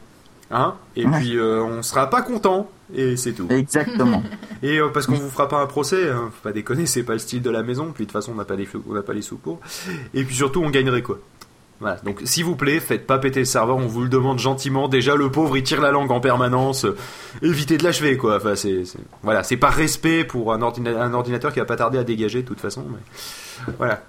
Hein 0.51 0.73
et 0.95 1.05
puis 1.05 1.37
euh, 1.37 1.61
on 1.61 1.83
sera 1.83 2.09
pas 2.09 2.23
content 2.23 2.71
et 2.91 3.17
c'est 3.17 3.33
tout. 3.33 3.45
Exactement. 3.51 4.23
et 4.63 4.79
euh, 4.79 4.89
parce 4.91 5.05
qu'on 5.05 5.13
vous 5.13 5.29
fera 5.29 5.47
pas 5.47 5.61
un 5.61 5.67
procès, 5.67 6.09
hein, 6.09 6.31
faut 6.33 6.41
pas 6.41 6.51
déconner, 6.51 6.87
c'est 6.87 7.03
pas 7.03 7.13
le 7.13 7.19
style 7.19 7.43
de 7.43 7.51
la 7.51 7.61
maison. 7.61 7.91
Puis 7.93 8.05
de 8.05 8.09
toute 8.09 8.13
façon 8.13 8.31
on 8.31 8.35
n'a 8.35 8.45
pas 8.45 8.55
les 8.55 8.67
on 8.89 8.93
n'a 8.93 9.03
pas 9.03 9.13
les 9.13 9.21
sous 9.21 9.37
pour. 9.37 9.59
Et 10.15 10.23
puis 10.23 10.35
surtout 10.35 10.63
on 10.63 10.71
gagnerait 10.71 11.03
quoi. 11.03 11.19
Voilà. 11.79 11.97
Donc 12.03 12.21
s'il 12.25 12.43
vous 12.43 12.55
plaît, 12.55 12.79
faites 12.79 13.07
pas 13.07 13.19
péter 13.19 13.39
le 13.39 13.45
serveur, 13.45 13.77
on 13.77 13.87
vous 13.87 14.01
le 14.01 14.09
demande 14.09 14.39
gentiment. 14.39 14.87
Déjà 14.87 15.15
le 15.15 15.31
pauvre 15.31 15.55
il 15.57 15.63
tire 15.63 15.81
la 15.81 15.91
langue 15.91 16.11
en 16.11 16.19
permanence. 16.19 16.85
évitez 17.41 17.77
de 17.77 17.83
l'achever 17.83 18.17
quoi. 18.17 18.37
Enfin 18.37 18.55
c'est 18.55 18.83
voilà, 19.23 19.43
c'est 19.43 19.57
par 19.57 19.73
respect 19.73 20.23
pour 20.25 20.53
un, 20.53 20.61
ordinateur 20.61 21.53
qui 21.53 21.59
va 21.59 21.65
pas 21.65 21.77
tarder 21.77 21.97
à 21.97 22.03
dégager 22.03 22.41
de 22.41 22.47
toute 22.47 22.59
façon. 22.59 22.85
Mais... 22.89 23.73
Voilà. 23.77 24.03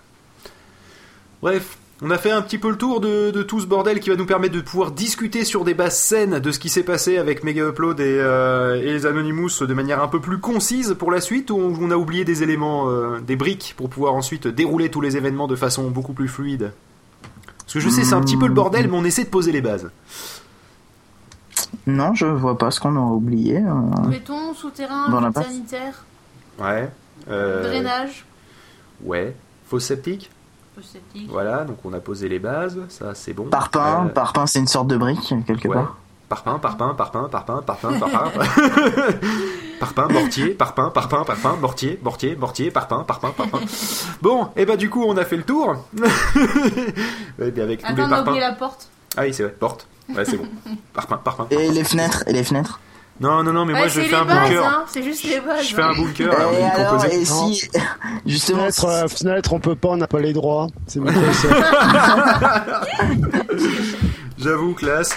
Bref, 1.43 1.79
on 2.03 2.11
a 2.11 2.19
fait 2.19 2.31
un 2.31 2.43
petit 2.43 2.59
peu 2.59 2.71
le 2.71 2.77
tour 2.77 3.01
de, 3.01 3.43
tout 3.43 3.61
ce 3.61 3.67
bordel 3.67 4.01
qui 4.01 4.11
va 4.11 4.17
nous 4.17 4.27
permettre 4.27 4.55
de 4.55 4.61
pouvoir 4.61 4.91
discuter 4.91 5.45
sur 5.45 5.65
des 5.65 5.75
bases 5.75 5.99
saines 5.99 6.39
de 6.39 6.51
ce 6.51 6.59
qui 6.59 6.69
s'est 6.69 6.83
passé 6.83 7.19
avec 7.19 7.45
Mega 7.45 7.69
Upload 7.69 8.01
et, 8.01 8.05
euh, 8.19 8.77
les 8.77 9.07
Anonymous 9.07 9.61
de 9.61 9.75
manière 9.75 10.03
un 10.03 10.09
peu 10.09 10.21
plus 10.21 10.39
concise 10.39 10.97
pour 10.99 11.11
la 11.11 11.21
suite, 11.21 11.51
ou 11.51 11.57
on 11.57 11.91
a 11.91 11.97
oublié 11.97 12.25
des 12.25 12.43
éléments, 12.43 12.91
euh, 12.91 13.21
des 13.21 13.37
briques 13.37 13.75
pour 13.77 13.91
pouvoir 13.91 14.15
ensuite 14.15 14.49
dérouler 14.49 14.89
tous 14.89 15.01
les 15.01 15.17
événements 15.17 15.47
de 15.47 15.57
façon 15.57 15.91
beaucoup 15.91 16.15
plus 16.15 16.29
fluide? 16.29 16.73
Parce 17.71 17.85
que 17.85 17.89
je 17.89 17.95
sais, 17.95 18.03
c'est 18.03 18.15
un 18.15 18.21
petit 18.21 18.37
peu 18.37 18.49
le 18.49 18.53
bordel, 18.53 18.89
mais 18.89 18.97
on 18.97 19.05
essaie 19.05 19.23
de 19.23 19.29
poser 19.29 19.53
les 19.53 19.61
bases. 19.61 19.93
Non, 21.87 22.15
je 22.15 22.27
vois 22.27 22.59
pas 22.59 22.73
ce 22.73 22.81
qu'on 22.81 22.97
a 22.97 23.01
oublié. 23.01 23.59
Euh... 23.59 24.09
Béton, 24.09 24.55
souterrain, 24.55 25.33
sanitaire. 25.33 26.05
Ouais. 26.59 26.91
Euh, 27.29 27.63
Drainage. 27.63 28.25
Ouais. 29.05 29.37
Fosse 29.67 29.85
septique 29.85 30.33
voilà, 31.29 31.65
donc 31.65 31.79
on 31.85 31.93
a 31.93 32.01
posé 32.01 32.29
les 32.29 32.39
bases, 32.39 32.79
ça 32.89 33.15
c'est 33.15 33.33
bon. 33.33 33.45
Parpaing, 33.45 34.07
euh, 34.07 34.09
parpaing 34.09 34.47
c'est 34.47 34.61
une 34.61 34.67
sorte 34.67 34.89
de 34.89 34.97
brique 34.97 35.35
quelque 35.47 35.69
part. 35.69 35.99
Parpaing, 36.31 36.61
parpaing, 36.61 36.95
parpaing, 36.95 37.29
parpaing, 37.29 37.63
parpaing, 37.67 37.99
parpaing. 37.99 38.31
parpaing, 39.81 40.13
mortier, 40.13 40.55
parpaing, 40.55 40.93
parpaing, 40.93 41.25
parpaing, 41.25 41.57
mortier, 41.61 41.99
mortier, 42.05 42.37
mortier, 42.37 42.71
parpaing, 42.71 43.03
parpaing, 43.03 43.33
parpaing. 43.33 43.67
Bon, 44.23 44.49
et 44.55 44.65
bah 44.65 44.77
du 44.77 44.89
coup 44.89 45.03
on 45.05 45.17
a 45.17 45.25
fait 45.25 45.37
le 45.37 45.43
tour. 45.43 45.75
et 47.41 47.61
avec 47.61 47.83
Attends, 47.83 48.05
on 48.05 48.13
a 48.13 48.23
oublié 48.23 48.39
la 48.39 48.53
porte. 48.53 48.89
Ah 49.17 49.23
oui, 49.23 49.35
c'est 49.35 49.43
vrai, 49.43 49.53
porte. 49.59 49.89
Ouais, 50.09 50.25
c'est 50.25 50.37
bon. 50.37 50.47
Parpaing, 50.95 51.19
parpaing. 51.19 51.49
Et 51.51 51.69
les 51.73 51.83
fenêtres, 51.83 52.23
et 52.29 52.33
les 52.33 52.45
fenêtres? 52.45 52.79
Non, 53.19 53.43
non, 53.43 53.53
non, 53.53 53.65
mais 53.65 53.73
moi 53.73 53.89
je 53.89 54.01
fais 54.01 54.15
un 54.15 54.25
bunker. 54.25 54.65
Hein, 54.65 54.85
c'est 54.87 55.03
juste 55.03 55.25
les 55.25 55.41
bases. 55.41 55.67
Je 55.67 55.75
fais 55.75 55.83
un 55.83 55.95
bunker. 55.95 56.33
Et, 56.33 56.63
alors, 56.63 57.05
et 57.07 57.25
si, 57.25 57.69
justement, 58.25 58.71
fenêtre, 58.71 58.85
euh, 58.87 59.09
fenêtre, 59.09 59.53
on 59.53 59.59
peut 59.59 59.75
pas, 59.75 59.89
on 59.89 59.97
n'a 59.97 60.07
pas 60.07 60.21
les 60.21 60.33
droits. 60.33 60.69
C'est 60.87 61.01
J'avoue, 64.39 64.75
classe. 64.75 65.11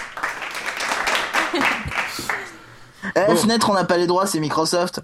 Eh, 3.16 3.36
fenêtre, 3.36 3.70
on 3.70 3.74
n'a 3.74 3.84
pas 3.84 3.96
les 3.96 4.06
droits, 4.06 4.26
c'est 4.26 4.40
Microsoft. 4.40 5.00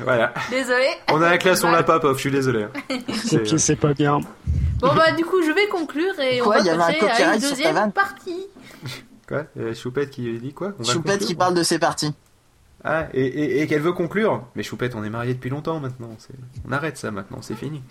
Voilà. 0.00 0.34
Désolé. 0.50 0.88
On 1.10 1.22
a 1.22 1.30
la 1.30 1.38
classe, 1.38 1.62
on 1.64 1.70
l'a 1.70 1.82
pas, 1.82 2.00
pof, 2.00 2.16
je 2.16 2.20
suis 2.20 2.30
désolé. 2.30 2.66
C'est 3.24 3.58
c'est 3.58 3.76
pas 3.76 3.94
bien. 3.94 4.20
Bon 4.80 4.92
bah 4.94 5.12
du 5.12 5.24
coup 5.24 5.40
je 5.40 5.50
vais 5.52 5.66
conclure 5.68 6.18
et 6.20 6.42
on 6.42 6.50
va 6.50 6.56
passer 6.56 7.00
à 7.06 7.34
une 7.36 7.40
deuxième 7.40 7.92
partie. 7.92 8.46
Quoi 9.26 9.44
Choupette 9.72 10.10
qui 10.10 10.38
dit 10.38 10.52
quoi? 10.52 10.72
Choupette 10.82 11.24
qui 11.24 11.34
parle 11.34 11.54
de 11.54 11.62
ses 11.62 11.78
parties. 11.78 12.12
Ah, 12.86 13.06
et, 13.14 13.66
qu'elle 13.66 13.80
veut 13.80 13.92
conclure. 13.92 14.42
Mais 14.54 14.62
Choupette, 14.62 14.94
on 14.94 15.02
est 15.02 15.10
mariés 15.10 15.32
depuis 15.32 15.48
longtemps 15.48 15.80
maintenant. 15.80 16.10
On 16.68 16.72
arrête 16.72 16.98
ça 16.98 17.10
maintenant, 17.10 17.38
c'est 17.40 17.54
fini. 17.54 17.82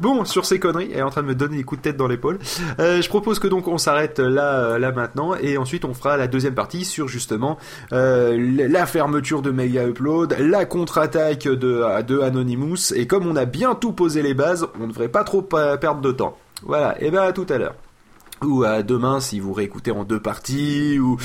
Bon, 0.00 0.26
sur 0.26 0.44
ces 0.44 0.58
conneries, 0.60 0.90
elle 0.92 0.98
est 0.98 1.02
en 1.02 1.08
train 1.08 1.22
de 1.22 1.28
me 1.28 1.34
donner 1.34 1.56
des 1.56 1.64
coups 1.64 1.80
de 1.80 1.84
tête 1.84 1.96
dans 1.96 2.06
l'épaule. 2.06 2.38
Euh, 2.78 3.00
je 3.00 3.08
propose 3.08 3.38
que 3.38 3.48
donc 3.48 3.68
on 3.68 3.78
s'arrête 3.78 4.18
là, 4.18 4.78
là 4.78 4.92
maintenant, 4.92 5.34
et 5.34 5.56
ensuite 5.56 5.86
on 5.86 5.94
fera 5.94 6.18
la 6.18 6.26
deuxième 6.28 6.54
partie 6.54 6.84
sur 6.84 7.08
justement 7.08 7.56
euh, 7.92 8.36
la 8.68 8.84
fermeture 8.84 9.40
de 9.40 9.50
Mega 9.50 9.86
Upload, 9.86 10.36
la 10.38 10.66
contre-attaque 10.66 11.44
de, 11.44 12.02
de 12.02 12.20
Anonymous, 12.20 12.92
et 12.94 13.06
comme 13.06 13.26
on 13.26 13.34
a 13.34 13.46
bien 13.46 13.74
tout 13.74 13.92
posé 13.92 14.20
les 14.20 14.34
bases, 14.34 14.68
on 14.78 14.82
ne 14.82 14.92
devrait 14.92 15.08
pas 15.08 15.24
trop 15.24 15.40
perdre 15.40 16.00
de 16.02 16.12
temps. 16.12 16.36
Voilà, 16.62 17.00
et 17.00 17.10
ben 17.10 17.22
à 17.22 17.32
tout 17.32 17.46
à 17.48 17.56
l'heure 17.56 17.74
ou 18.44 18.64
à 18.64 18.82
demain 18.82 19.20
si 19.20 19.40
vous 19.40 19.52
réécoutez 19.52 19.90
en 19.90 20.04
deux 20.04 20.20
parties, 20.20 20.98
ou, 20.98 21.16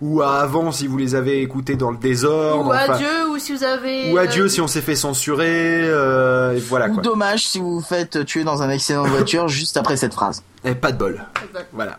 ou 0.00 0.22
à 0.22 0.40
avant 0.40 0.72
si 0.72 0.86
vous 0.86 0.98
les 0.98 1.14
avez 1.14 1.42
écoutés 1.42 1.76
dans 1.76 1.90
le 1.90 1.98
désordre. 1.98 2.68
Ou 2.68 2.72
adieu, 2.72 3.30
ou 3.30 3.38
si 3.38 3.52
vous 3.52 3.64
avez... 3.64 4.12
Ou 4.12 4.18
adieu 4.18 4.44
euh, 4.44 4.48
si 4.48 4.60
on 4.60 4.66
s'est 4.66 4.80
fait 4.80 4.96
censurer, 4.96 5.82
euh, 5.82 6.54
et 6.54 6.60
voilà 6.60 6.88
ou 6.88 7.00
dommage 7.00 7.46
si 7.46 7.58
vous 7.58 7.74
vous 7.74 7.86
faites 7.86 8.24
tuer 8.24 8.44
dans 8.44 8.62
un 8.62 8.68
accident 8.68 9.04
de 9.04 9.10
voiture 9.10 9.48
juste 9.48 9.76
après 9.76 9.96
cette 9.96 10.14
phrase. 10.14 10.42
Et 10.64 10.74
pas 10.74 10.92
de 10.92 10.98
bol. 10.98 11.24
Voilà. 11.72 11.98